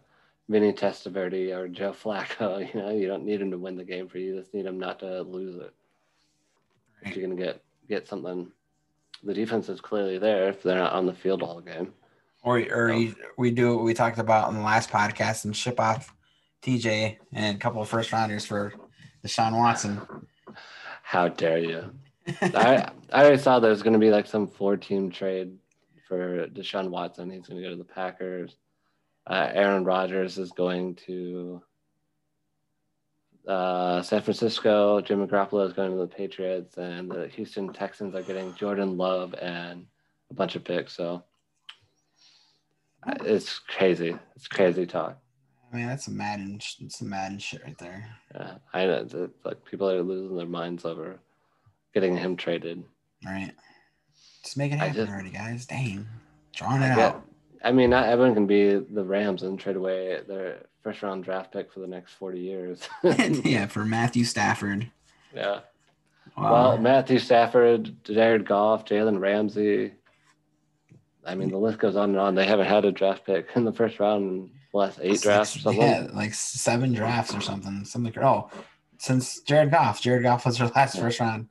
Vinny 0.50 0.74
Testaverde 0.74 1.56
or 1.56 1.70
Joe 1.70 1.94
Flacco. 1.94 2.60
You 2.74 2.82
know, 2.82 2.90
you 2.90 3.08
don't 3.08 3.24
need 3.24 3.40
him 3.40 3.52
to 3.52 3.58
win 3.58 3.78
the 3.78 3.86
game 3.86 4.10
for 4.10 4.18
you. 4.18 4.34
You 4.34 4.40
just 4.42 4.54
need 4.54 4.66
him 4.66 4.78
not 4.78 5.00
to 5.00 5.22
lose 5.22 5.56
it. 5.56 5.74
If 7.04 7.16
you're 7.16 7.26
gonna 7.26 7.42
get 7.42 7.64
get 7.88 8.06
something, 8.06 8.52
the 9.24 9.34
defense 9.34 9.70
is 9.70 9.80
clearly 9.80 10.18
there. 10.18 10.50
If 10.50 10.62
they're 10.62 10.78
not 10.78 10.92
on 10.92 11.06
the 11.06 11.14
field 11.14 11.44
all 11.44 11.62
game, 11.62 11.94
Or, 12.44 12.58
or 12.58 12.92
you, 12.92 13.16
we 13.38 13.52
do 13.52 13.78
what 13.78 13.86
we 13.86 13.94
talked 13.94 14.20
about 14.20 14.50
in 14.50 14.56
the 14.56 14.62
last 14.62 14.90
podcast 14.90 15.46
and 15.46 15.56
ship 15.56 15.80
off 15.80 16.14
TJ 16.64 17.16
and 17.32 17.56
a 17.56 17.60
couple 17.60 17.82
of 17.82 17.88
first 17.88 18.12
rounders 18.12 18.46
for 18.46 18.74
Deshaun 19.26 19.58
Watson. 19.58 20.02
how 21.02 21.30
dare 21.30 21.60
you? 21.60 21.92
I 22.42 22.90
I 23.12 23.22
already 23.22 23.38
saw 23.38 23.60
there's 23.60 23.82
going 23.82 23.94
to 23.94 24.00
be 24.00 24.12
like 24.12 24.28
some 24.28 24.48
four 24.48 24.78
team 24.78 25.12
trade 25.12 25.58
for 26.08 26.48
Deshaun 26.48 26.90
Watson. 26.90 27.30
He's 27.30 27.48
going 27.48 27.62
to 27.62 27.68
go 27.68 27.72
to 27.72 27.78
the 27.78 27.84
Packers. 27.84 28.56
Uh, 29.28 29.50
Aaron 29.54 29.84
Rodgers 29.84 30.38
is 30.38 30.52
going 30.52 30.96
to 31.08 31.62
uh, 33.48 34.02
San 34.02 34.22
Francisco. 34.22 35.02
Jimmy 35.02 35.28
Garoppolo 35.28 35.66
is 35.68 35.74
going 35.74 35.92
to 35.92 35.98
the 35.98 36.08
Patriots, 36.08 36.78
and 36.78 37.10
the 37.10 37.28
Houston 37.30 37.72
Texans 37.72 38.16
are 38.16 38.24
getting 38.24 38.54
Jordan 38.56 38.98
Love 38.98 39.34
and 39.36 39.86
a 40.30 40.34
bunch 40.34 40.56
of 40.56 40.64
picks. 40.64 40.94
So 40.94 41.24
uh, 43.04 43.14
it's 43.22 43.60
crazy. 43.60 44.16
It's 44.36 44.48
crazy 44.48 44.86
talk. 44.86 45.18
I 45.72 45.78
mean, 45.78 45.88
that's 45.88 46.06
some 46.06 46.18
Madden, 46.18 46.60
that's 46.82 47.00
some 47.00 47.10
Madden 47.10 47.40
shit 47.40 47.64
right 47.64 47.78
there. 47.78 48.10
Yeah, 48.36 48.56
I 48.74 48.86
know. 48.86 48.96
It's, 48.96 49.14
it's 49.14 49.46
like 49.46 49.64
people 49.64 49.90
are 49.90 50.02
losing 50.02 50.36
their 50.36 50.46
minds 50.46 50.84
over 50.84 51.20
getting 51.94 52.18
him 52.18 52.36
traded. 52.36 52.84
Right. 53.26 53.52
Just 54.44 54.58
make 54.58 54.72
it 54.72 54.78
happen 54.80 54.96
just- 54.96 55.12
already, 55.12 55.30
guys. 55.30 55.66
Dang. 55.66 56.08
Drawing 56.56 56.82
it 56.82 56.88
I 56.88 56.92
out. 56.92 56.98
get, 56.98 57.68
I 57.68 57.72
mean, 57.72 57.90
not 57.92 58.08
everyone 58.10 58.34
can 58.34 58.48
be 58.48 58.74
the 58.74 59.04
Rams 59.04 59.44
and 59.44 59.60
trade 59.60 59.76
away 59.78 60.20
their 60.28 60.66
first 60.84 61.02
round 61.02 61.24
draft 61.24 61.54
pick 61.54 61.72
for 61.72 61.80
the 61.80 61.88
next 61.88 62.14
40 62.14 62.40
years. 62.40 62.82
yeah, 63.04 63.68
for 63.68 63.86
Matthew 63.86 64.24
Stafford. 64.26 64.90
yeah. 65.34 65.60
Wow. 66.38 66.52
Well, 66.52 66.78
Matthew 66.78 67.20
Stafford, 67.20 68.04
Jared 68.04 68.48
Goff, 68.48 68.86
Jalen 68.86 69.20
Ramsey. 69.20 69.92
I 71.26 71.36
mean, 71.36 71.50
the 71.50 71.58
list 71.58 71.80
goes 71.80 71.96
on 71.96 72.12
and 72.12 72.20
on. 72.20 72.36
They 72.36 72.46
haven't 72.46 72.68
had 72.68 72.86
a 72.86 72.92
draft 72.92 73.26
pick 73.26 73.48
in 73.56 73.66
the 73.66 73.74
first 73.74 74.00
round 74.00 74.24
in 74.30 74.52
the 74.72 74.78
last 74.78 75.00
eight 75.02 75.22
drafts 75.22 75.56
or 75.56 75.60
something. 75.60 75.82
Yeah, 75.82 76.08
like 76.14 76.34
seven 76.34 76.94
drafts 76.94 77.34
or 77.36 77.42
something. 77.42 77.84
Something. 77.86 78.14
Oh, 78.24 78.50
since 78.98 79.42
Jared 79.42 79.72
Goff, 79.72 80.02
Jared 80.02 80.24
Goff 80.24 80.46
was 80.46 80.58
their 80.58 80.68
last 80.70 81.00
first 81.00 81.20
round, 81.20 81.48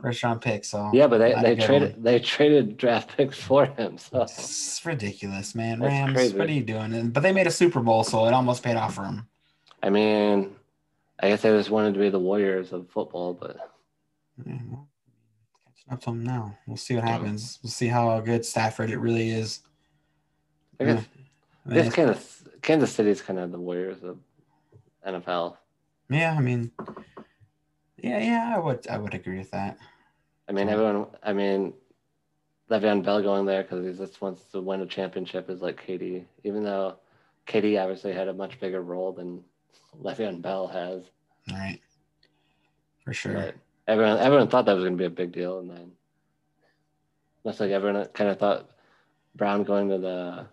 first 0.00 0.22
round 0.22 0.40
pick. 0.40 0.64
So 0.64 0.90
Yeah, 0.92 1.06
but 1.06 1.18
they, 1.18 1.34
they 1.42 1.56
traded 1.56 2.02
they 2.02 2.18
traded 2.18 2.76
draft 2.76 3.16
picks 3.16 3.38
for 3.38 3.66
him. 3.66 3.98
So 3.98 4.22
It's 4.22 4.80
ridiculous, 4.84 5.54
man. 5.54 5.78
That's 5.80 5.90
Rams, 5.92 6.12
crazy. 6.14 6.38
what 6.38 6.48
are 6.48 6.52
you 6.52 6.62
doing? 6.64 6.92
And- 6.94 7.12
But 7.12 7.22
they 7.22 7.32
made 7.32 7.46
a 7.46 7.50
Super 7.50 7.80
Bowl, 7.80 8.04
so 8.04 8.26
it 8.26 8.32
almost 8.34 8.62
paid 8.62 8.76
off 8.76 8.94
for 8.94 9.02
them. 9.02 9.26
I 9.82 9.90
mean, 9.90 10.54
I 11.20 11.28
guess 11.28 11.42
they 11.42 11.50
just 11.50 11.70
wanted 11.70 11.94
to 11.94 12.00
be 12.00 12.08
the 12.10 12.18
Warriors 12.18 12.72
of 12.72 12.88
football, 12.90 13.34
but 13.34 13.56
Yeah, 14.44 14.58
well, 14.70 14.88
catching 15.66 15.92
up 15.92 16.00
to 16.00 16.06
them 16.06 16.24
now. 16.24 16.58
We'll 16.66 16.76
see 16.76 16.94
what 16.94 17.04
happens. 17.04 17.58
We'll 17.62 17.70
see 17.70 17.88
how 17.88 18.18
good 18.20 18.44
Stafford 18.44 18.90
it 18.90 18.98
really 18.98 19.30
is. 19.30 19.60
I 20.80 20.84
guess 20.84 21.04
Yeah. 21.68 21.74
this 21.82 21.94
kind 21.94 22.10
of 22.10 22.42
Kansas 22.62 22.92
City's 22.92 23.20
kind 23.22 23.38
of 23.38 23.52
the 23.52 23.60
Warriors 23.60 24.02
of 24.02 24.18
NFL. 25.06 25.56
Yeah, 26.10 26.34
I 26.36 26.40
mean, 26.40 26.70
yeah, 28.04 28.18
yeah, 28.18 28.52
I 28.56 28.58
would, 28.58 28.86
I 28.88 28.98
would 28.98 29.14
agree 29.14 29.38
with 29.38 29.50
that. 29.52 29.78
I 30.48 30.52
mean, 30.52 30.68
everyone. 30.68 31.06
I 31.22 31.32
mean, 31.32 31.72
Le'Veon 32.70 33.04
Bell 33.04 33.22
going 33.22 33.46
there 33.46 33.62
because 33.62 33.84
he 33.84 33.92
just 33.92 34.20
wants 34.20 34.42
to 34.52 34.60
win 34.60 34.80
a 34.82 34.86
championship 34.86 35.48
is 35.48 35.62
like 35.62 35.84
KD, 35.86 36.24
even 36.44 36.64
though 36.64 36.96
KD 37.46 37.80
obviously 37.82 38.12
had 38.12 38.28
a 38.28 38.34
much 38.34 38.60
bigger 38.60 38.82
role 38.82 39.12
than 39.12 39.42
Le'Veon 40.02 40.42
Bell 40.42 40.66
has. 40.68 41.02
Right. 41.50 41.80
for 43.04 43.12
sure. 43.14 43.34
But 43.34 43.54
everyone, 43.88 44.18
everyone 44.18 44.48
thought 44.48 44.66
that 44.66 44.74
was 44.74 44.84
going 44.84 44.96
to 44.96 44.98
be 44.98 45.06
a 45.06 45.10
big 45.10 45.32
deal, 45.32 45.58
and 45.60 45.70
then 45.70 45.92
looks 47.44 47.60
like 47.60 47.70
everyone 47.70 48.04
kind 48.14 48.30
of 48.30 48.38
thought 48.38 48.70
Brown 49.34 49.64
going 49.64 49.88
to 49.88 49.98
the 49.98 50.46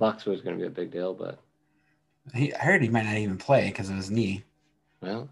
Bucs 0.00 0.24
was 0.26 0.40
going 0.42 0.56
to 0.56 0.60
be 0.60 0.66
a 0.66 0.70
big 0.70 0.90
deal, 0.90 1.14
but 1.14 1.38
He, 2.34 2.52
I 2.54 2.58
heard 2.64 2.82
he 2.82 2.88
might 2.88 3.04
not 3.04 3.16
even 3.16 3.38
play 3.38 3.68
because 3.68 3.88
of 3.90 3.96
his 3.96 4.10
knee. 4.10 4.44
well, 5.00 5.28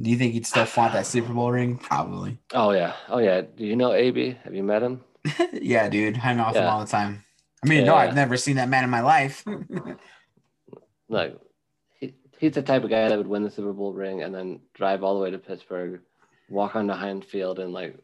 Do 0.00 0.10
you 0.10 0.16
think 0.16 0.32
he'd 0.34 0.46
still 0.46 0.64
flaunt 0.64 0.92
that 0.92 1.06
Super 1.06 1.32
Bowl 1.32 1.50
ring? 1.50 1.76
Probably. 1.76 2.38
oh 2.54 2.70
yeah, 2.70 2.94
oh 3.08 3.18
yeah. 3.18 3.40
Do 3.40 3.64
you 3.64 3.74
know 3.76 3.92
AB? 3.92 4.38
Have 4.44 4.54
you 4.54 4.62
met 4.62 4.82
him? 4.82 5.02
yeah, 5.52 5.88
dude, 5.88 6.16
hang 6.16 6.38
off 6.40 6.54
him 6.54 6.64
all 6.64 6.80
the 6.80 6.86
time. 6.86 7.24
I 7.64 7.68
mean, 7.68 7.84
no, 7.84 7.94
Yeah. 7.94 8.00
I've 8.02 8.14
never 8.14 8.36
seen 8.36 8.56
that 8.56 8.68
man 8.68 8.84
in 8.84 8.90
my 8.90 9.00
life. 9.00 9.44
Like, 11.08 11.38
he, 12.00 12.14
he's 12.38 12.52
the 12.52 12.62
type 12.62 12.84
of 12.84 12.90
guy 12.90 13.08
that 13.08 13.16
would 13.16 13.26
win 13.26 13.42
the 13.42 13.50
Super 13.50 13.72
Bowl 13.72 13.92
ring 13.94 14.22
and 14.22 14.34
then 14.34 14.60
drive 14.74 15.02
all 15.02 15.14
the 15.16 15.22
way 15.22 15.30
to 15.30 15.38
Pittsburgh, 15.38 16.00
walk 16.50 16.76
on 16.76 16.86
the 16.86 16.94
Heinz 16.94 17.24
Field, 17.24 17.58
and 17.58 17.72
like 17.72 17.96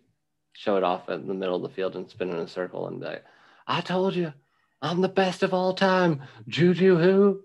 show 0.54 0.76
it 0.76 0.84
off 0.84 1.08
in 1.10 1.26
the 1.26 1.34
middle 1.34 1.56
of 1.56 1.62
the 1.62 1.68
field 1.68 1.96
and 1.96 2.08
spin 2.08 2.30
in 2.30 2.36
a 2.36 2.48
circle 2.48 2.86
and 2.88 3.00
be 3.00 3.06
like, 3.06 3.24
"I 3.66 3.82
told 3.82 4.14
you, 4.14 4.32
I'm 4.80 5.02
the 5.02 5.08
best 5.08 5.42
of 5.42 5.52
all 5.52 5.74
time." 5.74 6.22
Juju 6.48 6.96
who? 6.96 7.42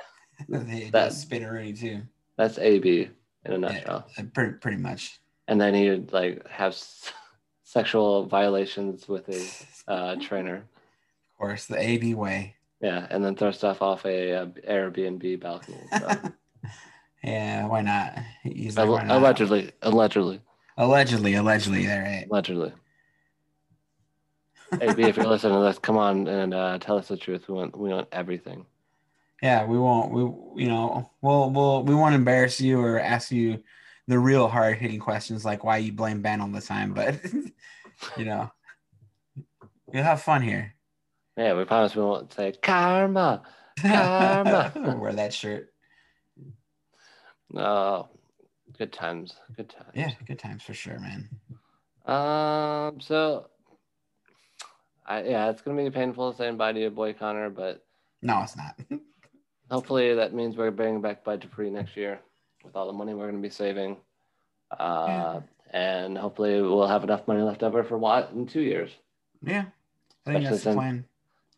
they 0.48 0.88
That- 0.90 1.10
do 1.10 1.14
spinneroonie 1.14 1.78
too. 1.78 2.02
That's 2.38 2.58
AB 2.58 3.10
in 3.44 3.52
a 3.52 3.58
nutshell. 3.58 4.06
Yeah, 4.16 4.24
pretty, 4.32 4.52
pretty 4.54 4.76
much. 4.76 5.18
And 5.48 5.60
then 5.60 5.74
he 5.74 5.90
would 5.90 6.12
like 6.12 6.46
have 6.48 6.72
s- 6.72 7.12
sexual 7.64 8.26
violations 8.26 9.08
with 9.08 9.26
his 9.26 9.64
uh, 9.88 10.16
trainer. 10.20 10.56
Of 10.56 11.38
course, 11.38 11.66
the 11.66 11.78
AB 11.78 12.14
way. 12.14 12.56
Yeah, 12.80 13.06
and 13.10 13.24
then 13.24 13.36
throw 13.36 13.52
stuff 13.52 13.80
off 13.80 14.04
a, 14.04 14.32
uh 14.32 14.46
Airbnb 14.68 15.40
balcony. 15.40 15.78
So. 15.98 16.32
yeah, 17.24 17.66
why 17.66 17.82
not? 17.82 18.18
He's 18.42 18.76
like, 18.76 18.88
why 18.88 19.04
not? 19.04 19.16
allegedly, 19.16 19.70
allegedly, 19.82 20.40
allegedly, 20.76 21.34
allegedly. 21.34 21.90
All 21.90 22.00
right. 22.00 22.26
allegedly. 22.30 22.72
AB, 24.80 25.02
if 25.02 25.16
you're 25.16 25.26
listening 25.26 25.58
to 25.58 25.64
this, 25.64 25.78
come 25.78 25.98
on 25.98 26.26
and 26.26 26.54
uh, 26.54 26.78
tell 26.78 26.96
us 26.96 27.08
the 27.08 27.16
truth. 27.16 27.46
We 27.46 27.54
want, 27.54 27.78
we 27.78 27.90
want 27.90 28.08
everything. 28.10 28.64
Yeah, 29.42 29.64
we 29.66 29.76
won't. 29.76 30.12
We 30.12 30.62
you 30.62 30.68
know 30.68 31.10
we'll 31.20 31.50
we'll 31.50 31.82
we 31.82 31.94
won't 31.96 32.14
embarrass 32.14 32.60
you 32.60 32.80
or 32.80 33.00
ask 33.00 33.32
you 33.32 33.62
the 34.06 34.18
real 34.18 34.46
hard 34.48 34.78
hitting 34.78 35.00
questions 35.00 35.44
like 35.44 35.64
why 35.64 35.78
you 35.78 35.92
blame 35.92 36.22
Ben 36.22 36.40
all 36.40 36.48
the 36.48 36.60
time, 36.60 36.94
but 36.94 37.20
you 38.16 38.24
know 38.24 38.50
we'll 39.86 40.04
have 40.04 40.22
fun 40.22 40.42
here. 40.42 40.74
Yeah, 41.36 41.54
we 41.54 41.64
promise 41.64 41.96
we 41.96 42.02
won't 42.02 42.32
say 42.32 42.52
karma. 42.62 43.42
Karma. 43.80 44.72
Wear 45.00 45.12
that 45.14 45.34
shirt. 45.34 45.72
No, 47.50 48.08
good 48.78 48.92
times, 48.92 49.34
good 49.56 49.68
times. 49.68 49.90
Yeah, 49.92 50.12
good 50.24 50.38
times 50.38 50.62
for 50.62 50.72
sure, 50.72 51.00
man. 51.00 51.28
Um. 52.06 53.00
So, 53.00 53.48
I 55.04 55.24
yeah, 55.24 55.50
it's 55.50 55.62
gonna 55.62 55.82
be 55.82 55.90
painful 55.90 56.32
saying 56.32 56.58
bye 56.58 56.72
to 56.72 56.78
your 56.80 56.90
boy 56.90 57.12
Conner, 57.12 57.50
but 57.50 57.84
No, 58.22 58.40
it's 58.42 58.56
not. 58.56 58.78
hopefully 59.72 60.14
that 60.14 60.34
means 60.34 60.56
we're 60.56 60.70
bringing 60.70 61.00
back 61.00 61.24
Bud 61.24 61.40
Dupree 61.40 61.70
next 61.70 61.96
year 61.96 62.20
with 62.62 62.76
all 62.76 62.86
the 62.86 62.92
money 62.92 63.14
we're 63.14 63.26
gonna 63.26 63.42
be 63.42 63.50
saving. 63.50 63.96
Uh, 64.78 65.40
and 65.70 66.16
hopefully 66.16 66.60
we'll 66.60 66.86
have 66.86 67.02
enough 67.02 67.26
money 67.26 67.42
left 67.42 67.62
over 67.62 67.82
for 67.82 67.98
Watt 67.98 68.30
in 68.32 68.46
two 68.46 68.60
years. 68.60 68.90
yeah, 69.42 69.64
I 70.26 70.32
think 70.32 70.44
Especially 70.44 70.50
that's 70.50 70.64
the 70.64 70.72
plan. 70.74 71.04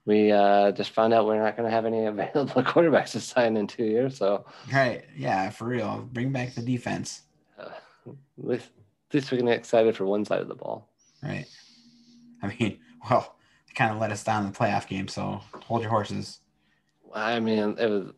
We 0.06 0.30
uh, 0.32 0.72
just 0.72 0.90
found 0.90 1.14
out 1.14 1.26
we're 1.26 1.42
not 1.42 1.56
going 1.56 1.68
to 1.68 1.74
have 1.74 1.86
any 1.86 2.04
available 2.06 2.62
quarterbacks 2.62 3.12
to 3.12 3.20
sign 3.20 3.56
in 3.56 3.66
two 3.66 3.84
years, 3.84 4.16
so 4.18 4.44
Right? 4.72 5.04
Yeah, 5.16 5.50
for 5.50 5.66
real. 5.66 6.08
Bring 6.12 6.30
back 6.30 6.54
the 6.54 6.62
defense. 6.62 7.22
uh, 7.58 7.70
at 8.06 8.14
least, 8.36 8.70
at 9.10 9.14
least 9.14 9.30
we 9.30 9.38
can 9.38 9.46
get 9.46 9.56
excited 9.56 9.96
for 9.96 10.04
one 10.04 10.24
side 10.24 10.40
of 10.40 10.48
the 10.48 10.54
ball. 10.54 10.88
Right. 11.22 11.46
I 12.42 12.48
mean, 12.48 12.78
well, 13.10 13.36
they 13.66 13.72
kind 13.74 13.92
of 13.92 13.98
let 13.98 14.12
us 14.12 14.22
down 14.22 14.44
in 14.44 14.52
the 14.52 14.58
playoff 14.58 14.86
game, 14.86 15.08
so 15.08 15.40
hold 15.62 15.80
your 15.80 15.90
horses. 15.90 16.40
I 17.14 17.40
mean, 17.40 17.76
it 17.78 17.88
was, 17.88 18.12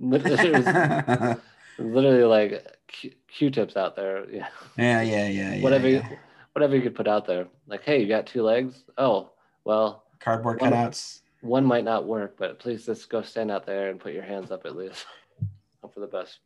it 0.24 0.52
was 0.52 1.36
literally 1.78 2.24
like 2.24 2.66
Q- 2.88 3.14
Q-tips 3.28 3.76
out 3.76 3.96
there. 3.96 4.26
Yeah, 4.30 4.48
Yeah, 4.76 5.02
yeah, 5.02 5.28
yeah, 5.28 5.62
whatever, 5.62 5.88
yeah. 5.88 6.08
You, 6.10 6.16
whatever 6.52 6.76
you 6.76 6.82
could 6.82 6.94
put 6.94 7.08
out 7.08 7.26
there. 7.26 7.46
Like, 7.66 7.84
hey, 7.84 8.00
you 8.00 8.08
got 8.08 8.26
two 8.26 8.42
legs? 8.42 8.84
Oh, 8.98 9.30
well, 9.64 10.04
Cardboard 10.18 10.60
One- 10.60 10.72
cutouts. 10.72 11.20
one 11.40 11.64
might 11.64 11.84
not 11.84 12.04
work, 12.06 12.36
but 12.36 12.58
please 12.58 12.84
just 12.84 13.08
go 13.08 13.22
stand 13.22 13.50
out 13.50 13.64
there 13.64 13.88
and 13.90 14.00
put 14.00 14.12
your 14.12 14.24
hands 14.24 14.50
up 14.50 14.66
at 14.66 14.76
least. 14.76 15.06
Hope 15.82 15.94
for 15.94 16.00
the 16.00 16.06
best. 16.06 16.40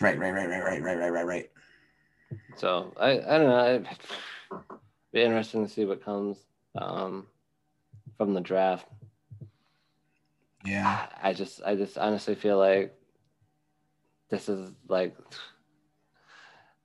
Right, 0.00 0.18
right, 0.18 0.32
right, 0.32 0.48
right, 0.48 0.62
right, 0.64 0.82
right, 0.82 0.98
right, 0.98 1.10
right, 1.12 1.26
right. 1.26 1.50
So 2.56 2.92
I, 2.98 3.10
I 3.20 3.38
don't 3.38 3.48
know. 3.48 3.66
It'd 3.74 3.86
be 5.12 5.22
interesting 5.22 5.66
to 5.66 5.72
see 5.72 5.84
what 5.84 6.04
comes 6.04 6.38
um, 6.76 7.26
from 8.20 8.34
the 8.34 8.40
draft. 8.42 8.86
Yeah. 10.62 11.06
I 11.22 11.32
just, 11.32 11.62
I 11.64 11.74
just 11.74 11.96
honestly 11.96 12.34
feel 12.34 12.58
like 12.58 12.94
this 14.28 14.50
is 14.50 14.70
like, 14.88 15.16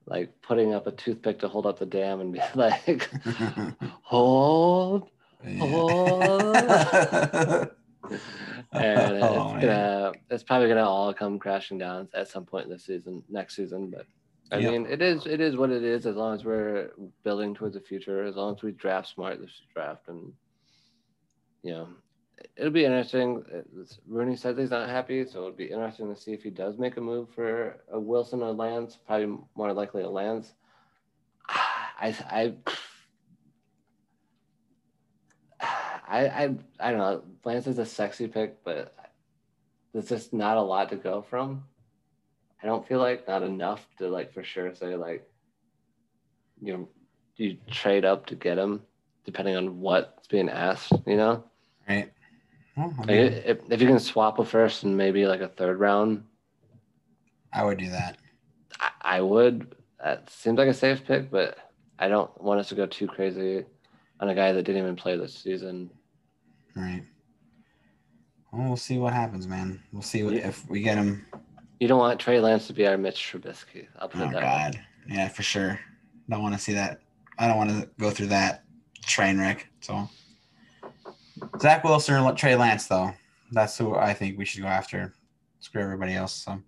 like 0.05 0.41
putting 0.41 0.73
up 0.73 0.87
a 0.87 0.93
toothpick 0.93 1.39
to 1.39 1.49
hold 1.49 1.65
up 1.65 1.77
the 1.77 1.85
dam 1.85 2.21
and 2.21 2.31
be 2.31 2.39
like, 2.55 3.09
hold, 4.01 5.09
hold 5.59 6.71
and 6.71 7.69
Oh, 8.71 9.55
it's 9.57 9.65
gonna, 9.65 10.13
it's 10.29 10.43
probably 10.43 10.69
gonna 10.69 10.87
all 10.87 11.13
come 11.13 11.37
crashing 11.37 11.77
down 11.77 12.07
at 12.13 12.29
some 12.29 12.45
point 12.45 12.69
this 12.69 12.85
season, 12.85 13.21
next 13.27 13.57
season. 13.57 13.89
But 13.93 14.05
I 14.53 14.61
Yep. 14.61 14.71
mean, 14.71 14.85
it 14.85 15.01
is, 15.01 15.25
it 15.25 15.41
is 15.41 15.57
what 15.57 15.69
it 15.69 15.83
is. 15.83 16.05
As 16.05 16.15
long 16.15 16.33
as 16.33 16.45
we're 16.45 16.91
building 17.25 17.53
towards 17.53 17.75
the 17.75 17.81
future, 17.81 18.23
as 18.23 18.37
long 18.37 18.55
as 18.55 18.63
we 18.63 18.71
draft 18.71 19.09
smart 19.09 19.41
this 19.41 19.63
draft, 19.73 20.07
and 20.07 20.31
you 21.65 21.71
know, 21.71 21.87
it'll 22.55 22.71
be 22.71 22.85
interesting. 22.85 23.43
Rooney 24.07 24.35
says 24.35 24.55
he's 24.55 24.69
not 24.69 24.87
happy, 24.87 25.25
so 25.25 25.39
it'll 25.39 25.51
be 25.51 25.65
interesting 25.65 26.13
to 26.13 26.19
see 26.19 26.31
if 26.31 26.43
he 26.43 26.51
does 26.51 26.77
make 26.77 26.95
a 26.97 27.01
move 27.01 27.29
for 27.33 27.81
a 27.91 27.99
Wilson 27.99 28.43
or 28.43 28.51
Lance. 28.51 28.99
Probably 29.07 29.35
more 29.55 29.73
likely 29.73 30.03
a 30.03 30.09
Lance. 30.09 30.53
I, 31.49 32.15
I, 32.29 32.53
I, 35.59 36.27
I, 36.27 36.55
I 36.79 36.91
don't 36.91 36.99
know. 36.99 37.23
Lance 37.43 37.65
is 37.65 37.79
a 37.79 37.85
sexy 37.85 38.27
pick, 38.27 38.63
but 38.63 38.93
there's 39.91 40.09
just 40.09 40.31
not 40.31 40.57
a 40.57 40.61
lot 40.61 40.89
to 40.89 40.97
go 40.97 41.23
from. 41.23 41.63
I 42.61 42.67
don't 42.67 42.87
feel 42.87 42.99
like 42.99 43.27
not 43.27 43.41
enough 43.41 43.87
to 43.97 44.07
like 44.07 44.33
for 44.33 44.43
sure 44.43 44.73
say 44.75 44.95
like 44.95 45.27
you 46.61 46.73
know 46.73 46.89
you 47.37 47.57
trade 47.67 48.05
up 48.05 48.27
to 48.27 48.35
get 48.35 48.57
him 48.57 48.81
depending 49.25 49.55
on 49.55 49.79
what's 49.79 50.27
being 50.27 50.49
asked. 50.49 50.93
You 51.05 51.17
know, 51.17 51.43
right. 51.87 52.11
Well, 52.77 52.93
I, 52.95 52.99
like, 52.99 53.07
mean, 53.07 53.17
if, 53.45 53.57
if 53.69 53.81
you 53.81 53.87
can 53.87 53.99
swap 53.99 54.39
a 54.39 54.45
first 54.45 54.83
and 54.83 54.97
maybe 54.97 55.25
like 55.25 55.41
a 55.41 55.47
third 55.47 55.79
round, 55.79 56.23
I 57.53 57.63
would 57.63 57.77
do 57.77 57.89
that. 57.89 58.17
I, 58.79 58.89
I 59.01 59.21
would. 59.21 59.75
That 60.03 60.29
seems 60.29 60.57
like 60.57 60.67
a 60.67 60.73
safe 60.73 61.05
pick, 61.05 61.31
but 61.31 61.57
I 61.99 62.07
don't 62.09 62.29
want 62.41 62.59
us 62.59 62.67
to 62.69 62.75
go 62.75 62.85
too 62.85 63.07
crazy 63.07 63.63
on 64.19 64.29
a 64.29 64.35
guy 64.35 64.51
that 64.51 64.63
didn't 64.63 64.81
even 64.81 64.95
play 64.95 65.15
this 65.17 65.33
season. 65.33 65.89
Right. 66.75 67.03
Well, 68.51 68.67
we'll 68.67 68.77
see 68.77 68.97
what 68.97 69.13
happens, 69.13 69.47
man. 69.47 69.81
We'll 69.91 70.01
see 70.01 70.23
what, 70.23 70.33
Yeah. 70.33 70.47
if 70.49 70.69
we 70.69 70.81
get 70.81 70.97
him. 70.97 71.25
You 71.79 71.87
don't 71.87 71.99
want 71.99 72.19
Trey 72.19 72.39
Lance 72.39 72.67
to 72.67 72.73
be 72.73 72.87
our 72.87 72.97
Mitch 72.97 73.15
Trubisky. 73.31 73.87
I'll 73.99 74.09
put 74.09 74.21
Oh 74.21 74.29
it 74.29 74.33
that. 74.33 74.41
God. 74.73 74.79
Yeah, 75.07 75.27
for 75.29 75.43
sure. 75.43 75.79
Don't 76.29 76.41
want 76.41 76.55
to 76.55 76.59
see 76.59 76.73
that. 76.73 76.99
I 77.37 77.47
don't 77.47 77.57
want 77.57 77.69
to 77.69 77.89
go 77.99 78.11
through 78.11 78.27
that 78.27 78.63
train 79.05 79.39
wreck. 79.39 79.67
So 79.81 80.09
Zach 81.59 81.83
Wilson 81.83 82.15
or 82.15 82.33
Trey 82.33 82.55
Lance, 82.55 82.87
though. 82.87 83.11
That's 83.51 83.77
who 83.77 83.95
I 83.95 84.13
think 84.13 84.37
we 84.37 84.45
should 84.45 84.61
go 84.61 84.67
after. 84.67 85.13
Screw 85.59 85.81
everybody 85.81 86.13
else. 86.13 86.33
So 86.33 86.61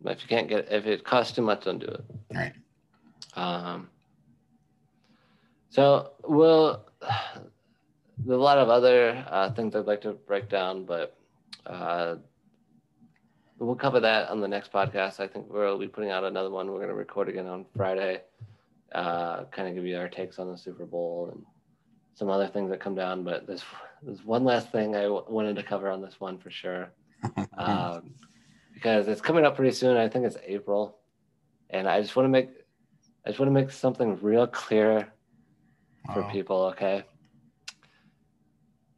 But 0.00 0.16
if 0.16 0.22
you 0.22 0.28
can't 0.28 0.48
get, 0.48 0.70
if 0.70 0.86
it 0.86 1.04
costs 1.04 1.34
too 1.34 1.42
much, 1.42 1.64
don't 1.64 1.78
do 1.78 1.86
it. 1.86 2.04
Right. 2.34 2.52
Um. 3.34 3.88
So 5.70 6.12
we'll. 6.24 6.84
There's 8.20 8.36
a 8.36 8.42
lot 8.42 8.58
of 8.58 8.68
other 8.68 9.24
uh, 9.30 9.52
things 9.52 9.76
I'd 9.76 9.86
like 9.86 10.00
to 10.00 10.12
break 10.12 10.48
down, 10.48 10.84
but 10.84 11.16
uh, 11.66 12.16
we'll 13.60 13.76
cover 13.76 14.00
that 14.00 14.28
on 14.28 14.40
the 14.40 14.48
next 14.48 14.72
podcast. 14.72 15.20
I 15.20 15.28
think 15.28 15.46
we'll 15.48 15.78
be 15.78 15.86
putting 15.86 16.10
out 16.10 16.24
another 16.24 16.50
one. 16.50 16.66
We're 16.66 16.78
going 16.78 16.88
to 16.88 16.94
record 16.94 17.28
again 17.28 17.46
on 17.46 17.64
Friday. 17.76 18.22
Uh, 18.92 19.44
kind 19.44 19.68
of 19.68 19.76
give 19.76 19.86
you 19.86 19.96
our 19.96 20.08
takes 20.08 20.40
on 20.40 20.50
the 20.50 20.58
Super 20.58 20.84
Bowl 20.84 21.30
and 21.32 21.44
some 22.14 22.28
other 22.28 22.48
things 22.48 22.70
that 22.70 22.80
come 22.80 22.96
down. 22.96 23.22
But 23.22 23.46
there's 23.46 23.64
there's 24.02 24.24
one 24.24 24.44
last 24.44 24.70
thing 24.70 24.94
I 24.94 25.02
w- 25.02 25.24
wanted 25.28 25.56
to 25.56 25.62
cover 25.62 25.90
on 25.90 26.00
this 26.00 26.20
one 26.20 26.38
for 26.38 26.50
sure 26.50 26.90
um, 27.58 28.14
because 28.74 29.08
it's 29.08 29.20
coming 29.20 29.44
up 29.44 29.56
pretty 29.56 29.74
soon. 29.74 29.96
I 29.96 30.08
think 30.08 30.24
it's 30.24 30.36
April, 30.46 30.98
and 31.70 31.88
I 31.88 32.00
just 32.00 32.14
want 32.16 32.24
to 32.24 32.30
make 32.30 32.50
I 33.26 33.30
just 33.30 33.38
want 33.40 33.48
to 33.48 33.60
make 33.60 33.70
something 33.70 34.18
real 34.22 34.46
clear 34.46 35.12
for 36.12 36.22
Oh, 36.22 36.28
people. 36.30 36.62
Okay, 36.66 37.04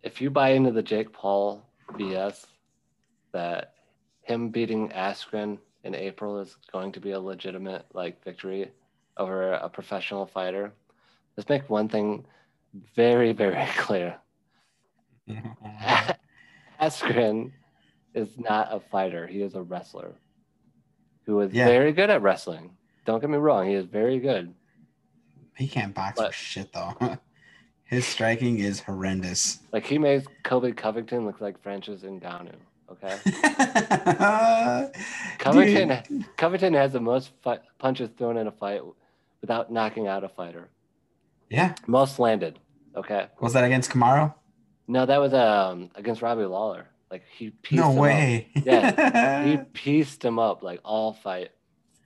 if 0.03 0.21
you 0.21 0.31
buy 0.31 0.51
into 0.51 0.71
the 0.73 0.83
Jake 0.83 1.13
Paul 1.13 1.67
BS 1.93 2.47
that 3.33 3.75
him 4.23 4.51
beating 4.51 4.91
Askren 4.91 5.59
in 5.85 5.95
April 5.95 6.39
is 6.41 6.57
going 6.73 6.93
to 6.93 7.01
be 7.01 7.13
a 7.13 7.21
legitimate 7.21 7.87
like 7.95 8.23
victory 8.23 8.71
over 9.17 9.53
a 9.53 9.69
professional 9.69 10.27
fighter, 10.27 10.73
let's 11.37 11.49
make 11.49 11.69
one 11.71 11.89
thing 11.89 12.27
very 12.95 13.33
very 13.33 13.67
clear. 13.77 14.17
Askren 16.81 17.53
is 18.15 18.39
not 18.39 18.69
a 18.73 18.81
fighter. 18.81 19.27
He 19.27 19.43
is 19.43 19.55
a 19.55 19.63
wrestler 19.63 20.13
who 21.27 21.41
is 21.41 21.53
Yeah. 21.53 21.67
very 21.67 21.93
good 21.93 22.11
at 22.11 22.23
wrestling. 22.23 22.71
Don't 23.05 23.21
get 23.21 23.31
me 23.31 23.39
wrong. 23.39 23.67
He 23.69 23.75
is 23.75 23.85
very 23.87 24.19
good. 24.19 24.55
he 25.57 25.69
can't 25.69 25.95
box 25.95 26.21
for 26.21 26.33
shit 26.33 26.73
though. 26.73 26.95
His 27.85 28.07
striking 28.07 28.61
is 28.61 28.81
horrendous. 28.81 29.61
Like 29.73 29.85
he 29.85 29.99
makes 29.99 30.25
Colby 30.45 30.73
Covington 30.73 31.27
look 31.27 31.41
like 31.41 31.61
Francis 31.63 32.03
Ngannou. 32.03 32.55
Okay. 32.93 33.17
Covington 35.39 36.03
Dude. 36.09 36.37
Covington 36.37 36.75
has 36.75 36.93
the 36.93 37.01
most 37.01 37.33
punches 37.79 38.11
thrown 38.17 38.37
in 38.37 38.47
a 38.47 38.51
fight 38.53 38.83
without 39.41 39.73
knocking 39.73 40.07
out 40.07 40.25
a 40.25 40.29
fighter. 40.29 40.69
Yeah. 41.49 41.75
Most 41.87 42.19
landed. 42.19 42.59
Okay. 42.97 43.27
Was 43.41 43.53
that 43.55 43.65
against 43.65 43.91
Kamaru? 43.91 44.33
No, 44.91 45.07
that 45.07 45.19
was 45.19 45.33
um 45.33 45.91
against 45.95 46.21
Robbie 46.21 46.45
Lawler. 46.45 46.87
Like 47.13 47.23
he 47.37 47.51
pieced 47.51 47.81
No 47.81 47.91
him 47.91 47.97
up. 47.97 48.03
way. 48.03 48.49
Yeah. 48.65 49.45
he 49.45 49.57
pieced 49.73 50.25
him 50.25 50.39
up 50.39 50.63
like 50.63 50.81
all 50.85 51.13
fight. 51.15 51.51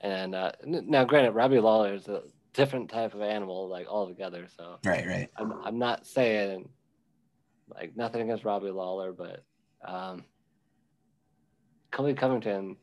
And 0.01 0.35
uh, 0.35 0.53
now, 0.65 1.05
granted, 1.05 1.33
Robbie 1.33 1.61
Lawler 1.61 1.95
is 1.95 2.09
a 2.09 2.23
different 2.53 2.91
type 2.91 3.15
of 3.15 3.23
animal, 3.23 3.69
like 3.69 3.87
altogether. 3.89 4.47
So 4.55 4.79
right, 4.85 5.07
right. 5.07 5.29
I'm, 5.37 5.53
I'm 5.65 5.79
not 5.79 6.07
saying 6.07 6.69
like 7.69 7.97
nothing 7.97 8.21
against 8.21 8.45
Robbie 8.45 8.71
Lawler, 8.71 9.13
but 9.13 9.43
um, 9.83 10.25
Colby 11.91 12.13
Covington 12.15 12.77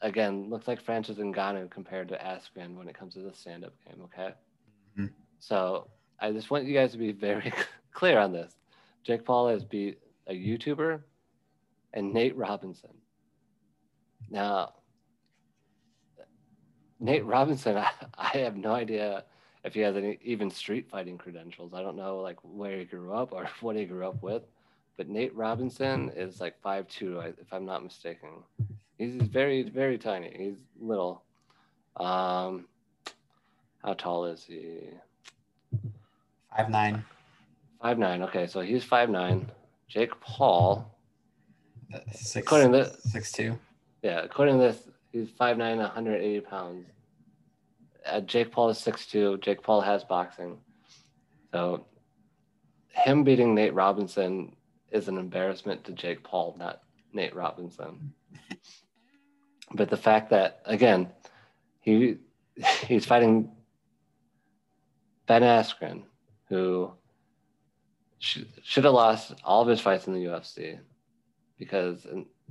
again 0.00 0.50
looks 0.50 0.66
like 0.66 0.80
Francis 0.82 1.18
Ngannou 1.18 1.70
compared 1.70 2.08
to 2.08 2.16
Askren 2.16 2.74
when 2.74 2.88
it 2.88 2.98
comes 2.98 3.14
to 3.14 3.20
the 3.20 3.32
stand-up 3.32 3.74
game. 3.86 4.02
Okay, 4.04 4.34
Mhm. 4.98 5.10
so 5.38 5.88
I 6.18 6.32
just 6.32 6.50
want 6.50 6.64
you 6.64 6.74
guys 6.74 6.92
to 6.92 6.98
be 6.98 7.12
very 7.12 7.52
clear 7.92 8.18
on 8.18 8.32
this. 8.32 8.52
Jake 9.04 9.24
Paul 9.24 9.48
has 9.48 9.64
beat 9.64 9.98
a 10.26 10.32
YouTuber 10.32 11.00
and 11.94 12.12
Nate 12.12 12.36
Robinson. 12.36 12.90
Now, 14.30 14.74
Nate 17.00 17.24
Robinson, 17.24 17.76
I, 17.78 17.90
I 18.16 18.38
have 18.38 18.56
no 18.56 18.72
idea 18.72 19.24
if 19.64 19.74
he 19.74 19.80
has 19.80 19.96
any 19.96 20.18
even 20.22 20.50
street 20.50 20.88
fighting 20.90 21.18
credentials. 21.18 21.74
I 21.74 21.82
don't 21.82 21.96
know 21.96 22.20
like 22.20 22.38
where 22.42 22.78
he 22.78 22.84
grew 22.84 23.12
up 23.12 23.32
or 23.32 23.48
what 23.60 23.76
he 23.76 23.84
grew 23.84 24.06
up 24.06 24.22
with, 24.22 24.42
but 24.96 25.08
Nate 25.08 25.34
Robinson 25.34 26.10
is 26.14 26.40
like 26.40 26.60
five 26.60 26.86
two, 26.88 27.20
if 27.20 27.52
I'm 27.52 27.64
not 27.64 27.82
mistaken. 27.82 28.28
He's 28.98 29.14
very 29.14 29.62
very 29.62 29.98
tiny. 29.98 30.32
He's 30.36 30.58
little. 30.78 31.22
Um, 31.96 32.66
how 33.82 33.94
tall 33.94 34.26
is 34.26 34.44
he? 34.44 34.80
Five 36.54 36.70
nine. 36.70 37.04
Five 37.82 37.98
nine. 37.98 38.22
Okay, 38.22 38.46
so 38.46 38.60
he's 38.60 38.84
five 38.84 39.10
nine. 39.10 39.50
Jake 39.88 40.18
Paul, 40.20 40.96
uh, 41.92 41.98
Six, 42.12 42.46
according 42.46 42.72
to 42.72 42.78
this, 42.78 43.12
six 43.12 43.32
two. 43.32 43.58
yeah, 44.02 44.20
according 44.20 44.58
to 44.58 44.62
this, 44.62 44.88
he's 45.10 45.30
5'9", 45.30 45.58
180 45.78 46.40
pounds. 46.42 46.86
Uh, 48.06 48.20
Jake 48.20 48.52
Paul 48.52 48.68
is 48.70 48.78
six 48.78 49.06
two. 49.06 49.38
Jake 49.38 49.62
Paul 49.62 49.80
has 49.80 50.04
boxing. 50.04 50.58
So 51.52 51.86
him 52.88 53.24
beating 53.24 53.54
Nate 53.54 53.74
Robinson 53.74 54.54
is 54.92 55.08
an 55.08 55.18
embarrassment 55.18 55.82
to 55.84 55.92
Jake 55.92 56.22
Paul, 56.22 56.54
not 56.58 56.82
Nate 57.12 57.34
Robinson. 57.34 58.12
but 59.74 59.90
the 59.90 59.96
fact 59.96 60.30
that, 60.30 60.60
again, 60.66 61.08
he 61.80 62.18
he's 62.86 63.06
fighting 63.06 63.50
Ben 65.26 65.42
Askren, 65.42 66.04
who 66.48 66.92
should, 68.20 68.84
have 68.84 68.92
lost 68.92 69.34
all 69.44 69.62
of 69.62 69.68
his 69.68 69.80
fights 69.80 70.06
in 70.06 70.12
the 70.14 70.24
UFC 70.24 70.78
because 71.58 72.06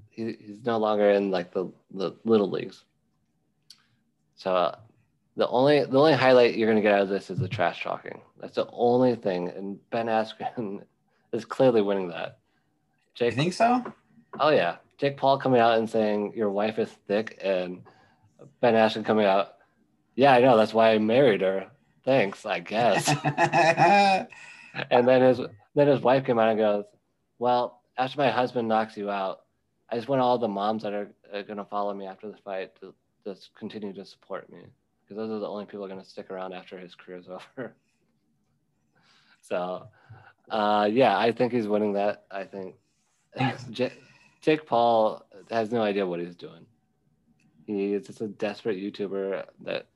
he, 0.09 0.36
he's 0.39 0.65
no 0.65 0.78
longer 0.78 1.11
in 1.11 1.32
like 1.32 1.51
the, 1.53 1.72
the 1.91 2.11
little 2.26 2.49
leagues. 2.49 2.84
So 4.36 4.55
uh, 4.55 4.76
the 5.36 5.47
only 5.47 5.84
the 5.86 5.97
only 5.97 6.13
highlight 6.13 6.55
you're 6.55 6.67
gonna 6.67 6.82
get 6.82 6.93
out 6.93 7.01
of 7.01 7.09
this 7.09 7.30
is 7.30 7.39
the 7.39 7.47
trash 7.47 7.84
talking. 7.84 8.20
That's 8.39 8.55
the 8.55 8.67
only 8.72 9.15
thing, 9.15 9.49
and 9.49 9.78
Ben 9.89 10.07
Askren 10.07 10.84
is 11.32 11.45
clearly 11.45 11.82
winning 11.82 12.09
that. 12.09 12.39
Jake, 13.13 13.34
You 13.34 13.43
think 13.43 13.53
so? 13.53 13.84
oh 14.39 14.49
yeah, 14.49 14.78
Jake 14.97 15.17
Paul 15.17 15.38
coming 15.38 15.61
out 15.61 15.78
and 15.78 15.89
saying 15.89 16.34
your 16.36 16.49
wife 16.49 16.80
is 16.80 16.89
thick, 17.07 17.39
and 17.43 17.84
Ben 18.59 18.74
Askren 18.74 19.05
coming 19.05 19.26
out, 19.26 19.55
yeah, 20.15 20.34
I 20.34 20.39
know 20.39 20.57
that's 20.57 20.74
why 20.74 20.91
I 20.91 20.97
married 20.97 21.41
her. 21.41 21.67
Thanks, 22.05 22.45
I 22.45 22.59
guess. 22.59 23.07
and 24.89 25.07
then 25.07 25.22
his 25.22 25.41
then 25.76 25.88
his 25.88 26.01
wife 26.01 26.26
came 26.26 26.39
out 26.39 26.49
and 26.49 26.59
goes, 26.59 26.86
"Well, 27.38 27.82
after 27.97 28.17
my 28.17 28.30
husband 28.30 28.67
knocks 28.67 28.97
you 28.97 29.09
out, 29.09 29.41
I 29.89 29.95
just 29.95 30.07
want 30.07 30.22
all 30.22 30.38
the 30.38 30.47
moms 30.47 30.84
that 30.84 30.93
are, 30.93 31.11
are 31.34 31.43
going 31.43 31.57
to 31.57 31.65
follow 31.65 31.93
me 31.93 32.05
after 32.05 32.30
the 32.30 32.38
fight 32.38 32.76
to 32.82 32.93
just 33.26 33.53
continue 33.55 33.93
to 33.93 34.05
support 34.05 34.51
me 34.51 34.59
because 35.01 35.17
those 35.17 35.32
are 35.32 35.39
the 35.39 35.47
only 35.47 35.65
people 35.65 35.88
going 35.88 35.99
to 35.99 36.05
stick 36.05 36.30
around 36.32 36.53
after 36.53 36.78
his 36.78 36.95
career's 36.95 37.28
over." 37.57 37.76
so, 39.41 39.88
uh, 40.49 40.88
yeah, 40.91 41.17
I 41.17 41.32
think 41.32 41.53
he's 41.53 41.67
winning 41.67 41.93
that. 41.93 42.26
I 42.32 42.43
think 42.43 42.76
J- 43.72 43.93
Jake 44.41 44.65
Paul 44.65 45.26
has 45.51 45.72
no 45.72 45.82
idea 45.82 46.05
what 46.05 46.20
he's 46.20 46.36
doing. 46.36 46.65
He 47.67 47.93
is 47.93 48.07
just 48.07 48.22
a 48.22 48.28
desperate 48.28 48.78
YouTuber 48.78 49.45
that 49.65 49.88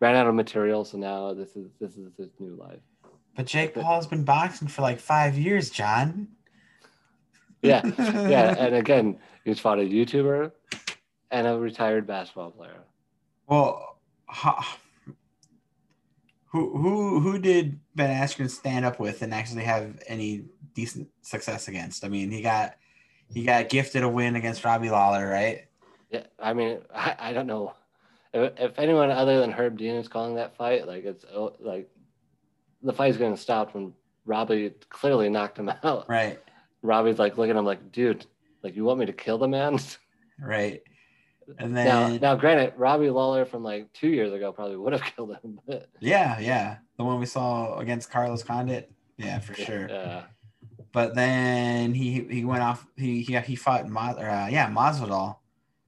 ran 0.00 0.14
out 0.14 0.26
of 0.28 0.34
material, 0.34 0.84
so 0.84 0.98
now 0.98 1.34
this 1.34 1.56
is 1.56 1.70
this 1.80 1.96
is 1.96 2.12
his 2.16 2.30
new 2.38 2.54
life. 2.54 2.80
But 3.36 3.46
Jake 3.46 3.74
Paul's 3.74 4.06
been 4.06 4.24
boxing 4.24 4.68
for 4.68 4.82
like 4.82 5.00
five 5.00 5.36
years, 5.36 5.70
John. 5.70 6.28
Yeah, 7.62 7.82
yeah, 7.98 8.54
and 8.58 8.74
again, 8.74 9.18
he's 9.44 9.58
fought 9.58 9.78
a 9.78 9.82
YouTuber 9.82 10.52
and 11.30 11.46
a 11.46 11.58
retired 11.58 12.06
basketball 12.06 12.50
player. 12.50 12.82
Well, 13.46 13.98
how, 14.26 14.62
who 16.46 16.76
who 16.76 17.20
who 17.20 17.38
did 17.38 17.80
Ben 17.96 18.10
Askren 18.10 18.50
stand 18.50 18.84
up 18.84 19.00
with 19.00 19.22
and 19.22 19.34
actually 19.34 19.64
have 19.64 20.00
any 20.06 20.44
decent 20.74 21.08
success 21.22 21.68
against? 21.68 22.04
I 22.04 22.08
mean, 22.08 22.30
he 22.30 22.42
got 22.42 22.76
he 23.28 23.44
got 23.44 23.68
gifted 23.68 24.02
a 24.02 24.08
win 24.08 24.36
against 24.36 24.64
Robbie 24.64 24.90
Lawler, 24.90 25.28
right? 25.28 25.66
Yeah, 26.10 26.24
I 26.38 26.52
mean, 26.52 26.78
I, 26.94 27.16
I 27.18 27.32
don't 27.32 27.48
know 27.48 27.74
if, 28.32 28.52
if 28.58 28.78
anyone 28.78 29.10
other 29.10 29.40
than 29.40 29.50
Herb 29.50 29.78
Dean 29.78 29.94
is 29.94 30.08
calling 30.08 30.36
that 30.36 30.56
fight. 30.56 30.86
Like 30.86 31.04
it's 31.04 31.24
oh, 31.34 31.54
like 31.58 31.90
the 32.84 32.92
fight's 32.92 33.16
going 33.16 33.34
to 33.34 33.40
stop 33.40 33.74
when 33.74 33.92
Robbie 34.26 34.72
clearly 34.88 35.28
knocked 35.28 35.58
him 35.58 35.72
out. 35.82 36.08
Right, 36.08 36.38
Robbie's 36.82 37.18
like 37.18 37.36
looking 37.36 37.52
at 37.52 37.58
him 37.58 37.64
like, 37.64 37.90
dude, 37.92 38.26
like 38.62 38.76
you 38.76 38.84
want 38.84 39.00
me 39.00 39.06
to 39.06 39.12
kill 39.12 39.38
the 39.38 39.48
man? 39.48 39.78
right. 40.40 40.82
And 41.58 41.76
then 41.76 41.86
now, 41.86 42.16
now 42.16 42.34
granted, 42.36 42.72
Robbie 42.76 43.10
Lawler 43.10 43.44
from 43.44 43.62
like 43.62 43.92
two 43.92 44.08
years 44.08 44.32
ago 44.32 44.50
probably 44.52 44.76
would 44.76 44.92
have 44.94 45.02
killed 45.16 45.36
him. 45.42 45.60
But 45.66 45.88
yeah, 46.00 46.38
yeah, 46.38 46.76
the 46.96 47.04
one 47.04 47.20
we 47.20 47.26
saw 47.26 47.78
against 47.78 48.10
Carlos 48.10 48.42
Condit. 48.42 48.90
Yeah, 49.18 49.38
for 49.40 49.54
sure. 49.54 49.88
Yeah, 49.88 50.22
But 50.92 51.14
then 51.14 51.92
he 51.94 52.26
he 52.30 52.44
went 52.44 52.62
off. 52.62 52.86
He 52.96 53.22
he 53.22 53.38
he 53.40 53.56
fought 53.56 53.88
Ma, 53.88 54.12
or, 54.12 54.28
uh, 54.28 54.48
yeah 54.48 54.70
Masvidal 54.70 55.36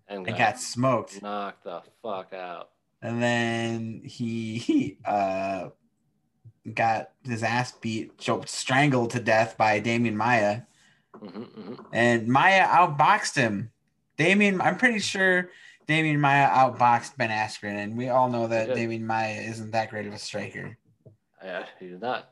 and 0.08 0.18
and 0.18 0.26
got 0.26 0.38
got 0.38 0.60
smoked. 0.60 1.22
knocked 1.22 1.64
the 1.64 1.82
fuck 2.02 2.32
out. 2.32 2.70
And 3.02 3.22
then 3.22 4.02
he 4.04 4.58
he 4.58 4.98
uh 5.04 5.70
got 6.74 7.10
his 7.24 7.42
ass 7.42 7.72
beat, 7.72 8.18
choked, 8.18 8.48
strangled 8.48 9.10
to 9.10 9.20
death 9.20 9.56
by 9.56 9.80
Demian 9.80 10.14
Maia. 10.14 10.62
hmm 11.18 11.28
hmm 11.28 11.74
and 11.92 12.28
Maya 12.28 12.66
outboxed 12.66 13.36
him. 13.36 13.70
Demian, 14.18 14.60
I'm 14.62 14.76
pretty 14.76 14.98
sure 14.98 15.50
Demian 15.88 16.18
Maia 16.18 16.48
outboxed 16.48 17.16
Ben 17.16 17.30
Askren, 17.30 17.82
and 17.82 17.96
we 17.96 18.08
all 18.08 18.28
know 18.28 18.46
that. 18.48 18.68
Demian 18.70 19.02
Maia 19.02 19.40
isn't 19.40 19.70
that 19.72 19.90
great 19.90 20.06
of 20.06 20.14
a 20.14 20.18
striker. 20.18 20.76
Yeah, 21.42 21.66
he 21.78 21.88
did 21.88 22.00
not. 22.00 22.30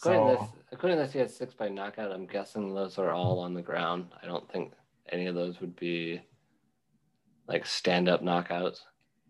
According, 0.00 0.26
to 0.26 0.36
So 0.36 0.40
this, 0.40 0.62
according 0.72 0.98
to 0.98 1.04
this, 1.04 1.12
he 1.12 1.18
had 1.18 1.30
six 1.30 1.54
by 1.54 1.68
knockout. 1.68 2.12
I'm 2.12 2.26
guessing 2.26 2.74
those 2.74 2.98
are 2.98 3.10
all 3.10 3.40
on 3.40 3.54
the 3.54 3.62
ground. 3.62 4.12
I 4.22 4.26
don't 4.26 4.50
think 4.52 4.74
any 5.10 5.26
of 5.26 5.34
those 5.34 5.60
would 5.60 5.74
be 5.76 6.22
like 7.48 7.66
stand 7.66 8.08
up 8.08 8.22
knockouts. 8.22 8.80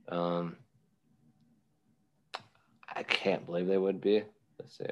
Um, 0.09 0.57
I 2.99 3.05
can't 3.05 3.47
believe 3.47 3.69
they 3.69 3.79
would 3.79 4.01
be. 4.01 4.25
Let's 4.59 4.77
see. 4.77 4.85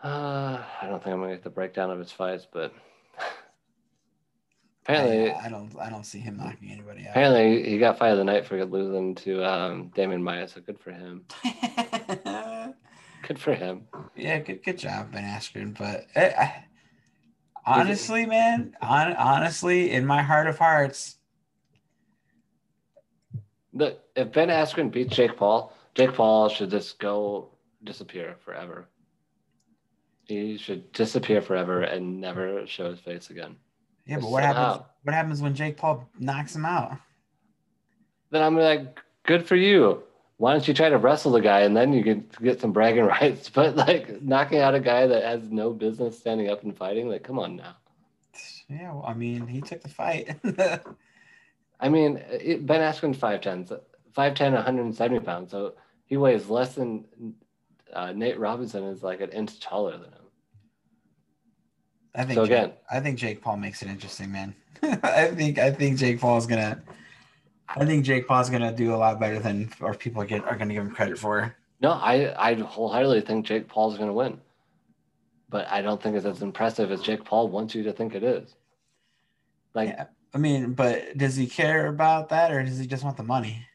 Uh, 0.00 0.62
I 0.82 0.86
don't 0.86 1.02
think 1.02 1.14
I'm 1.14 1.20
gonna 1.20 1.32
get 1.32 1.42
the 1.42 1.50
breakdown 1.50 1.90
of 1.90 1.98
his 1.98 2.12
fights, 2.12 2.46
but 2.50 2.72
apparently, 4.84 5.32
I, 5.32 5.46
I 5.46 5.48
don't 5.48 5.76
I 5.80 5.90
don't 5.90 6.06
see 6.06 6.20
him 6.20 6.36
knocking 6.36 6.70
anybody 6.70 7.02
out. 7.02 7.10
apparently 7.10 7.68
he 7.68 7.76
got 7.78 7.98
fight 7.98 8.12
of 8.12 8.18
the 8.18 8.24
night 8.24 8.46
for 8.46 8.64
losing 8.64 9.16
to 9.16 9.44
um, 9.44 9.90
Demian 9.96 10.22
Maia. 10.22 10.46
So 10.46 10.60
good 10.60 10.78
for 10.78 10.92
him. 10.92 11.24
Good 13.26 13.40
for 13.40 13.54
him. 13.54 13.88
yeah, 14.14 14.38
good 14.38 14.62
good 14.62 14.78
job, 14.78 15.10
Ben 15.10 15.24
Askren. 15.24 15.76
But 15.76 16.06
eh, 16.14 16.32
I, 16.38 16.64
honestly, 17.64 18.24
man, 18.24 18.76
on, 18.80 19.14
honestly, 19.14 19.90
in 19.90 20.06
my 20.06 20.22
heart 20.22 20.46
of 20.46 20.58
hearts, 20.58 21.16
Look, 23.76 24.00
if 24.16 24.32
Ben 24.32 24.48
Askren 24.48 24.90
beats 24.90 25.14
Jake 25.14 25.36
Paul, 25.36 25.72
Jake 25.94 26.14
Paul 26.14 26.48
should 26.48 26.70
just 26.70 26.98
go 26.98 27.50
disappear 27.84 28.36
forever. 28.44 28.88
He 30.24 30.56
should 30.56 30.90
disappear 30.92 31.42
forever 31.42 31.82
and 31.82 32.20
never 32.20 32.66
show 32.66 32.90
his 32.90 33.00
face 33.00 33.30
again. 33.30 33.56
yeah. 34.06 34.18
But 34.18 34.30
what 34.30 34.42
happens? 34.42 34.86
What 35.02 35.14
happens 35.14 35.42
when 35.42 35.54
Jake 35.54 35.76
Paul 35.76 36.08
knocks 36.18 36.56
him 36.56 36.64
out? 36.64 36.96
Then 38.30 38.42
I'm 38.42 38.56
like, 38.56 38.98
good 39.24 39.46
for 39.46 39.56
you. 39.56 40.02
Why 40.38 40.52
don't 40.52 40.66
you 40.66 40.74
try 40.74 40.88
to 40.88 40.98
wrestle 40.98 41.32
the 41.32 41.40
guy 41.40 41.60
and 41.60 41.76
then 41.76 41.92
you 41.92 42.02
can 42.02 42.28
get 42.42 42.60
some 42.60 42.72
bragging 42.72 43.04
rights? 43.20 43.48
But 43.50 43.76
like 43.76 44.22
knocking 44.22 44.58
out 44.58 44.74
a 44.74 44.80
guy 44.80 45.06
that 45.06 45.22
has 45.22 45.50
no 45.50 45.72
business 45.72 46.18
standing 46.18 46.48
up 46.48 46.62
and 46.64 46.76
fighting, 46.76 47.08
like, 47.08 47.22
come 47.22 47.38
on 47.38 47.56
now. 47.56 47.76
Yeah, 48.68 48.94
well, 48.94 49.04
I 49.06 49.14
mean, 49.14 49.46
he 49.46 49.60
took 49.60 49.80
the 49.82 49.88
fight. 49.88 50.34
I 51.80 51.88
mean, 51.88 52.22
it, 52.30 52.64
Ben 52.66 52.80
Askren's 52.80 53.18
5'10", 53.18 53.78
5'10", 54.16 54.52
170 54.54 55.20
pounds. 55.20 55.50
So 55.50 55.74
he 56.06 56.16
weighs 56.16 56.48
less 56.48 56.74
than 56.74 57.04
uh, 57.92 58.12
Nate 58.12 58.38
Robinson 58.38 58.84
is 58.84 59.02
like 59.02 59.20
an 59.20 59.30
inch 59.30 59.60
taller 59.60 59.92
than 59.92 60.12
him. 60.12 60.22
I 62.14 62.24
think 62.24 62.34
So 62.34 62.46
Jake- 62.46 62.52
again- 62.58 62.72
I 62.90 63.00
think 63.00 63.18
Jake 63.18 63.42
Paul 63.42 63.58
makes 63.58 63.82
it 63.82 63.88
interesting, 63.88 64.32
man. 64.32 64.54
I 65.02 65.28
think 65.28 65.58
I 65.58 65.70
think 65.70 65.98
Jake 65.98 66.20
Paul's 66.20 66.46
gonna 66.46 66.82
I 67.68 67.84
think 67.86 68.04
Jake 68.04 68.26
Paul's 68.28 68.50
gonna 68.50 68.72
do 68.74 68.94
a 68.94 68.96
lot 68.96 69.18
better 69.18 69.38
than 69.38 69.70
or 69.80 69.94
people 69.94 70.22
get 70.24 70.44
are 70.44 70.56
gonna 70.56 70.74
give 70.74 70.82
him 70.82 70.90
credit 70.90 71.18
for. 71.18 71.54
No, 71.80 71.90
I, 71.92 72.34
I 72.50 72.54
wholeheartedly 72.54 73.20
think 73.22 73.44
Jake 73.44 73.68
Paul's 73.68 73.96
going 73.98 74.08
to 74.08 74.14
win. 74.14 74.40
But 75.50 75.68
I 75.70 75.82
don't 75.82 76.02
think 76.02 76.16
it's 76.16 76.24
as 76.24 76.40
impressive 76.40 76.90
as 76.90 77.02
Jake 77.02 77.22
Paul 77.22 77.48
wants 77.48 77.74
you 77.74 77.82
to 77.82 77.92
think 77.92 78.14
it 78.14 78.24
is. 78.24 78.54
Like, 79.74 79.90
Yeah. 79.90 80.06
I 80.36 80.38
mean, 80.38 80.74
but 80.74 81.16
does 81.16 81.34
he 81.34 81.46
care 81.46 81.88
about 81.88 82.28
that 82.28 82.52
or 82.52 82.62
does 82.62 82.78
he 82.78 82.86
just 82.86 83.02
want 83.02 83.16
the 83.16 83.22
money? 83.24 83.66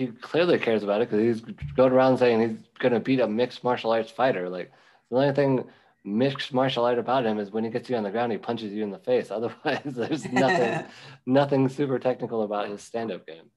he 0.00 0.06
clearly 0.06 0.58
cares 0.58 0.82
about 0.82 1.02
it 1.02 1.10
because 1.10 1.22
he's 1.22 1.54
going 1.74 1.92
around 1.92 2.16
saying 2.16 2.40
he's 2.40 2.58
going 2.78 2.94
to 2.94 3.00
beat 3.00 3.20
a 3.20 3.28
mixed 3.28 3.62
martial 3.62 3.90
arts 3.90 4.10
fighter. 4.10 4.48
Like, 4.48 4.72
the 5.10 5.16
only 5.16 5.34
thing 5.34 5.64
mixed 6.04 6.54
martial 6.54 6.86
art 6.86 6.98
about 6.98 7.26
him 7.26 7.38
is 7.38 7.50
when 7.50 7.64
he 7.64 7.70
gets 7.70 7.90
you 7.90 7.96
on 7.96 8.04
the 8.04 8.10
ground, 8.10 8.32
he 8.32 8.38
punches 8.38 8.72
you 8.72 8.82
in 8.82 8.90
the 8.90 8.98
face. 8.98 9.30
Otherwise, 9.30 9.82
there's 9.84 10.24
nothing, 10.32 10.86
nothing 11.26 11.68
super 11.68 11.98
technical 11.98 12.42
about 12.42 12.68
his 12.68 12.82
stand 12.82 13.12
up 13.12 13.26
game. 13.26 13.50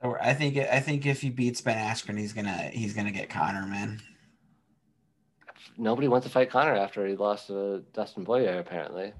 I 0.00 0.32
think 0.32 0.56
I 0.56 0.78
think 0.78 1.06
if 1.06 1.20
he 1.20 1.30
beats 1.30 1.60
Ben 1.60 1.76
Askren, 1.76 2.16
he's 2.16 2.32
gonna 2.32 2.70
he's 2.72 2.94
gonna 2.94 3.10
get 3.10 3.28
Conor, 3.28 3.66
man. 3.66 4.00
nobody 5.76 6.06
wants 6.06 6.24
to 6.24 6.32
fight 6.32 6.50
Conor 6.50 6.76
after 6.76 7.04
he 7.04 7.16
lost 7.16 7.48
to 7.48 7.82
Dustin 7.92 8.24
Poirier. 8.24 8.60
Apparently, 8.60 9.12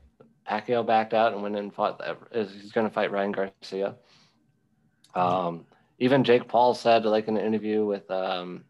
Pacquiao 0.48 0.86
backed 0.86 1.14
out 1.14 1.32
and 1.32 1.42
went 1.42 1.56
and 1.56 1.72
fought. 1.72 2.00
He's 2.32 2.72
going 2.72 2.86
to 2.86 2.92
fight 2.92 3.12
Ryan 3.12 3.32
Garcia. 3.32 3.96
Um, 5.14 5.66
even 5.98 6.24
Jake 6.24 6.48
Paul 6.48 6.74
said, 6.74 7.04
like 7.04 7.28
in 7.28 7.36
an 7.36 7.44
interview 7.44 7.84
with, 7.84 8.10
um, 8.10 8.64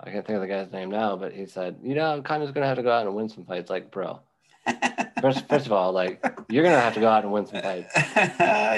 I 0.00 0.10
can't 0.10 0.26
think 0.26 0.36
of 0.36 0.42
the 0.42 0.48
guy's 0.48 0.72
name 0.72 0.90
now, 0.90 1.16
but 1.16 1.32
he 1.32 1.46
said, 1.46 1.78
you 1.82 1.94
know, 1.94 2.22
Conor's 2.22 2.52
going 2.52 2.62
to 2.62 2.68
have 2.68 2.76
to 2.76 2.82
go 2.82 2.92
out 2.92 3.06
and 3.06 3.14
win 3.14 3.28
some 3.28 3.44
fights. 3.44 3.70
Like, 3.70 3.90
bro, 3.90 4.20
first, 5.20 5.48
first 5.48 5.66
of 5.66 5.72
all, 5.72 5.92
like 5.92 6.22
you're 6.48 6.62
going 6.62 6.74
to 6.74 6.80
have 6.80 6.94
to 6.94 7.00
go 7.00 7.08
out 7.08 7.24
and 7.24 7.32
win 7.32 7.46
some 7.46 7.62
fights. 7.62 7.92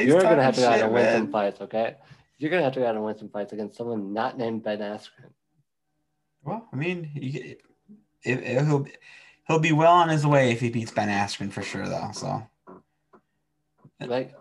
you're 0.07 0.20
going 0.20 0.36
to 0.36 0.43
have 0.43 0.55
to 0.55 0.61
go 0.61 0.68
out 0.68 0.80
and 0.80 0.93
win 0.93 1.12
some 1.12 1.30
fights. 1.30 1.61
Okay, 1.61 1.97
you're 2.39 2.51
going 2.51 2.61
to 2.61 2.64
have 2.64 2.74
to 2.74 2.80
go 2.80 2.86
out 2.86 2.95
and 2.95 3.05
win 3.05 3.18
some 3.18 3.28
fights 3.28 3.53
against 3.53 3.76
someone 3.76 4.12
not 4.12 4.39
named 4.39 4.62
Ben 4.62 4.78
Askren. 4.78 5.30
Well, 6.43 6.66
I 6.72 6.76
mean, 6.76 7.11
you, 7.14 7.57
it, 8.22 8.39
it, 8.41 8.93
he'll 9.49 9.59
be 9.59 9.72
well 9.72 9.92
on 9.94 10.09
his 10.09 10.26
way 10.26 10.53
if 10.53 10.61
he 10.61 10.70
beats 10.70 10.90
Ben 10.92 11.09
Askren 11.09 11.51
for 11.51 11.62
sure, 11.62 11.88
though. 11.88 12.11
So 12.12 12.46
Like, 14.01 14.34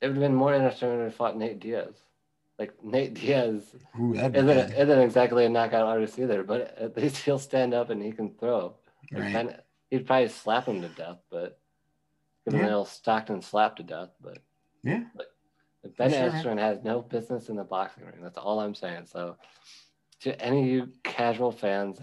it 0.00 0.06
would 0.06 0.16
have 0.16 0.20
been 0.22 0.34
more 0.34 0.54
interesting 0.54 0.88
if 1.00 1.12
he 1.12 1.16
fought 1.16 1.36
Nate 1.36 1.60
Diaz. 1.60 1.94
Like 2.58 2.72
Nate 2.82 3.14
Diaz 3.14 3.74
Ooh, 4.00 4.14
isn't, 4.14 4.34
isn't 4.72 4.98
exactly 5.00 5.44
a 5.44 5.48
knockout 5.48 5.86
artist 5.86 6.18
either, 6.18 6.42
but 6.42 6.76
at 6.78 6.96
least 6.96 7.18
he'll 7.18 7.38
stand 7.38 7.74
up 7.74 7.90
and 7.90 8.02
he 8.02 8.10
can 8.12 8.30
throw. 8.30 8.74
Like, 9.12 9.22
Right. 9.22 9.32
Ben- 9.32 9.56
he'd 9.90 10.06
probably 10.06 10.28
slap 10.28 10.66
him 10.66 10.80
to 10.82 10.88
death, 10.88 11.18
but 11.30 11.58
give 12.44 12.54
him 12.54 12.60
Yeah. 12.60 12.66
a 12.66 12.68
little 12.70 12.84
Stockton 12.84 13.42
slap 13.42 13.76
to 13.76 13.82
death. 13.82 14.10
But 14.20 14.38
Yeah. 14.82 15.04
But 15.14 15.26
Ben 15.96 16.10
sure. 16.10 16.30
Askren 16.30 16.58
has 16.58 16.82
no 16.82 17.00
business 17.00 17.48
in 17.48 17.56
the 17.56 17.64
boxing 17.64 18.04
ring. 18.04 18.20
That's 18.22 18.38
all 18.38 18.58
I'm 18.60 18.74
saying. 18.74 19.06
So, 19.06 19.36
to 20.22 20.40
any 20.42 20.62
of 20.62 20.66
you 20.66 20.92
casual 21.04 21.52
fans 21.52 22.00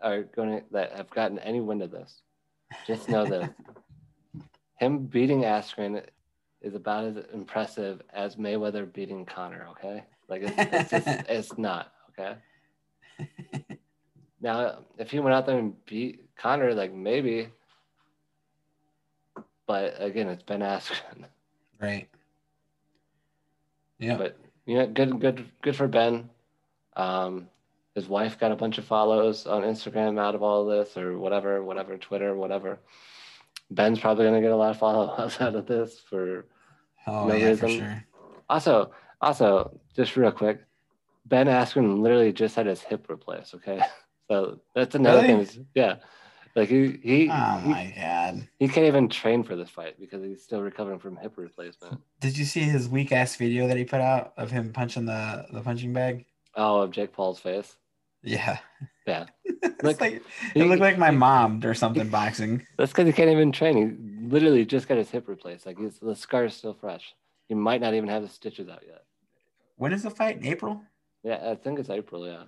are 0.00 0.22
going 0.22 0.58
to, 0.58 0.64
that 0.72 0.92
have 0.96 1.10
gotten 1.10 1.38
any 1.40 1.60
wind 1.60 1.82
of 1.82 1.90
this, 1.90 2.22
just 2.86 3.08
know 3.08 3.24
this: 3.26 3.48
him 4.78 5.06
beating 5.06 5.42
Askren 5.42 6.02
is 6.60 6.74
about 6.74 7.04
as 7.04 7.24
impressive 7.32 8.02
as 8.12 8.36
Mayweather 8.36 8.92
beating 8.92 9.24
Conor. 9.24 9.68
Okay, 9.70 10.04
like 10.28 10.42
it's, 10.42 10.54
it's 10.56 10.90
just 10.90 11.06
it's 11.28 11.58
not. 11.58 11.92
Okay. 12.10 12.36
Now, 14.40 14.84
if 14.98 15.10
he 15.10 15.18
went 15.18 15.34
out 15.34 15.46
there 15.46 15.58
and 15.58 15.74
beat 15.84 16.28
Conor, 16.36 16.74
like 16.74 16.92
maybe, 16.92 17.48
but 19.66 19.94
again, 19.98 20.28
it's 20.28 20.42
Ben 20.42 20.60
Askren. 20.60 21.24
right. 21.80 22.08
Yeah. 23.98 24.16
But 24.16 24.38
you 24.66 24.76
know, 24.76 24.86
good, 24.86 25.20
good, 25.20 25.50
good 25.62 25.76
for 25.76 25.88
Ben. 25.88 26.30
Um, 26.94 27.48
his 27.98 28.08
wife 28.08 28.38
got 28.38 28.52
a 28.52 28.56
bunch 28.56 28.78
of 28.78 28.84
follows 28.84 29.46
on 29.46 29.62
Instagram 29.62 30.18
out 30.20 30.34
of 30.36 30.42
all 30.42 30.64
this, 30.66 30.96
or 30.96 31.18
whatever, 31.18 31.62
whatever, 31.62 31.96
Twitter, 31.98 32.34
whatever. 32.34 32.78
Ben's 33.70 33.98
probably 34.00 34.24
gonna 34.26 34.40
get 34.40 34.52
a 34.52 34.56
lot 34.56 34.70
of 34.70 34.78
followers 34.78 35.36
out 35.44 35.54
of 35.54 35.66
this. 35.66 36.00
For 36.08 36.46
oh 37.06 37.26
no 37.28 37.34
yeah, 37.34 37.54
for 37.54 37.66
reason. 37.66 37.80
sure. 37.80 38.04
also, 38.48 38.92
also, 39.20 39.78
just 39.94 40.16
real 40.16 40.32
quick, 40.32 40.60
Ben 41.26 41.46
Askren 41.46 42.00
literally 42.00 42.32
just 42.32 42.54
had 42.56 42.66
his 42.66 42.80
hip 42.82 43.06
replaced. 43.08 43.54
Okay, 43.56 43.80
so 44.30 44.60
that's 44.74 44.94
another 44.94 45.22
Really? 45.22 45.44
thing. 45.44 45.66
Yeah, 45.74 45.96
like 46.56 46.68
he 46.70 46.98
he, 47.02 47.28
Oh 47.30 47.58
he 47.64 47.68
my 47.70 47.94
god. 47.96 48.48
he 48.58 48.68
can't 48.68 48.86
even 48.86 49.08
train 49.08 49.42
for 49.42 49.54
this 49.56 49.68
fight 49.70 49.98
because 50.00 50.22
he's 50.22 50.42
still 50.42 50.62
recovering 50.62 50.98
from 50.98 51.16
hip 51.16 51.34
replacement. 51.36 52.00
Did 52.20 52.38
you 52.38 52.44
see 52.46 52.60
his 52.62 52.88
weak 52.88 53.12
ass 53.12 53.36
video 53.36 53.66
that 53.68 53.76
he 53.76 53.84
put 53.84 54.00
out 54.00 54.32
of 54.36 54.50
him 54.50 54.72
punching 54.72 55.04
the 55.06 55.46
the 55.52 55.60
punching 55.60 55.92
bag? 55.92 56.24
Oh, 56.54 56.80
of 56.80 56.90
Jake 56.90 57.12
Paul's 57.12 57.38
face. 57.38 57.76
Yeah. 58.22 58.58
Yeah. 59.06 59.26
it's 59.44 60.00
Like, 60.00 60.22
it 60.54 60.64
looked 60.64 60.80
like 60.82 60.98
my 60.98 61.10
mom 61.10 61.64
or 61.64 61.74
something 61.74 62.08
boxing. 62.08 62.66
That's 62.76 62.92
because 62.92 63.06
he 63.06 63.12
can't 63.12 63.30
even 63.30 63.52
train. 63.52 63.76
He 63.76 64.26
literally 64.28 64.64
just 64.64 64.88
got 64.88 64.98
his 64.98 65.10
hip 65.10 65.28
replaced. 65.28 65.66
Like 65.66 65.78
he's, 65.78 65.98
the 65.98 66.14
scar 66.16 66.44
is 66.44 66.54
still 66.54 66.74
fresh. 66.74 67.14
He 67.48 67.54
might 67.54 67.80
not 67.80 67.94
even 67.94 68.08
have 68.08 68.22
the 68.22 68.28
stitches 68.28 68.68
out 68.68 68.82
yet. 68.86 69.04
When 69.76 69.92
is 69.92 70.02
the 70.02 70.10
fight? 70.10 70.36
In 70.38 70.46
April? 70.46 70.82
Yeah, 71.22 71.50
I 71.50 71.54
think 71.54 71.78
it's 71.78 71.90
April. 71.90 72.26
Yeah, 72.26 72.44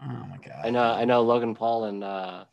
Oh 0.00 0.26
my 0.30 0.38
god. 0.38 0.64
I 0.64 0.70
know. 0.70 0.82
I 0.82 1.04
know. 1.04 1.22
Logan 1.22 1.54
Paul 1.54 1.84
and 1.84 2.02
uh, 2.04 2.44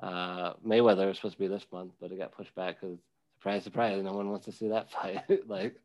Uh, 0.00 0.54
Mayweather 0.64 1.06
was 1.06 1.16
supposed 1.16 1.34
to 1.34 1.40
be 1.40 1.48
this 1.48 1.66
month, 1.72 1.92
but 2.00 2.12
it 2.12 2.18
got 2.18 2.32
pushed 2.32 2.54
back 2.54 2.80
because 2.80 2.98
surprise, 3.36 3.64
surprise, 3.64 4.02
no 4.02 4.12
one 4.12 4.30
wants 4.30 4.46
to 4.46 4.52
see 4.52 4.68
that 4.68 4.90
fight. 4.94 5.22
like, 5.48 5.76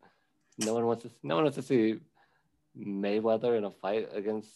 no 0.60 0.74
one 0.74 0.86
wants 0.86 1.04
to. 1.04 1.10
No 1.24 1.36
one 1.36 1.44
wants 1.46 1.58
to 1.58 1.64
see 1.64 2.00
Mayweather 2.78 3.58
in 3.58 3.64
a 3.66 3.72
fight 3.72 4.10
against 4.14 4.50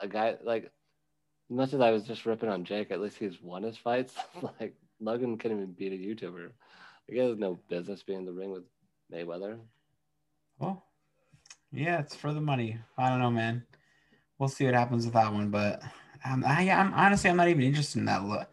a 0.00 0.08
guy 0.08 0.36
like. 0.42 0.70
As 1.50 1.56
much 1.56 1.72
as 1.72 1.80
I 1.80 1.90
was 1.90 2.04
just 2.04 2.26
ripping 2.26 2.48
on 2.48 2.64
Jake, 2.64 2.92
at 2.92 3.00
least 3.00 3.18
he's 3.18 3.42
won 3.42 3.64
his 3.64 3.76
fights. 3.76 4.14
like 4.60 4.76
Logan 5.00 5.36
can't 5.36 5.52
even 5.52 5.72
beat 5.72 5.92
a 5.92 5.96
YouTuber. 5.96 6.50
He 7.08 7.18
has 7.18 7.36
no 7.38 7.58
business 7.68 8.04
being 8.04 8.20
in 8.20 8.24
the 8.24 8.32
ring 8.32 8.52
with 8.52 8.62
Mayweather. 9.12 9.58
Well, 10.60 10.84
yeah, 11.72 11.98
it's 11.98 12.14
for 12.14 12.32
the 12.32 12.40
money. 12.40 12.78
I 12.96 13.08
don't 13.08 13.18
know, 13.18 13.30
man. 13.30 13.64
We'll 14.38 14.48
see 14.48 14.64
what 14.64 14.74
happens 14.74 15.04
with 15.04 15.14
that 15.14 15.32
one, 15.32 15.50
but 15.50 15.82
um, 16.24 16.44
I, 16.46 16.62
am 16.62 16.92
honestly 16.94 17.30
I'm 17.30 17.36
not 17.36 17.48
even 17.48 17.62
interested 17.62 17.98
in 17.98 18.04
that 18.06 18.24
lo- 18.24 18.44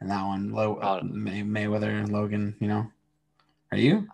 in 0.00 0.08
that 0.08 0.24
one. 0.24 0.50
Low 0.52 0.76
uh, 0.76 1.00
May, 1.04 1.42
Mayweather 1.42 1.88
and 1.88 2.10
Logan, 2.10 2.56
you 2.60 2.68
know. 2.68 2.90
Are 3.72 3.78
you? 3.78 4.08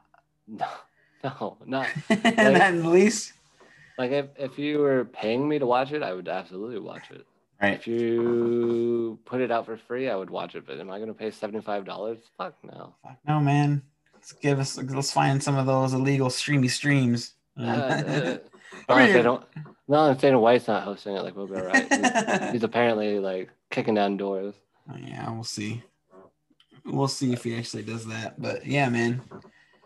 No, 0.47 0.67
no, 1.25 1.57
not. 1.67 1.89
like, 2.11 2.39
at 2.39 2.75
least. 2.75 3.35
Like 3.99 4.11
if, 4.11 4.27
if 4.37 4.59
you 4.59 4.79
were 4.79 5.05
paying 5.05 5.49
me 5.49 5.59
to 5.59 5.67
watch 5.67 5.93
it, 5.93 6.03
I 6.03 6.13
would 6.13 6.29
absolutely 6.29 6.79
watch 6.79 7.11
it. 7.11 7.27
Right. 7.61 7.75
If 7.75 7.87
you 7.87 9.19
put 9.25 9.41
it 9.41 9.53
out 9.53 9.67
for 9.67 9.77
free, 9.77 10.11
I 10.11 10.17
would 10.17 10.31
watch 10.31 10.57
it. 10.57 10.67
But 10.67 10.81
am 10.81 10.91
I 10.91 10.99
going 10.99 11.09
to 11.09 11.15
pay 11.15 11.31
seventy 11.31 11.61
five 11.61 11.85
dollars? 11.85 12.19
Fuck 12.37 12.55
no. 12.65 12.95
Fuck 13.05 13.19
no, 13.27 13.39
man. 13.39 13.83
Let's 14.15 14.33
give 14.33 14.59
us. 14.59 14.77
Let's 14.77 15.13
find 15.13 15.43
some 15.43 15.57
of 15.57 15.67
those 15.67 15.93
illegal 15.93 16.29
streamy 16.29 16.69
streams. 16.69 17.35
Uh, 17.57 17.63
uh, 17.63 18.39
no, 18.89 18.99
if 18.99 19.13
they 19.13 19.23
don't, 19.23 19.45
no, 19.87 20.11
if 20.11 20.21
Dana 20.21 20.41
White's 20.41 20.67
not 20.67 20.83
hosting 20.85 21.15
it, 21.15 21.23
like 21.23 21.37
we'll 21.37 21.47
be 21.47 21.57
all 21.57 21.67
right. 21.67 21.87
He's, 21.93 22.51
he's 22.53 22.63
apparently 22.63 23.19
like 23.19 23.51
kicking 23.71 23.95
down 23.95 24.17
doors. 24.17 24.55
Oh, 24.91 24.97
yeah, 24.97 25.31
we'll 25.31 25.45
see. 25.45 25.83
We'll 26.85 27.09
see 27.09 27.33
if 27.33 27.45
he 27.45 27.57
actually 27.57 27.85
does 27.85 28.07
that. 28.07 28.41
But 28.41 28.67
yeah, 28.67 28.89
man. 28.89 29.23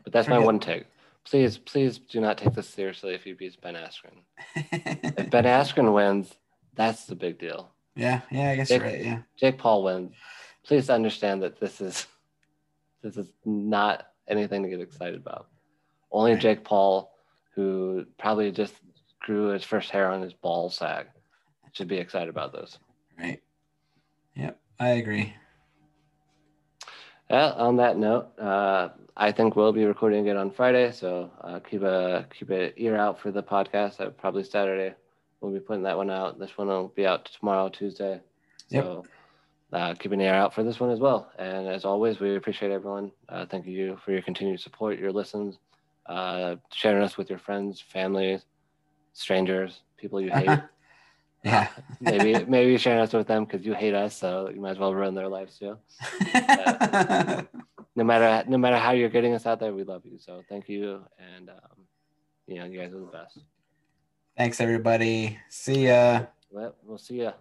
But 0.05 0.13
that's 0.13 0.27
Forget. 0.27 0.41
my 0.41 0.47
one 0.47 0.61
take. 0.61 0.85
Please, 1.29 1.59
please 1.59 1.99
do 1.99 2.21
not 2.21 2.39
take 2.39 2.55
this 2.55 2.69
seriously 2.69 3.15
if 3.15 3.25
he 3.25 3.33
beats 3.33 3.57
Ben 3.57 3.75
Askren. 3.75 4.23
if 4.55 5.29
Ben 5.31 5.45
Askren 5.45 5.93
wins, 5.93 6.33
that's 6.75 7.07
the 7.07 7.17
big 7.17 7.39
deal. 7.39 7.73
Yeah, 7.97 8.21
yeah, 8.31 8.51
I 8.51 8.57
guess 8.57 8.69
Jake, 8.69 8.83
right. 8.83 9.05
Yeah. 9.05 9.19
Jake 9.37 9.59
Paul 9.59 9.83
wins. 9.83 10.13
Please 10.65 10.89
understand 10.89 11.43
that 11.43 11.59
this 11.59 11.81
is 11.81 12.07
this 13.03 13.17
is 13.17 13.33
not 13.45 14.07
anything 14.29 14.63
to 14.63 14.69
get 14.69 14.81
excited 14.81 15.17
about. 15.17 15.49
Only 16.13 16.33
right. 16.33 16.41
Jake 16.41 16.65
Paul, 16.65 17.13
who 17.55 18.07
probably 18.19 18.53
just 18.53 18.75
grew 19.21 19.49
his 19.49 19.65
first 19.65 19.91
hair 19.91 20.11
on 20.11 20.23
his 20.23 20.33
ball 20.33 20.71
sack, 20.71 21.09
should 21.73 21.89
be 21.89 21.99
excited 21.99 22.29
about 22.29 22.53
this. 22.53 22.79
Right. 23.19 23.43
Yep, 24.37 24.61
I 24.79 24.89
agree. 24.91 25.35
Yeah, 27.31 27.51
on 27.53 27.77
that 27.77 27.97
note, 27.99 28.39
uh, 28.39 28.91
I 29.17 29.33
think 29.33 29.57
we'll 29.57 29.73
be 29.73 29.85
recording 29.85 30.21
again 30.21 30.37
on 30.37 30.51
Friday, 30.51 30.93
so 30.93 31.31
uh, 31.41 31.59
keep 31.59 31.83
a 31.83 32.27
keep 32.39 32.51
an 32.51 32.73
ear 32.77 32.97
out 32.97 33.19
for 33.19 33.33
the 33.33 33.43
podcast. 33.43 34.01
Uh, 34.01 34.11
probably 34.11 34.45
Saturday, 34.45 34.95
we'll 35.41 35.53
be 35.53 35.59
putting 35.59 35.83
that 35.83 35.97
one 35.97 36.11
out. 36.11 36.39
This 36.39 36.57
one 36.57 36.69
will 36.69 36.89
be 36.89 37.05
out 37.05 37.25
tomorrow, 37.25 37.69
Tuesday. 37.69 38.21
So 38.71 39.05
yep. 39.73 39.81
uh, 39.81 39.95
keep 39.95 40.13
an 40.13 40.21
ear 40.21 40.35
out 40.35 40.55
for 40.55 40.63
this 40.63 40.79
one 40.79 40.91
as 40.91 41.01
well. 41.01 41.33
And 41.39 41.67
as 41.67 41.85
always, 41.85 42.21
we 42.21 42.37
appreciate 42.37 42.71
everyone. 42.71 43.11
Uh, 43.29 43.47
thank 43.47 43.67
you 43.67 43.99
for 44.05 44.13
your 44.13 44.23
continued 44.23 44.61
support, 44.61 44.99
your 44.99 45.13
listens, 45.13 45.59
uh, 46.07 46.57
sharing 46.73 47.03
us 47.03 47.17
with 47.17 47.29
your 47.29 47.41
friends, 47.41 47.81
families, 47.81 48.45
strangers, 49.15 49.81
people 49.97 50.21
you 50.21 50.31
hate. 50.35 50.61
Yeah. 51.47 51.69
maybe 52.01 52.45
maybe 52.45 52.77
sharing 52.77 53.01
us 53.01 53.13
with 53.13 53.29
them 53.29 53.45
because 53.45 53.65
you 53.65 53.73
hate 53.75 53.95
us, 53.95 54.17
so 54.17 54.51
you 54.53 54.61
might 54.61 54.71
as 54.73 54.79
well 54.79 54.93
ruin 54.93 55.15
their 55.15 55.29
lives 55.29 55.59
too. 55.59 55.79
no 57.95 58.05
matter 58.05 58.43
no 58.51 58.59
matter 58.59 58.77
how 58.77 58.91
you're 58.91 59.09
getting 59.09 59.33
us 59.33 59.47
out 59.47 59.61
there, 59.61 59.73
we 59.73 59.85
love 59.85 60.03
you. 60.05 60.19
So 60.19 60.43
thank 60.49 60.69
you, 60.69 61.05
and 61.19 61.49
um, 61.51 61.87
you 62.49 62.59
know 62.59 62.67
you 62.67 62.81
guys 62.81 62.93
are 62.93 62.99
the 62.99 63.07
best. 63.07 63.39
Thanks 64.37 64.61
everybody. 64.61 65.39
See 65.49 65.87
ya. 65.87 66.27
Well, 66.51 66.75
we'll 66.83 66.99
see 66.99 67.23
ya. 67.23 67.33